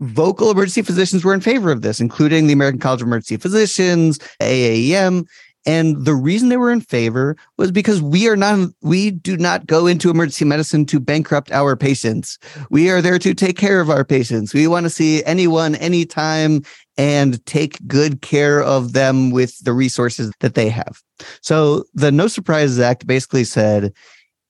vocal 0.00 0.50
emergency 0.50 0.82
physicians 0.82 1.24
were 1.24 1.34
in 1.34 1.40
favor 1.40 1.70
of 1.70 1.82
this, 1.82 2.00
including 2.00 2.46
the 2.46 2.52
American 2.52 2.80
College 2.80 3.02
of 3.02 3.06
Emergency 3.06 3.36
Physicians, 3.36 4.18
AAEM. 4.40 5.26
And 5.66 6.04
the 6.04 6.14
reason 6.14 6.50
they 6.50 6.58
were 6.58 6.70
in 6.70 6.82
favor 6.82 7.36
was 7.56 7.72
because 7.72 8.02
we 8.02 8.28
are 8.28 8.36
not, 8.36 8.68
we 8.82 9.10
do 9.10 9.36
not 9.38 9.66
go 9.66 9.86
into 9.86 10.10
emergency 10.10 10.44
medicine 10.44 10.84
to 10.86 11.00
bankrupt 11.00 11.50
our 11.52 11.74
patients. 11.74 12.38
We 12.68 12.90
are 12.90 13.00
there 13.00 13.18
to 13.18 13.32
take 13.32 13.56
care 13.56 13.80
of 13.80 13.88
our 13.88 14.04
patients. 14.04 14.52
We 14.52 14.66
want 14.66 14.84
to 14.84 14.90
see 14.90 15.24
anyone, 15.24 15.74
anytime, 15.76 16.62
and 16.98 17.44
take 17.46 17.78
good 17.86 18.20
care 18.20 18.62
of 18.62 18.92
them 18.92 19.30
with 19.30 19.58
the 19.60 19.72
resources 19.72 20.32
that 20.40 20.54
they 20.54 20.68
have. 20.68 21.00
So 21.40 21.84
the 21.94 22.12
No 22.12 22.28
Surprises 22.28 22.78
Act 22.78 23.06
basically 23.06 23.44
said 23.44 23.92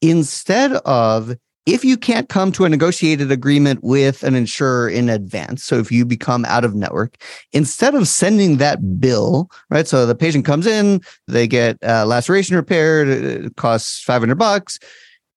instead 0.01 0.73
of 0.73 1.37
if 1.67 1.85
you 1.85 1.97
can't 1.97 2.29
come 2.29 2.53
to 2.53 2.65
a 2.65 2.69
negotiated 2.69 3.33
agreement 3.33 3.83
with 3.83 4.23
an 4.23 4.35
insurer 4.35 4.89
in 4.89 5.09
advance, 5.09 5.65
so 5.65 5.79
if 5.79 5.91
you 5.91 6.05
become 6.05 6.45
out 6.45 6.65
of 6.65 6.75
network, 6.75 7.17
instead 7.53 7.95
of 7.95 8.07
sending 8.07 8.59
that 8.59 9.01
bill, 9.01 9.51
right? 9.71 9.89
So 9.89 10.05
the 10.05 10.15
patient 10.15 10.45
comes 10.45 10.67
in, 10.67 11.01
they 11.27 11.47
get 11.47 11.79
uh, 11.83 12.05
laceration 12.05 12.57
repaired, 12.57 13.09
it 13.09 13.57
costs 13.57 14.03
500 14.03 14.35
bucks. 14.35 14.79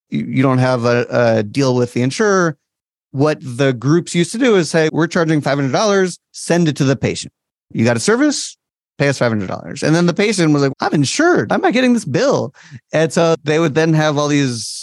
You, 0.09 0.25
you 0.25 0.43
don't 0.43 0.57
have 0.57 0.83
a, 0.83 1.05
a 1.09 1.43
deal 1.43 1.75
with 1.75 1.93
the 1.93 2.01
insurer. 2.01 2.57
What 3.11 3.39
the 3.41 3.71
groups 3.71 4.13
used 4.13 4.33
to 4.33 4.37
do 4.37 4.57
is 4.57 4.69
say, 4.69 4.89
we're 4.91 5.07
charging 5.07 5.41
$500, 5.41 6.19
send 6.33 6.67
it 6.67 6.75
to 6.75 6.83
the 6.83 6.97
patient. 6.97 7.31
You 7.71 7.85
got 7.85 7.97
a 7.97 8.01
service? 8.01 8.57
Pay 8.97 9.07
us 9.07 9.19
$500. 9.19 9.83
And 9.83 9.95
then 9.95 10.07
the 10.07 10.13
patient 10.13 10.51
was 10.53 10.63
like, 10.63 10.73
I'm 10.81 10.93
insured. 10.93 11.51
I'm 11.51 11.61
not 11.61 11.73
getting 11.73 11.93
this 11.93 12.05
bill. 12.05 12.53
And 12.91 13.13
so 13.13 13.35
they 13.43 13.59
would 13.59 13.75
then 13.75 13.93
have 13.93 14.17
all 14.17 14.27
these 14.27 14.76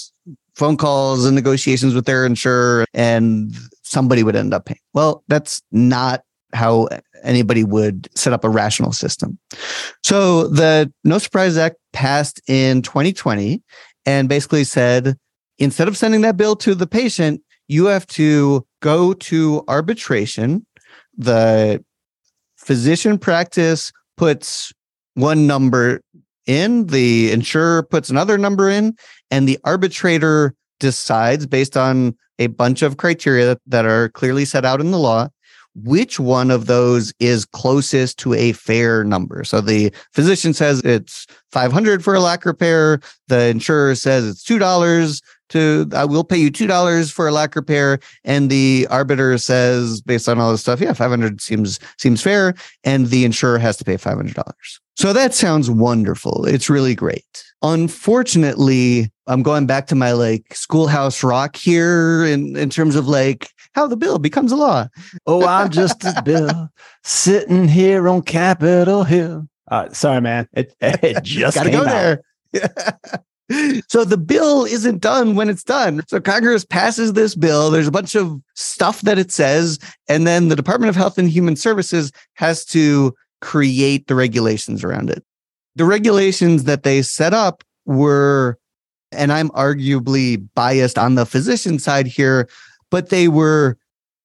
phone 0.56 0.76
calls 0.76 1.24
and 1.24 1.34
negotiations 1.34 1.94
with 1.94 2.06
their 2.06 2.24
insurer 2.24 2.84
and 2.94 3.54
somebody 3.82 4.22
would 4.22 4.36
end 4.36 4.54
up 4.54 4.66
paying. 4.66 4.78
Well, 4.92 5.24
that's 5.28 5.62
not 5.72 6.22
how 6.52 6.88
anybody 7.22 7.64
would 7.64 8.08
set 8.16 8.32
up 8.32 8.44
a 8.44 8.48
rational 8.48 8.92
system. 8.92 9.38
So 10.02 10.48
the 10.48 10.92
No 11.02 11.18
Surprise 11.18 11.56
Act 11.56 11.76
passed 11.92 12.40
in 12.48 12.82
2020 12.82 13.62
and 14.06 14.28
basically 14.28 14.64
said 14.64 15.16
instead 15.58 15.88
of 15.88 15.96
sending 15.96 16.20
that 16.22 16.36
bill 16.36 16.56
to 16.56 16.74
the 16.74 16.86
patient, 16.86 17.40
you 17.68 17.86
have 17.86 18.06
to 18.08 18.66
go 18.80 19.14
to 19.14 19.64
arbitration. 19.68 20.66
The 21.16 21.82
physician 22.56 23.18
practice 23.18 23.92
puts 24.16 24.72
one 25.14 25.46
number 25.46 26.00
in, 26.46 26.86
the 26.86 27.32
insurer 27.32 27.82
puts 27.82 28.10
another 28.10 28.38
number 28.38 28.70
in, 28.70 28.96
and 29.30 29.48
the 29.48 29.58
arbitrator 29.64 30.54
decides 30.80 31.46
based 31.46 31.76
on 31.76 32.16
a 32.38 32.48
bunch 32.48 32.82
of 32.82 32.96
criteria 32.96 33.56
that 33.66 33.86
are 33.86 34.08
clearly 34.10 34.44
set 34.44 34.64
out 34.64 34.80
in 34.80 34.90
the 34.90 34.98
law 34.98 35.28
which 35.74 36.20
one 36.20 36.50
of 36.50 36.66
those 36.66 37.12
is 37.18 37.44
closest 37.44 38.18
to 38.20 38.32
a 38.34 38.52
fair 38.52 39.04
number. 39.04 39.42
So 39.44 39.60
the 39.60 39.92
physician 40.12 40.54
says 40.54 40.80
it's 40.84 41.26
500 41.50 42.04
for 42.04 42.14
a 42.14 42.20
lac 42.20 42.44
repair. 42.44 43.00
The 43.28 43.46
insurer 43.46 43.94
says 43.94 44.26
it's 44.26 44.44
$2 44.44 45.22
to, 45.50 45.88
I 45.94 46.04
will 46.04 46.24
pay 46.24 46.38
you 46.38 46.50
$2 46.50 47.12
for 47.12 47.28
a 47.28 47.32
lac 47.32 47.56
repair. 47.56 47.98
And 48.22 48.50
the 48.50 48.86
arbiter 48.90 49.36
says, 49.38 50.00
based 50.00 50.28
on 50.28 50.38
all 50.38 50.52
this 50.52 50.60
stuff, 50.60 50.80
yeah, 50.80 50.92
500 50.92 51.40
seems, 51.40 51.80
seems 51.98 52.22
fair. 52.22 52.54
And 52.84 53.08
the 53.08 53.24
insurer 53.24 53.58
has 53.58 53.76
to 53.78 53.84
pay 53.84 53.96
$500. 53.96 54.34
So 54.96 55.12
that 55.12 55.34
sounds 55.34 55.68
wonderful. 55.68 56.46
It's 56.46 56.70
really 56.70 56.94
great. 56.94 57.44
Unfortunately, 57.62 59.10
I'm 59.26 59.42
going 59.42 59.66
back 59.66 59.86
to 59.88 59.94
my 59.94 60.12
like 60.12 60.54
schoolhouse 60.54 61.24
rock 61.24 61.56
here 61.56 62.24
in, 62.24 62.56
in 62.56 62.70
terms 62.70 62.94
of 62.94 63.08
like 63.08 63.50
how 63.74 63.86
the 63.86 63.96
bill 63.96 64.18
becomes 64.18 64.52
a 64.52 64.56
law. 64.56 64.86
Oh, 65.26 65.44
I'm 65.46 65.70
just 65.70 66.04
a 66.04 66.22
bill 66.22 66.68
sitting 67.02 67.66
here 67.66 68.08
on 68.08 68.22
Capitol 68.22 69.02
Hill. 69.02 69.48
Uh, 69.68 69.88
sorry, 69.90 70.20
man. 70.20 70.48
It, 70.52 70.74
it 70.80 71.22
just 71.24 71.56
got 71.56 71.64
to 71.64 71.70
go 71.70 71.84
out. 71.84 72.18
there. 72.52 72.80
so 73.88 74.04
the 74.04 74.16
bill 74.16 74.64
isn't 74.64 75.00
done 75.00 75.34
when 75.34 75.48
it's 75.48 75.64
done. 75.64 76.02
So 76.06 76.20
Congress 76.20 76.64
passes 76.64 77.12
this 77.12 77.34
bill. 77.34 77.70
There's 77.70 77.88
a 77.88 77.92
bunch 77.92 78.14
of 78.14 78.40
stuff 78.54 79.02
that 79.02 79.18
it 79.18 79.32
says, 79.32 79.78
and 80.08 80.26
then 80.26 80.48
the 80.48 80.56
Department 80.56 80.90
of 80.90 80.96
Health 80.96 81.18
and 81.18 81.28
Human 81.28 81.56
Services 81.56 82.12
has 82.34 82.64
to 82.66 83.14
create 83.44 84.06
the 84.06 84.14
regulations 84.14 84.82
around 84.82 85.10
it. 85.10 85.22
The 85.76 85.84
regulations 85.84 86.64
that 86.64 86.82
they 86.82 87.02
set 87.02 87.34
up 87.34 87.62
were, 87.84 88.58
and 89.12 89.30
I'm 89.30 89.50
arguably 89.50 90.42
biased 90.54 90.96
on 90.98 91.14
the 91.14 91.26
physician 91.26 91.78
side 91.78 92.06
here, 92.06 92.48
but 92.90 93.10
they 93.10 93.28
were 93.28 93.76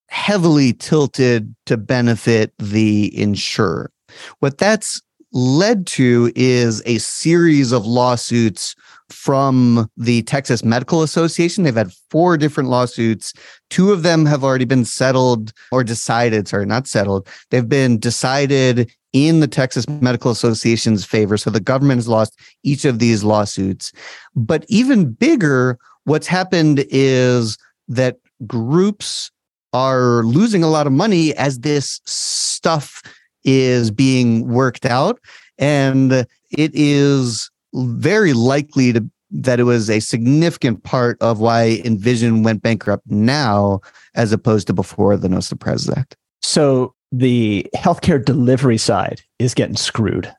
heavily 0.08 0.72
tilted 0.72 1.54
to 1.66 1.76
benefit 1.76 2.54
the 2.60 3.12
insurer. 3.20 3.92
What 4.40 4.58
that's 4.58 5.02
led 5.34 5.86
to 5.88 6.32
is 6.34 6.82
a 6.86 6.98
series 7.00 7.74
of 7.74 7.86
lawsuits 7.86 8.74
from 9.10 9.90
the 9.98 10.22
Texas 10.24 10.64
Medical 10.64 11.04
Association. 11.04 11.64
They've 11.64 11.76
had 11.76 11.92
four 12.10 12.38
different 12.38 12.70
lawsuits. 12.70 13.34
Two 13.70 13.92
of 13.92 14.04
them 14.04 14.26
have 14.26 14.44
already 14.44 14.66
been 14.66 14.86
settled 14.86 15.52
or 15.72 15.84
decided, 15.84 16.48
sorry, 16.48 16.66
not 16.66 16.88
settled. 16.88 17.28
They've 17.50 17.68
been 17.68 18.00
decided 18.00 18.92
in 19.14 19.40
the 19.40 19.48
Texas 19.48 19.88
Medical 19.88 20.32
Association's 20.32 21.06
favor. 21.06 21.38
So 21.38 21.50
the 21.50 21.60
government 21.60 21.98
has 21.98 22.08
lost 22.08 22.40
each 22.64 22.86
of 22.86 23.00
these 23.00 23.24
lawsuits. 23.24 23.92
But 24.36 24.66
even 24.68 25.12
bigger, 25.12 25.80
what's 26.04 26.28
happened 26.28 26.86
is 26.90 27.58
that 27.88 28.18
groups 28.46 29.32
are 29.74 30.24
losing 30.24 30.64
a 30.64 30.70
lot 30.70 30.88
of 30.88 30.94
money 30.94 31.36
as 31.36 31.60
this 31.60 32.02
stuff 32.06 33.02
is 33.44 33.92
being 33.92 34.48
worked 34.48 34.86
out. 34.86 35.20
And 35.58 36.12
it 36.12 36.72
is 36.74 37.50
very 37.74 38.34
likely 38.34 38.94
to 38.94 39.10
that 39.32 39.60
it 39.60 39.64
was 39.64 39.90
a 39.90 40.00
significant 40.00 40.84
part 40.84 41.22
of 41.22 41.40
why 41.40 41.82
Envision 41.86 42.42
went 42.42 42.64
bankrupt 42.64 43.06
now 43.12 43.80
as 44.16 44.32
opposed 44.32 44.66
to 44.68 44.74
before 44.74 45.18
the 45.18 45.30
No 45.30 45.40
Surprises 45.40 45.90
Act. 45.96 46.18
So 46.42 46.96
the 47.12 47.68
healthcare 47.76 48.24
delivery 48.24 48.78
side 48.78 49.22
is 49.40 49.54
getting 49.54 49.76
screwed 49.76 50.34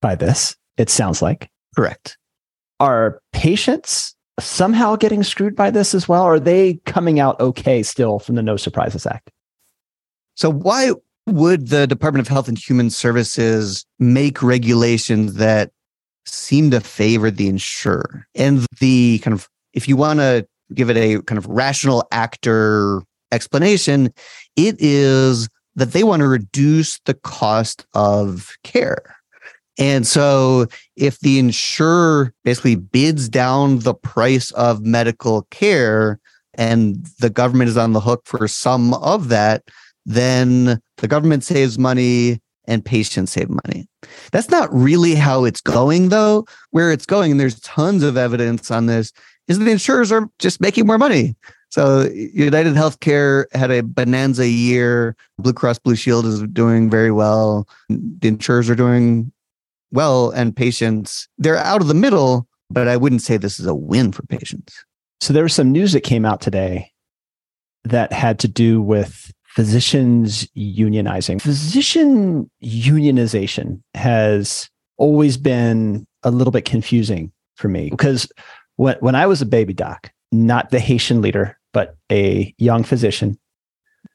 by 0.00 0.14
this, 0.14 0.56
it 0.76 0.90
sounds 0.90 1.22
like. 1.22 1.50
Correct. 1.76 2.16
Are 2.80 3.20
patients 3.32 4.14
somehow 4.38 4.96
getting 4.96 5.22
screwed 5.22 5.54
by 5.54 5.70
this 5.70 5.94
as 5.94 6.08
well? 6.08 6.24
Or 6.24 6.34
are 6.34 6.40
they 6.40 6.74
coming 6.86 7.20
out 7.20 7.38
okay 7.40 7.82
still 7.82 8.18
from 8.18 8.34
the 8.34 8.42
No 8.42 8.56
Surprises 8.56 9.06
Act? 9.06 9.30
So, 10.34 10.50
why 10.50 10.92
would 11.26 11.68
the 11.68 11.86
Department 11.86 12.26
of 12.26 12.32
Health 12.32 12.48
and 12.48 12.58
Human 12.58 12.90
Services 12.90 13.84
make 13.98 14.42
regulations 14.42 15.34
that 15.34 15.70
seem 16.26 16.70
to 16.70 16.80
favor 16.80 17.30
the 17.30 17.48
insurer? 17.48 18.26
And 18.34 18.66
the 18.80 19.20
kind 19.22 19.34
of, 19.34 19.48
if 19.74 19.86
you 19.86 19.96
want 19.96 20.20
to 20.20 20.46
give 20.74 20.88
it 20.88 20.96
a 20.96 21.20
kind 21.22 21.38
of 21.38 21.46
rational 21.46 22.08
actor 22.10 23.02
explanation, 23.32 24.12
it 24.56 24.76
is 24.78 25.48
that 25.80 25.92
they 25.92 26.04
want 26.04 26.20
to 26.20 26.28
reduce 26.28 26.98
the 27.00 27.14
cost 27.14 27.86
of 27.94 28.56
care. 28.64 29.16
And 29.78 30.06
so 30.06 30.66
if 30.96 31.18
the 31.20 31.38
insurer 31.38 32.34
basically 32.44 32.76
bids 32.76 33.28
down 33.28 33.78
the 33.80 33.94
price 33.94 34.50
of 34.52 34.84
medical 34.84 35.42
care 35.50 36.20
and 36.54 37.06
the 37.20 37.30
government 37.30 37.70
is 37.70 37.76
on 37.76 37.92
the 37.92 38.00
hook 38.00 38.22
for 38.26 38.46
some 38.46 38.92
of 38.94 39.28
that, 39.28 39.62
then 40.04 40.80
the 40.98 41.08
government 41.08 41.44
saves 41.44 41.78
money 41.78 42.40
and 42.66 42.84
patients 42.84 43.32
save 43.32 43.48
money. 43.48 43.88
That's 44.32 44.50
not 44.50 44.72
really 44.72 45.14
how 45.14 45.44
it's 45.44 45.60
going, 45.60 46.10
though. 46.10 46.44
Where 46.70 46.92
it's 46.92 47.06
going, 47.06 47.30
and 47.32 47.40
there's 47.40 47.58
tons 47.60 48.02
of 48.02 48.16
evidence 48.16 48.70
on 48.70 48.86
this, 48.86 49.12
is 49.48 49.58
that 49.58 49.64
the 49.64 49.70
insurers 49.70 50.12
are 50.12 50.28
just 50.38 50.60
making 50.60 50.86
more 50.86 50.98
money. 50.98 51.36
So 51.70 52.08
United 52.10 52.74
Healthcare 52.74 53.44
had 53.52 53.70
a 53.70 53.82
bonanza 53.82 54.48
year. 54.48 55.16
Blue 55.38 55.52
Cross 55.52 55.78
Blue 55.78 55.94
Shield 55.94 56.26
is 56.26 56.42
doing 56.48 56.90
very 56.90 57.12
well. 57.12 57.68
The 57.88 58.28
insurers 58.28 58.68
are 58.68 58.74
doing 58.74 59.32
well, 59.92 60.30
and 60.30 60.54
patients 60.54 61.28
they're 61.38 61.56
out 61.56 61.80
of 61.80 61.88
the 61.88 61.94
middle. 61.94 62.46
But 62.70 62.88
I 62.88 62.96
wouldn't 62.96 63.22
say 63.22 63.36
this 63.36 63.58
is 63.58 63.66
a 63.66 63.74
win 63.74 64.12
for 64.12 64.22
patients. 64.26 64.84
So 65.20 65.32
there 65.32 65.42
was 65.42 65.54
some 65.54 65.72
news 65.72 65.92
that 65.92 66.02
came 66.02 66.24
out 66.24 66.40
today 66.40 66.92
that 67.84 68.12
had 68.12 68.38
to 68.40 68.48
do 68.48 68.80
with 68.80 69.32
physicians 69.46 70.46
unionizing. 70.56 71.40
Physician 71.40 72.50
unionization 72.62 73.82
has 73.94 74.70
always 74.96 75.36
been 75.36 76.06
a 76.22 76.30
little 76.30 76.52
bit 76.52 76.64
confusing 76.64 77.32
for 77.56 77.68
me 77.68 77.90
because 77.90 78.30
when, 78.76 78.96
when 79.00 79.14
I 79.14 79.26
was 79.26 79.42
a 79.42 79.46
baby 79.46 79.72
doc, 79.72 80.10
not 80.32 80.70
the 80.70 80.78
Haitian 80.78 81.20
leader, 81.20 81.58
but 81.72 81.96
a 82.10 82.54
young 82.58 82.82
physician. 82.82 83.38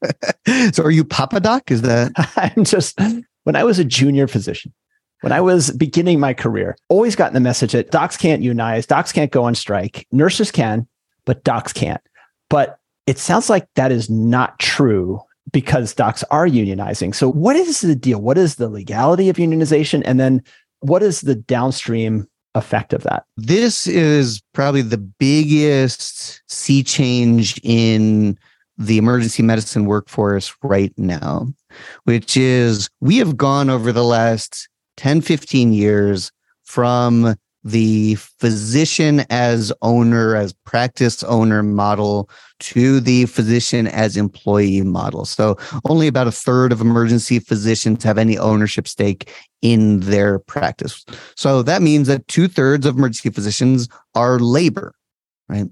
so 0.73 0.83
are 0.83 0.91
you 0.91 1.03
Papa 1.03 1.39
Doc? 1.39 1.71
Is 1.71 1.81
that? 1.83 2.11
I'm 2.35 2.63
just, 2.63 2.99
when 3.43 3.55
I 3.55 3.63
was 3.63 3.79
a 3.79 3.85
junior 3.85 4.27
physician, 4.27 4.73
when 5.21 5.31
I 5.31 5.41
was 5.41 5.71
beginning 5.71 6.19
my 6.19 6.33
career, 6.33 6.77
always 6.89 7.15
gotten 7.15 7.33
the 7.33 7.39
message 7.39 7.71
that 7.71 7.91
docs 7.91 8.17
can't 8.17 8.41
unionize, 8.41 8.85
docs 8.85 9.11
can't 9.11 9.31
go 9.31 9.43
on 9.43 9.55
strike, 9.55 10.07
nurses 10.11 10.51
can, 10.51 10.87
but 11.25 11.43
docs 11.43 11.73
can't. 11.73 12.01
But 12.49 12.77
It 13.07 13.19
sounds 13.19 13.49
like 13.49 13.67
that 13.75 13.91
is 13.91 14.09
not 14.09 14.57
true 14.59 15.21
because 15.51 15.93
docs 15.93 16.23
are 16.31 16.47
unionizing. 16.47 17.13
So, 17.13 17.31
what 17.31 17.55
is 17.55 17.81
the 17.81 17.95
deal? 17.95 18.19
What 18.19 18.37
is 18.37 18.55
the 18.55 18.69
legality 18.69 19.29
of 19.29 19.37
unionization? 19.37 20.01
And 20.05 20.19
then, 20.19 20.41
what 20.79 21.03
is 21.03 21.21
the 21.21 21.35
downstream 21.35 22.27
effect 22.55 22.93
of 22.93 23.03
that? 23.03 23.25
This 23.37 23.85
is 23.85 24.41
probably 24.53 24.81
the 24.81 24.97
biggest 24.97 26.41
sea 26.47 26.83
change 26.83 27.59
in 27.63 28.37
the 28.77 28.97
emergency 28.97 29.43
medicine 29.43 29.85
workforce 29.85 30.55
right 30.63 30.93
now, 30.97 31.47
which 32.05 32.35
is 32.35 32.89
we 32.99 33.17
have 33.17 33.37
gone 33.37 33.69
over 33.69 33.91
the 33.91 34.03
last 34.03 34.67
10, 34.97 35.21
15 35.21 35.73
years 35.73 36.31
from 36.63 37.35
the 37.65 38.13
physician 38.15 39.25
as 39.31 39.73
owner, 39.81 40.35
as 40.35 40.53
practice 40.53 41.23
owner 41.23 41.63
model 41.63 42.29
to 42.59 42.99
the 42.99 43.25
physician 43.25 43.87
as 43.87 44.15
employee 44.15 44.81
model. 44.81 45.25
So 45.25 45.57
only 45.89 46.07
about 46.07 46.27
a 46.27 46.31
third 46.31 46.71
of 46.71 46.79
emergency 46.79 47.39
physicians 47.39 48.03
have 48.03 48.19
any 48.19 48.37
ownership 48.37 48.87
stake 48.87 49.33
in 49.63 49.99
their 50.01 50.37
practice. 50.37 51.03
So 51.35 51.63
that 51.63 51.81
means 51.81 52.07
that 52.07 52.27
two 52.27 52.47
thirds 52.47 52.85
of 52.85 52.97
emergency 52.97 53.31
physicians 53.31 53.89
are 54.13 54.37
labor, 54.37 54.93
right? 55.49 55.65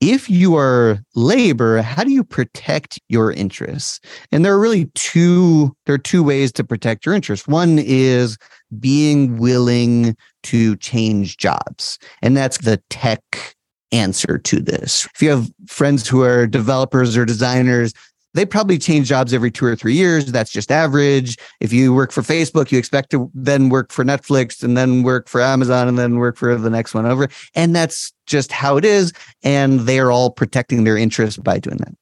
If 0.00 0.28
you 0.28 0.56
are 0.56 0.98
labor, 1.14 1.80
how 1.82 2.04
do 2.04 2.12
you 2.12 2.24
protect 2.24 2.98
your 3.08 3.32
interests? 3.32 4.00
And 4.32 4.44
there 4.44 4.52
are 4.52 4.60
really 4.60 4.86
two, 4.94 5.74
there 5.86 5.94
are 5.94 5.98
two 5.98 6.22
ways 6.22 6.52
to 6.52 6.64
protect 6.64 7.06
your 7.06 7.14
interests. 7.14 7.48
One 7.48 7.78
is 7.78 8.36
being 8.78 9.38
willing 9.38 10.16
to 10.44 10.76
change 10.76 11.36
jobs. 11.36 11.98
And 12.22 12.36
that's 12.36 12.58
the 12.58 12.82
tech 12.90 13.54
answer 13.92 14.38
to 14.38 14.60
this. 14.60 15.06
If 15.14 15.22
you 15.22 15.30
have 15.30 15.50
friends 15.68 16.08
who 16.08 16.22
are 16.22 16.46
developers 16.46 17.16
or 17.16 17.24
designers, 17.24 17.94
they 18.34 18.44
probably 18.44 18.78
change 18.78 19.08
jobs 19.08 19.32
every 19.32 19.50
two 19.50 19.64
or 19.64 19.76
three 19.76 19.94
years. 19.94 20.26
That's 20.26 20.50
just 20.50 20.70
average. 20.70 21.38
If 21.60 21.72
you 21.72 21.94
work 21.94 22.12
for 22.12 22.22
Facebook, 22.22 22.70
you 22.70 22.78
expect 22.78 23.10
to 23.10 23.30
then 23.34 23.68
work 23.68 23.92
for 23.92 24.04
Netflix 24.04 24.62
and 24.62 24.76
then 24.76 25.02
work 25.02 25.28
for 25.28 25.40
Amazon 25.40 25.88
and 25.88 25.98
then 25.98 26.16
work 26.16 26.36
for 26.36 26.54
the 26.56 26.70
next 26.70 26.94
one 26.94 27.06
over. 27.06 27.28
And 27.54 27.74
that's 27.74 28.12
just 28.26 28.52
how 28.52 28.76
it 28.76 28.84
is. 28.84 29.12
And 29.42 29.80
they're 29.80 30.10
all 30.10 30.30
protecting 30.30 30.84
their 30.84 30.96
interests 30.96 31.38
by 31.38 31.58
doing 31.58 31.78
that. 31.78 31.94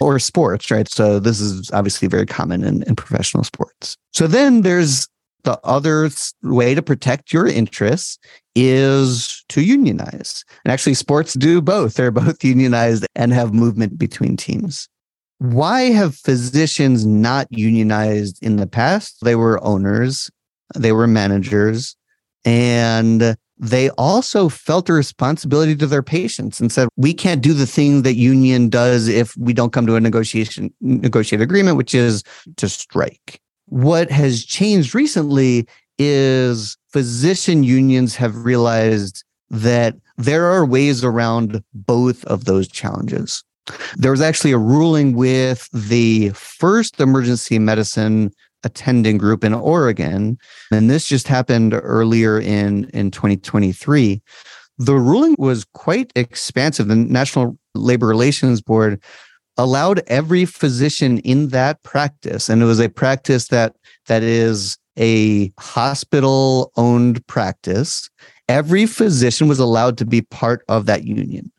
Or 0.00 0.20
sports, 0.20 0.70
right? 0.70 0.88
So 0.88 1.18
this 1.18 1.40
is 1.40 1.68
obviously 1.72 2.06
very 2.06 2.26
common 2.26 2.62
in, 2.62 2.84
in 2.84 2.94
professional 2.94 3.42
sports. 3.42 3.96
So 4.12 4.28
then 4.28 4.62
there's 4.62 5.08
the 5.42 5.58
other 5.64 6.08
way 6.44 6.74
to 6.74 6.82
protect 6.82 7.32
your 7.32 7.46
interests 7.48 8.18
is 8.54 9.44
to 9.48 9.62
unionize. 9.62 10.44
And 10.64 10.72
actually, 10.72 10.94
sports 10.94 11.34
do 11.34 11.60
both. 11.60 11.94
They're 11.94 12.10
both 12.12 12.44
unionized 12.44 13.06
and 13.16 13.32
have 13.32 13.52
movement 13.52 13.98
between 13.98 14.36
teams. 14.36 14.88
Why 15.42 15.90
have 15.90 16.14
physicians 16.14 17.04
not 17.04 17.48
unionized 17.50 18.40
in 18.44 18.58
the 18.58 18.66
past? 18.68 19.24
They 19.24 19.34
were 19.34 19.62
owners, 19.64 20.30
they 20.72 20.92
were 20.92 21.08
managers, 21.08 21.96
and 22.44 23.36
they 23.58 23.90
also 23.90 24.48
felt 24.48 24.88
a 24.88 24.92
responsibility 24.92 25.74
to 25.74 25.86
their 25.88 26.00
patients 26.00 26.60
and 26.60 26.70
said, 26.70 26.88
we 26.96 27.12
can't 27.12 27.42
do 27.42 27.54
the 27.54 27.66
thing 27.66 28.02
that 28.02 28.14
union 28.14 28.68
does 28.68 29.08
if 29.08 29.36
we 29.36 29.52
don't 29.52 29.72
come 29.72 29.84
to 29.88 29.96
a 29.96 30.00
negotiation, 30.00 30.72
negotiated 30.80 31.42
agreement, 31.42 31.76
which 31.76 31.92
is 31.92 32.22
to 32.58 32.68
strike. 32.68 33.40
What 33.66 34.12
has 34.12 34.44
changed 34.44 34.94
recently 34.94 35.66
is 35.98 36.76
physician 36.92 37.64
unions 37.64 38.14
have 38.14 38.44
realized 38.44 39.24
that 39.50 39.96
there 40.16 40.44
are 40.44 40.64
ways 40.64 41.02
around 41.02 41.64
both 41.74 42.24
of 42.26 42.44
those 42.44 42.68
challenges. 42.68 43.42
There 43.96 44.10
was 44.10 44.20
actually 44.20 44.52
a 44.52 44.58
ruling 44.58 45.14
with 45.14 45.68
the 45.72 46.30
first 46.30 47.00
emergency 47.00 47.58
medicine 47.58 48.32
attending 48.64 49.18
group 49.18 49.44
in 49.44 49.54
Oregon, 49.54 50.38
and 50.70 50.90
this 50.90 51.06
just 51.06 51.28
happened 51.28 51.74
earlier 51.74 52.40
in, 52.40 52.84
in 52.90 53.10
2023. 53.10 54.22
The 54.78 54.94
ruling 54.94 55.36
was 55.38 55.64
quite 55.74 56.12
expansive. 56.16 56.88
The 56.88 56.96
National 56.96 57.56
Labor 57.74 58.06
Relations 58.06 58.60
Board 58.60 59.02
allowed 59.58 60.02
every 60.06 60.44
physician 60.44 61.18
in 61.18 61.48
that 61.48 61.82
practice, 61.82 62.48
and 62.48 62.62
it 62.62 62.66
was 62.66 62.80
a 62.80 62.88
practice 62.88 63.48
that 63.48 63.76
that 64.06 64.22
is 64.22 64.78
a 64.98 65.52
hospital 65.58 66.72
owned 66.76 67.26
practice. 67.26 68.10
Every 68.48 68.86
physician 68.86 69.48
was 69.48 69.58
allowed 69.58 69.98
to 69.98 70.04
be 70.04 70.22
part 70.22 70.64
of 70.68 70.86
that 70.86 71.04
union, 71.04 71.52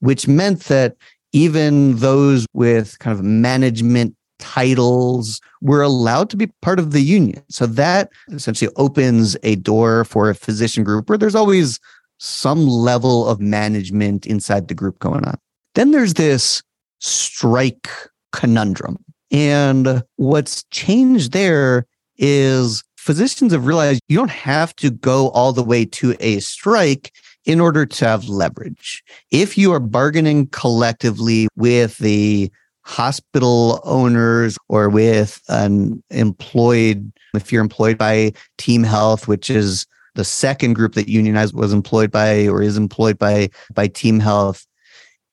which 0.00 0.26
meant 0.26 0.64
that 0.64 0.96
even 1.32 1.96
those 1.96 2.46
with 2.52 2.98
kind 2.98 3.16
of 3.16 3.24
management 3.24 4.14
titles 4.38 5.40
were 5.60 5.82
allowed 5.82 6.30
to 6.30 6.36
be 6.36 6.46
part 6.62 6.78
of 6.78 6.92
the 6.92 7.02
union. 7.02 7.42
So 7.48 7.66
that 7.66 8.10
essentially 8.30 8.72
opens 8.76 9.36
a 9.42 9.56
door 9.56 10.04
for 10.04 10.30
a 10.30 10.34
physician 10.34 10.82
group 10.82 11.08
where 11.08 11.18
there's 11.18 11.34
always 11.34 11.78
some 12.18 12.66
level 12.66 13.28
of 13.28 13.40
management 13.40 14.26
inside 14.26 14.68
the 14.68 14.74
group 14.74 14.98
going 14.98 15.24
on. 15.24 15.38
Then 15.74 15.90
there's 15.90 16.14
this 16.14 16.62
strike 16.98 17.88
conundrum. 18.32 19.02
And 19.30 20.02
what's 20.16 20.64
changed 20.70 21.32
there 21.32 21.86
is 22.18 22.82
physicians 22.96 23.52
have 23.52 23.66
realized 23.66 24.00
you 24.08 24.18
don't 24.18 24.30
have 24.30 24.74
to 24.76 24.90
go 24.90 25.30
all 25.30 25.52
the 25.52 25.62
way 25.62 25.84
to 25.86 26.14
a 26.20 26.40
strike 26.40 27.12
in 27.44 27.60
order 27.60 27.86
to 27.86 28.04
have 28.04 28.28
leverage. 28.28 29.02
If 29.30 29.56
you 29.56 29.72
are 29.72 29.80
bargaining 29.80 30.46
collectively 30.48 31.48
with 31.56 31.98
the 31.98 32.50
hospital 32.82 33.80
owners 33.84 34.58
or 34.68 34.88
with 34.88 35.40
an 35.48 36.02
employed, 36.10 37.12
if 37.34 37.52
you're 37.52 37.62
employed 37.62 37.96
by 37.96 38.32
Team 38.58 38.82
Health, 38.82 39.28
which 39.28 39.50
is 39.50 39.86
the 40.14 40.24
second 40.24 40.74
group 40.74 40.94
that 40.94 41.08
unionized 41.08 41.54
was 41.54 41.72
employed 41.72 42.10
by 42.10 42.48
or 42.48 42.62
is 42.62 42.76
employed 42.76 43.18
by 43.18 43.48
by 43.74 43.86
Team 43.86 44.20
Health, 44.20 44.66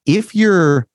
if 0.06 0.36
you're 0.36 0.88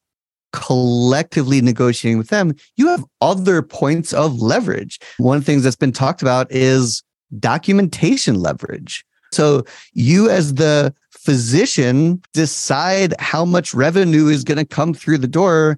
collectively 0.53 1.61
negotiating 1.61 2.19
with 2.19 2.29
them, 2.29 2.55
you 2.77 2.89
have 2.89 3.05
other 3.21 3.63
points 3.63 4.13
of 4.13 4.41
leverage. 4.41 4.99
One 5.19 5.39
of 5.39 5.43
the 5.45 5.47
things 5.51 5.65
that's 5.65 5.77
been 5.77 5.93
talked 5.93 6.23
about 6.23 6.47
is 6.51 7.03
documentation 7.39 8.37
leverage. 8.37 9.05
So 9.33 9.65
you 9.95 10.29
as 10.29 10.55
the 10.55 10.95
physician 11.25 12.21
decide 12.33 13.15
how 13.21 13.45
much 13.45 13.75
revenue 13.75 14.27
is 14.27 14.43
going 14.45 14.59
to 14.59 14.65
come 14.65 14.93
through 14.93 15.19
the 15.19 15.29
door 15.29 15.77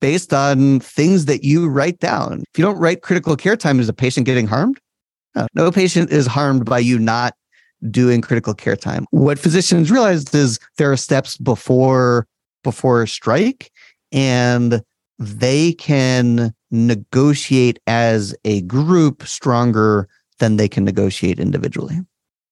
based 0.00 0.32
on 0.32 0.80
things 0.80 1.26
that 1.26 1.44
you 1.44 1.68
write 1.68 1.98
down. 1.98 2.42
If 2.52 2.58
you 2.58 2.64
don't 2.64 2.78
write 2.78 3.02
critical 3.02 3.36
care 3.36 3.56
time, 3.56 3.78
is 3.78 3.88
a 3.88 3.92
patient 3.92 4.26
getting 4.26 4.46
harmed? 4.46 4.78
No, 5.34 5.46
no 5.54 5.70
patient 5.70 6.10
is 6.10 6.26
harmed 6.26 6.64
by 6.64 6.78
you 6.78 6.98
not 6.98 7.34
doing 7.90 8.20
critical 8.20 8.54
care 8.54 8.76
time. 8.76 9.06
What 9.10 9.38
physicians 9.38 9.90
realized 9.90 10.34
is 10.34 10.58
there 10.78 10.90
are 10.90 10.96
steps 10.96 11.36
before 11.36 12.26
before 12.62 13.02
a 13.02 13.08
strike 13.08 13.70
and 14.12 14.82
they 15.18 15.74
can 15.74 16.54
negotiate 16.70 17.78
as 17.86 18.34
a 18.44 18.62
group 18.62 19.26
stronger 19.26 20.08
than 20.38 20.56
they 20.56 20.68
can 20.68 20.84
negotiate 20.84 21.38
individually. 21.38 22.00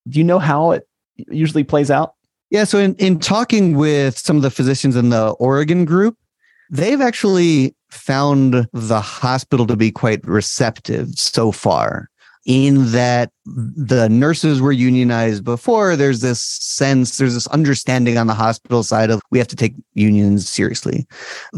Do 0.08 0.18
you 0.18 0.24
know 0.24 0.38
how 0.38 0.72
it 0.72 0.86
usually 1.16 1.64
plays 1.64 1.90
out? 1.90 2.14
Yeah. 2.50 2.64
So 2.64 2.78
in, 2.78 2.94
in 2.96 3.18
talking 3.18 3.76
with 3.76 4.18
some 4.18 4.36
of 4.36 4.42
the 4.42 4.50
physicians 4.50 4.96
in 4.96 5.08
the 5.08 5.30
Oregon 5.38 5.84
group, 5.84 6.16
they've 6.70 7.00
actually 7.00 7.74
found 7.90 8.66
the 8.72 9.00
hospital 9.00 9.66
to 9.66 9.76
be 9.76 9.90
quite 9.90 10.26
receptive 10.26 11.08
so 11.10 11.52
far 11.52 12.08
in 12.44 12.90
that 12.90 13.30
the 13.44 14.08
nurses 14.08 14.60
were 14.60 14.72
unionized 14.72 15.44
before 15.44 15.94
there's 15.94 16.20
this 16.20 16.40
sense 16.40 17.18
there's 17.18 17.34
this 17.34 17.46
understanding 17.48 18.18
on 18.18 18.26
the 18.26 18.34
hospital 18.34 18.82
side 18.82 19.10
of 19.10 19.20
we 19.30 19.38
have 19.38 19.46
to 19.46 19.54
take 19.54 19.74
unions 19.94 20.48
seriously 20.48 21.06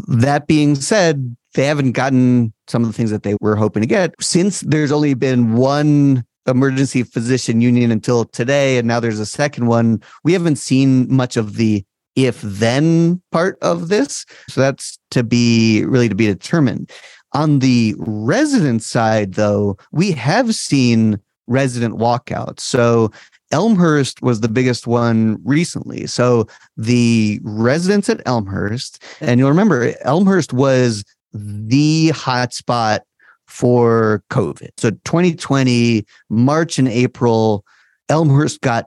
that 0.07 0.45
being 0.45 0.75
said 0.75 1.35
they 1.55 1.65
haven't 1.65 1.93
gotten 1.93 2.53
some 2.67 2.83
of 2.83 2.87
the 2.87 2.93
things 2.93 3.09
that 3.09 3.23
they 3.23 3.35
were 3.41 3.55
hoping 3.55 3.81
to 3.81 3.87
get 3.87 4.13
since 4.21 4.61
there's 4.61 4.91
only 4.91 5.15
been 5.15 5.55
one 5.55 6.23
emergency 6.47 7.03
physician 7.03 7.61
union 7.61 7.91
until 7.91 8.25
today, 8.25 8.77
and 8.77 8.87
now 8.87 8.99
there's 8.99 9.19
a 9.19 9.25
second 9.25 9.67
one. 9.67 10.01
We 10.23 10.33
haven't 10.33 10.57
seen 10.57 11.11
much 11.11 11.37
of 11.37 11.55
the 11.55 11.85
if 12.15 12.41
then 12.41 13.21
part 13.31 13.57
of 13.61 13.89
this. 13.89 14.25
So 14.49 14.61
that's 14.61 14.97
to 15.11 15.23
be 15.23 15.83
really 15.85 16.09
to 16.09 16.15
be 16.15 16.27
determined. 16.27 16.89
On 17.33 17.59
the 17.59 17.95
resident 17.97 18.83
side, 18.83 19.33
though, 19.33 19.77
we 19.91 20.13
have 20.13 20.55
seen 20.55 21.19
resident 21.47 21.95
walkouts. 21.95 22.61
So 22.61 23.11
Elmhurst 23.51 24.21
was 24.21 24.41
the 24.41 24.47
biggest 24.47 24.87
one 24.87 25.37
recently. 25.43 26.07
So 26.07 26.47
the 26.77 27.39
residents 27.43 28.09
at 28.09 28.21
Elmhurst, 28.25 29.03
and 29.19 29.39
you'll 29.39 29.49
remember 29.49 29.93
Elmhurst 30.01 30.53
was 30.53 31.03
the 31.33 32.11
hotspot 32.13 32.99
for 33.47 34.23
COVID. 34.31 34.69
So 34.77 34.91
2020, 34.91 36.05
March 36.29 36.79
and 36.79 36.87
April, 36.87 37.63
Elmhurst 38.09 38.61
got 38.61 38.85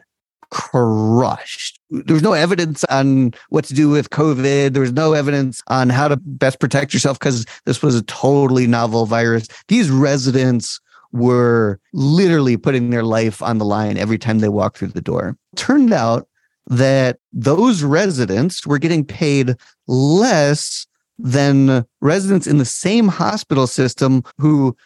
crushed. 0.51 1.79
There 1.91 2.15
was 2.15 2.23
no 2.23 2.33
evidence 2.33 2.85
on 2.85 3.33
what 3.51 3.65
to 3.67 3.75
do 3.75 3.89
with 3.89 4.11
COVID. 4.11 4.73
There 4.73 4.83
was 4.83 4.93
no 4.93 5.13
evidence 5.13 5.63
on 5.69 5.91
how 5.91 6.09
to 6.09 6.17
best 6.17 6.61
protect 6.61 6.95
yourself 6.95 7.19
because 7.19 7.45
this 7.65 7.83
was 7.83 7.95
a 7.95 8.03
totally 8.03 8.67
novel 8.67 9.07
virus. 9.07 9.49
These 9.69 9.91
residents 9.91 10.81
were 11.13 11.81
literally 11.93 12.57
putting 12.57 12.91
their 12.91 13.05
life 13.05 13.43
on 13.43 13.59
the 13.59 13.65
line 13.65 13.97
every 13.97 14.19
time 14.19 14.39
they 14.39 14.49
walked 14.49 14.79
through 14.79 14.89
the 14.89 15.01
door. 15.01 15.37
Turned 15.57 15.93
out 15.93 16.29
that 16.67 17.19
those 17.33 17.83
residents 17.83 18.67
were 18.67 18.79
getting 18.79 19.05
paid 19.05 19.57
less 19.87 20.87
than 21.19 21.85
residents 22.01 22.47
in 22.47 22.59
the 22.59 22.65
same 22.65 23.09
hospital 23.09 23.67
system 23.67 24.23
who 24.39 24.77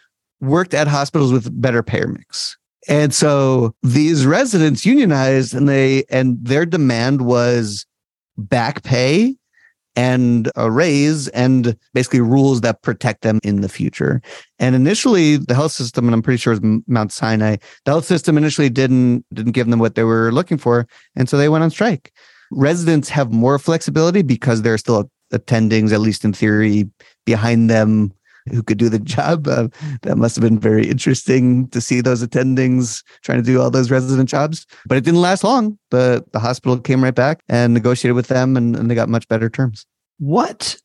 worked 0.41 0.73
at 0.73 0.87
hospitals 0.87 1.31
with 1.31 1.61
better 1.61 1.83
payer 1.83 2.07
mix. 2.07 2.57
And 2.87 3.13
so 3.13 3.73
these 3.81 4.25
residents 4.25 4.85
unionized 4.85 5.53
and 5.53 5.69
they 5.69 6.03
and 6.09 6.37
their 6.43 6.65
demand 6.65 7.21
was 7.21 7.85
back 8.37 8.83
pay 8.83 9.35
and 9.95 10.51
a 10.55 10.71
raise 10.71 11.27
and 11.29 11.77
basically 11.93 12.21
rules 12.21 12.61
that 12.61 12.81
protect 12.81 13.21
them 13.21 13.39
in 13.43 13.61
the 13.61 13.69
future. 13.69 14.21
And 14.59 14.75
initially 14.75 15.37
the 15.37 15.53
health 15.53 15.71
system, 15.71 16.07
and 16.07 16.15
I'm 16.15 16.21
pretty 16.21 16.37
sure 16.37 16.53
it 16.53 16.61
was 16.61 16.81
Mount 16.87 17.11
Sinai, 17.11 17.57
the 17.85 17.91
health 17.91 18.05
system 18.05 18.37
initially 18.37 18.69
didn't 18.69 19.25
didn't 19.33 19.51
give 19.51 19.69
them 19.69 19.79
what 19.79 19.95
they 19.95 20.03
were 20.03 20.31
looking 20.31 20.57
for. 20.57 20.87
And 21.15 21.29
so 21.29 21.37
they 21.37 21.49
went 21.49 21.63
on 21.63 21.69
strike. 21.69 22.11
Residents 22.51 23.09
have 23.09 23.31
more 23.31 23.57
flexibility 23.59 24.23
because 24.23 24.61
there 24.61 24.73
are 24.73 24.79
attendings, 25.33 25.91
at 25.91 25.99
least 25.99 26.23
in 26.23 26.33
theory, 26.33 26.89
behind 27.25 27.69
them 27.69 28.13
who 28.49 28.63
could 28.63 28.77
do 28.77 28.89
the 28.89 28.99
job. 29.15 29.47
Uh, 29.47 29.67
that 30.01 30.17
must 30.17 30.35
have 30.35 30.43
been 30.43 30.59
very 30.59 30.87
interesting 30.87 31.67
to 31.69 31.81
see 31.81 32.01
those 32.01 32.25
attendings 32.25 33.03
trying 33.21 33.39
to 33.39 33.43
do 33.43 33.61
all 33.61 33.71
those 33.71 33.91
resident 33.91 34.29
jobs. 34.29 34.65
But 34.85 34.97
it 34.97 35.03
didn't 35.03 35.21
last 35.21 35.43
long. 35.43 35.77
The 35.91 36.23
the 36.31 36.39
hospital 36.39 36.79
came 36.79 37.03
right 37.03 37.15
back 37.15 37.41
and 37.49 37.73
negotiated 37.73 38.15
with 38.15 38.27
them, 38.27 38.57
and, 38.57 38.75
and 38.75 38.89
they 38.89 38.95
got 38.95 39.09
much 39.09 39.27
better 39.27 39.49
terms. 39.49 39.85
What, 40.19 40.77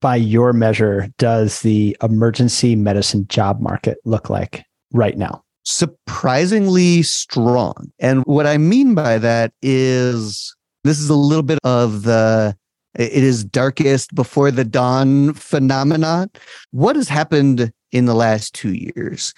by 0.00 0.16
your 0.16 0.52
measure, 0.52 1.08
does 1.18 1.62
the 1.62 1.96
emergency 2.02 2.76
medicine 2.76 3.26
job 3.28 3.60
market 3.60 3.98
look 4.04 4.30
like 4.30 4.64
right 4.92 5.16
now? 5.16 5.42
Surprisingly 5.64 7.02
strong. 7.02 7.90
And 7.98 8.22
what 8.24 8.46
I 8.46 8.56
mean 8.56 8.94
by 8.94 9.18
that 9.18 9.52
is 9.62 10.54
this 10.84 11.00
is 11.00 11.10
a 11.10 11.16
little 11.16 11.42
bit 11.42 11.58
of 11.64 12.04
the 12.04 12.56
it 12.98 13.22
is 13.22 13.44
darkest 13.44 14.14
before 14.14 14.50
the 14.50 14.64
dawn 14.64 15.34
phenomenon. 15.34 16.30
What 16.70 16.96
has 16.96 17.08
happened 17.08 17.72
in 17.92 18.06
the 18.06 18.14
last 18.14 18.54
two 18.54 18.74
years? 18.74 19.34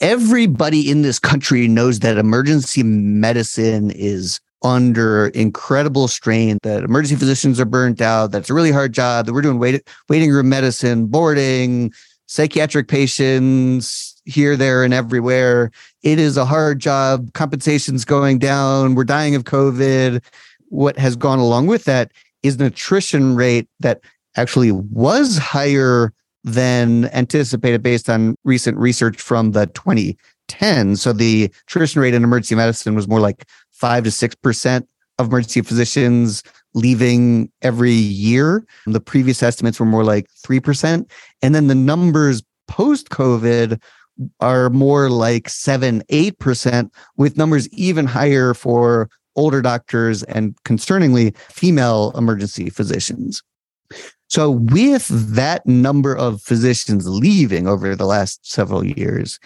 Everybody 0.00 0.90
in 0.90 1.02
this 1.02 1.18
country 1.18 1.68
knows 1.68 2.00
that 2.00 2.18
emergency 2.18 2.82
medicine 2.82 3.90
is 3.90 4.40
under 4.64 5.28
incredible 5.28 6.08
strain, 6.08 6.58
that 6.62 6.84
emergency 6.84 7.16
physicians 7.16 7.60
are 7.60 7.64
burnt 7.64 8.00
out, 8.00 8.30
that's 8.30 8.48
a 8.48 8.54
really 8.54 8.70
hard 8.70 8.92
job, 8.92 9.26
that 9.26 9.32
we're 9.32 9.42
doing 9.42 9.58
wait, 9.58 9.86
waiting 10.08 10.30
room 10.30 10.48
medicine, 10.48 11.06
boarding, 11.06 11.92
psychiatric 12.26 12.88
patients 12.88 14.20
here, 14.24 14.56
there, 14.56 14.84
and 14.84 14.94
everywhere. 14.94 15.70
It 16.02 16.18
is 16.18 16.36
a 16.36 16.44
hard 16.44 16.78
job. 16.78 17.32
Compensation's 17.34 18.04
going 18.04 18.38
down. 18.38 18.94
We're 18.94 19.04
dying 19.04 19.34
of 19.34 19.44
COVID. 19.44 20.22
What 20.68 20.96
has 20.96 21.16
gone 21.16 21.38
along 21.38 21.66
with 21.66 21.84
that 21.84 22.12
is 22.42 22.56
an 22.56 22.62
attrition 22.62 23.36
rate 23.36 23.68
that 23.80 24.00
actually 24.36 24.72
was 24.72 25.38
higher 25.38 26.12
than 26.44 27.06
anticipated 27.12 27.82
based 27.82 28.10
on 28.10 28.34
recent 28.44 28.76
research 28.78 29.20
from 29.20 29.52
the 29.52 29.66
2010. 29.66 30.96
So 30.96 31.12
the 31.12 31.50
attrition 31.66 32.00
rate 32.00 32.14
in 32.14 32.24
emergency 32.24 32.54
medicine 32.54 32.94
was 32.94 33.06
more 33.06 33.20
like 33.20 33.46
five 33.70 34.04
to 34.04 34.10
six 34.10 34.34
percent 34.34 34.88
of 35.18 35.28
emergency 35.28 35.60
physicians 35.60 36.42
leaving 36.74 37.50
every 37.60 37.92
year. 37.92 38.64
The 38.86 39.00
previous 39.00 39.42
estimates 39.42 39.78
were 39.78 39.86
more 39.86 40.04
like 40.04 40.28
three 40.42 40.60
percent, 40.60 41.10
and 41.42 41.54
then 41.54 41.68
the 41.68 41.74
numbers 41.74 42.42
post 42.66 43.10
COVID 43.10 43.80
are 44.40 44.70
more 44.70 45.10
like 45.10 45.48
seven, 45.48 46.02
eight 46.08 46.38
percent, 46.38 46.92
with 47.16 47.36
numbers 47.36 47.68
even 47.70 48.06
higher 48.06 48.54
for 48.54 49.08
older 49.36 49.62
doctors 49.62 50.22
and 50.24 50.54
concerningly 50.64 51.36
female 51.36 52.12
emergency 52.16 52.70
physicians. 52.70 53.42
So, 54.28 54.50
with 54.50 55.08
that 55.08 55.66
number 55.66 56.16
of 56.16 56.40
physicians 56.40 57.06
leaving 57.06 57.68
over 57.68 57.94
the 57.94 58.06
last 58.06 58.50
several 58.50 58.84
years 58.84 59.38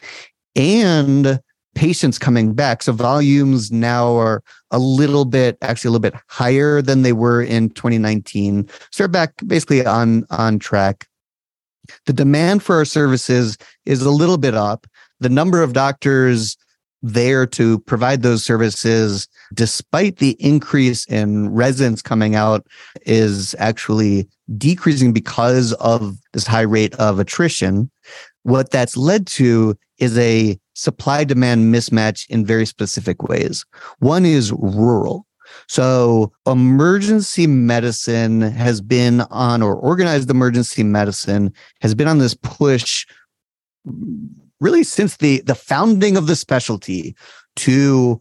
and 0.54 1.40
patients 1.74 2.18
coming 2.18 2.54
back, 2.54 2.82
so 2.82 2.92
volumes 2.92 3.72
now 3.72 4.16
are 4.16 4.42
a 4.70 4.78
little 4.78 5.24
bit, 5.24 5.58
actually 5.60 5.88
a 5.88 5.90
little 5.90 6.10
bit 6.10 6.20
higher 6.28 6.80
than 6.80 7.02
they 7.02 7.12
were 7.12 7.42
in 7.42 7.70
2019. 7.70 8.68
So, 8.92 9.02
they're 9.02 9.08
back 9.08 9.32
basically 9.46 9.84
on, 9.84 10.24
on 10.30 10.60
track. 10.60 11.08
The 12.06 12.12
demand 12.12 12.62
for 12.62 12.76
our 12.76 12.84
services 12.84 13.58
is 13.86 14.02
a 14.02 14.10
little 14.10 14.38
bit 14.38 14.54
up. 14.54 14.86
The 15.18 15.28
number 15.28 15.62
of 15.62 15.72
doctors 15.72 16.56
there 17.02 17.46
to 17.46 17.78
provide 17.80 18.22
those 18.22 18.44
services, 18.44 19.28
despite 19.54 20.16
the 20.16 20.36
increase 20.40 21.04
in 21.06 21.50
residents 21.50 22.02
coming 22.02 22.34
out, 22.34 22.66
is 23.02 23.54
actually 23.58 24.28
decreasing 24.56 25.12
because 25.12 25.72
of 25.74 26.16
this 26.32 26.46
high 26.46 26.62
rate 26.62 26.94
of 26.94 27.18
attrition. 27.18 27.90
What 28.42 28.70
that's 28.70 28.96
led 28.96 29.26
to 29.28 29.76
is 29.98 30.16
a 30.18 30.58
supply 30.74 31.24
demand 31.24 31.74
mismatch 31.74 32.28
in 32.28 32.44
very 32.44 32.66
specific 32.66 33.22
ways. 33.22 33.64
One 33.98 34.24
is 34.24 34.52
rural. 34.52 35.26
So, 35.68 36.32
emergency 36.44 37.46
medicine 37.46 38.40
has 38.40 38.80
been 38.80 39.20
on, 39.30 39.62
or 39.62 39.76
organized 39.76 40.28
emergency 40.28 40.82
medicine 40.82 41.52
has 41.82 41.94
been 41.94 42.08
on 42.08 42.18
this 42.18 42.34
push 42.34 43.06
really 44.60 44.84
since 44.84 45.16
the 45.16 45.42
the 45.42 45.54
founding 45.54 46.16
of 46.16 46.26
the 46.26 46.36
specialty 46.36 47.14
to 47.56 48.20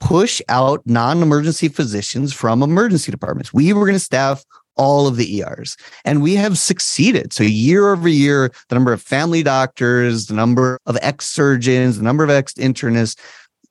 push 0.00 0.42
out 0.48 0.82
non-emergency 0.84 1.68
physicians 1.68 2.32
from 2.32 2.62
emergency 2.62 3.10
departments. 3.10 3.52
We 3.52 3.72
were 3.72 3.86
going 3.86 3.94
to 3.94 4.00
staff 4.00 4.44
all 4.76 5.06
of 5.06 5.16
the 5.16 5.40
ERs 5.40 5.76
and 6.04 6.22
we 6.22 6.34
have 6.34 6.58
succeeded. 6.58 7.32
So 7.32 7.44
year 7.44 7.92
over 7.92 8.08
year, 8.08 8.52
the 8.68 8.74
number 8.74 8.92
of 8.92 9.00
family 9.00 9.42
doctors, 9.42 10.26
the 10.26 10.34
number 10.34 10.78
of 10.86 10.98
ex 11.00 11.26
surgeons, 11.26 11.96
the 11.96 12.04
number 12.04 12.24
of 12.24 12.30
ex 12.30 12.52
internists 12.54 13.18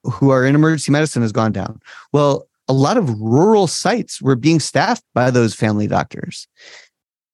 who 0.03 0.29
are 0.29 0.45
in 0.45 0.55
emergency 0.55 0.91
medicine 0.91 1.21
has 1.21 1.31
gone 1.31 1.51
down. 1.51 1.79
Well, 2.11 2.47
a 2.67 2.73
lot 2.73 2.97
of 2.97 3.09
rural 3.19 3.67
sites 3.67 4.21
were 4.21 4.36
being 4.36 4.59
staffed 4.59 5.03
by 5.13 5.29
those 5.29 5.53
family 5.53 5.88
doctors. 5.88 6.47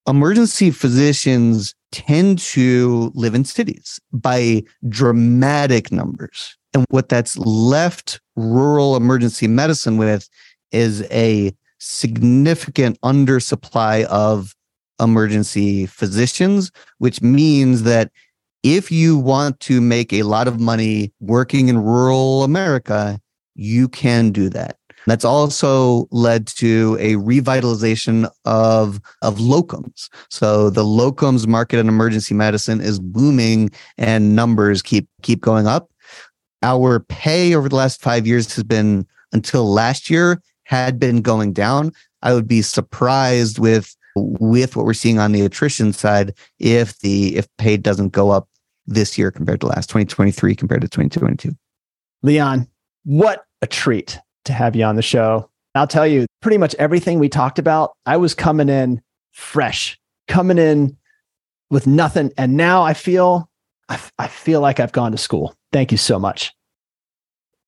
Emergency 0.07 0.71
physicians 0.71 1.75
tend 1.91 2.39
to 2.39 3.11
live 3.13 3.35
in 3.35 3.45
cities 3.45 3.99
by 4.11 4.63
dramatic 4.89 5.91
numbers. 5.91 6.57
And 6.73 6.85
what 6.89 7.09
that's 7.09 7.37
left 7.37 8.19
rural 8.35 8.95
emergency 8.95 9.47
medicine 9.47 9.97
with 9.97 10.27
is 10.71 11.03
a 11.11 11.53
significant 11.79 12.99
undersupply 13.01 14.05
of 14.05 14.55
emergency 14.99 15.85
physicians, 15.85 16.71
which 16.99 17.21
means 17.21 17.83
that 17.83 18.11
if 18.63 18.91
you 18.91 19.17
want 19.17 19.59
to 19.61 19.81
make 19.81 20.13
a 20.13 20.23
lot 20.23 20.47
of 20.47 20.59
money 20.59 21.11
working 21.19 21.67
in 21.67 21.83
rural 21.83 22.43
America, 22.43 23.19
you 23.55 23.89
can 23.89 24.31
do 24.31 24.49
that. 24.49 24.77
That's 25.07 25.25
also 25.25 26.07
led 26.11 26.47
to 26.47 26.97
a 26.99 27.13
revitalization 27.15 28.29
of, 28.45 29.01
of 29.21 29.37
locums. 29.37 30.09
So 30.29 30.69
the 30.69 30.83
locums 30.83 31.47
market 31.47 31.79
in 31.79 31.87
emergency 31.87 32.33
medicine 32.33 32.81
is 32.81 32.99
booming 32.99 33.71
and 33.97 34.35
numbers 34.35 34.81
keep, 34.81 35.07
keep 35.21 35.41
going 35.41 35.67
up. 35.67 35.89
Our 36.63 36.99
pay 36.99 37.55
over 37.55 37.69
the 37.69 37.75
last 37.75 38.01
five 38.01 38.27
years 38.27 38.53
has 38.55 38.63
been 38.63 39.07
until 39.33 39.71
last 39.71 40.09
year 40.09 40.41
had 40.65 40.99
been 40.99 41.21
going 41.21 41.53
down. 41.53 41.91
I 42.21 42.33
would 42.33 42.47
be 42.47 42.61
surprised 42.61 43.59
with 43.59 43.95
with 44.15 44.75
what 44.75 44.85
we're 44.85 44.93
seeing 44.93 45.19
on 45.19 45.31
the 45.31 45.41
attrition 45.41 45.93
side 45.93 46.33
if 46.59 46.99
the 46.99 47.35
if 47.37 47.47
pay 47.57 47.77
doesn't 47.77 48.09
go 48.09 48.29
up 48.29 48.47
this 48.85 49.17
year 49.17 49.31
compared 49.31 49.61
to 49.61 49.67
last 49.67 49.89
2023 49.89 50.55
compared 50.55 50.81
to 50.81 50.87
2022. 50.87 51.55
Leon, 52.21 52.67
what 53.03 53.45
a 53.61 53.67
treat 53.67 54.19
to 54.45 54.53
have 54.53 54.75
you 54.75 54.83
on 54.83 54.95
the 54.95 55.01
show. 55.01 55.49
I'll 55.75 55.87
tell 55.87 56.07
you, 56.07 56.25
pretty 56.41 56.57
much 56.57 56.75
everything 56.75 57.19
we 57.19 57.29
talked 57.29 57.59
about, 57.59 57.93
I 58.05 58.17
was 58.17 58.33
coming 58.33 58.69
in 58.69 59.01
fresh, 59.31 59.97
coming 60.27 60.57
in 60.57 60.97
with 61.69 61.87
nothing. 61.87 62.31
And 62.37 62.57
now 62.57 62.83
I 62.83 62.93
feel, 62.93 63.49
I, 63.87 63.99
I 64.19 64.27
feel 64.27 64.59
like 64.59 64.79
I've 64.79 64.91
gone 64.91 65.11
to 65.13 65.17
school. 65.17 65.55
Thank 65.71 65.91
you 65.91 65.97
so 65.97 66.19
much. 66.19 66.51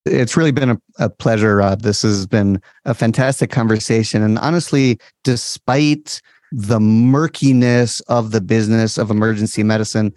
It's 0.06 0.36
really 0.36 0.52
been 0.52 0.72
a, 0.72 0.82
a 1.00 1.10
pleasure, 1.10 1.56
Rob. 1.56 1.82
This 1.82 2.02
has 2.02 2.28
been 2.28 2.62
a 2.84 2.94
fantastic 2.94 3.50
conversation. 3.50 4.22
And 4.22 4.38
honestly, 4.38 5.00
despite 5.24 6.22
the 6.52 6.82
murkiness 6.82 8.02
of 8.02 8.32
the 8.32 8.42
business 8.42 8.98
of 8.98 9.10
emergency 9.10 9.64
medicine, 9.64 10.14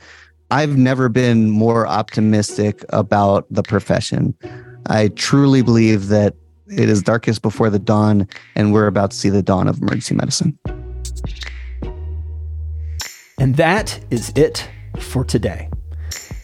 I've 0.51 0.77
never 0.77 1.09
been 1.09 1.51
more 1.51 1.87
optimistic 1.87 2.85
about 2.89 3.47
the 3.49 3.63
profession. 3.63 4.35
I 4.87 5.09
truly 5.09 5.63
believe 5.63 6.09
that 6.09 6.35
it 6.69 6.89
is 6.89 7.03
darkest 7.03 7.43
before 7.43 7.71
the 7.71 7.79
dawn, 7.79 8.29
and 8.55 8.73
we're 8.73 8.87
about 8.87 9.13
to 9.13 9.17
see 9.17 9.31
the 9.31 9.43
dawn 9.43 9.69
of 9.69 9.79
emergency 9.79 10.15
medicine. 10.15 10.59
And 13.39 13.57
that 13.57 14.01
is 14.11 14.33
it 14.35 14.69
for 14.99 15.25
today. 15.25 15.69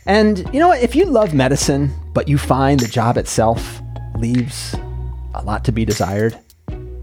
And 0.06 0.38
you 0.52 0.60
know 0.60 0.68
what? 0.68 0.82
If 0.82 0.94
you 0.94 1.06
love 1.06 1.32
medicine, 1.32 1.90
but 2.12 2.28
you 2.28 2.38
find 2.38 2.80
the 2.80 2.88
job 2.88 3.16
itself 3.16 3.80
leaves 4.16 4.74
a 5.34 5.42
lot 5.42 5.64
to 5.64 5.72
be 5.72 5.84
desired, 5.84 6.38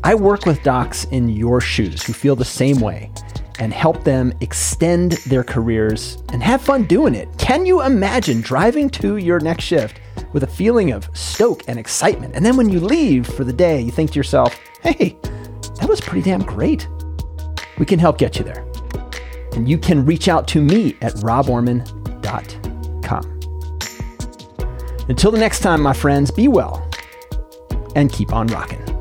I 0.04 0.16
work 0.16 0.46
with 0.46 0.62
docs 0.64 1.06
in 1.06 1.30
your 1.30 1.60
shoes 1.60 2.04
who 2.04 2.14
feel 2.14 2.36
the 2.36 2.46
same 2.46 2.80
way 2.80 3.12
and 3.60 3.74
help 3.74 4.04
them 4.04 4.34
extend 4.40 5.14
their 5.28 5.44
careers 5.44 6.18
and 6.32 6.42
have 6.42 6.62
fun 6.62 6.86
doing 6.86 7.16
it. 7.16 7.28
Can 7.38 7.66
you 7.66 7.82
imagine 7.82 8.42
driving 8.42 8.90
to 8.92 9.18
your 9.18 9.40
next 9.40 9.66
shift 9.66 10.00
with 10.34 10.44
a 10.44 10.48
feeling 10.48 10.92
of 10.92 11.10
stoke 11.14 11.64
and 11.68 11.80
excitement? 11.80 12.36
And 12.36 12.46
then 12.46 12.58
when 12.58 12.70
you 12.70 12.80
leave 12.80 13.28
for 13.28 13.44
the 13.44 13.54
day, 13.54 13.82
you 13.82 13.92
think 13.92 14.12
to 14.12 14.16
yourself, 14.16 14.60
hey, 14.82 15.18
that 15.80 15.88
was 15.88 16.02
pretty 16.02 16.22
damn 16.22 16.42
great. 16.42 16.88
We 17.78 17.86
can 17.86 18.00
help 18.00 18.18
get 18.18 18.38
you 18.38 18.44
there. 18.44 18.66
And 19.54 19.70
you 19.70 19.78
can 19.78 20.06
reach 20.06 20.28
out 20.28 20.48
to 20.50 20.62
me 20.62 20.96
at 21.02 21.14
roborman.com. 21.16 23.40
Until 25.10 25.32
the 25.32 25.40
next 25.40 25.62
time, 25.62 25.82
my 25.82 25.94
friends, 25.94 26.30
be 26.30 26.48
well 26.48 26.88
and 27.96 28.12
keep 28.12 28.34
on 28.34 28.48
rocking. 28.48 28.99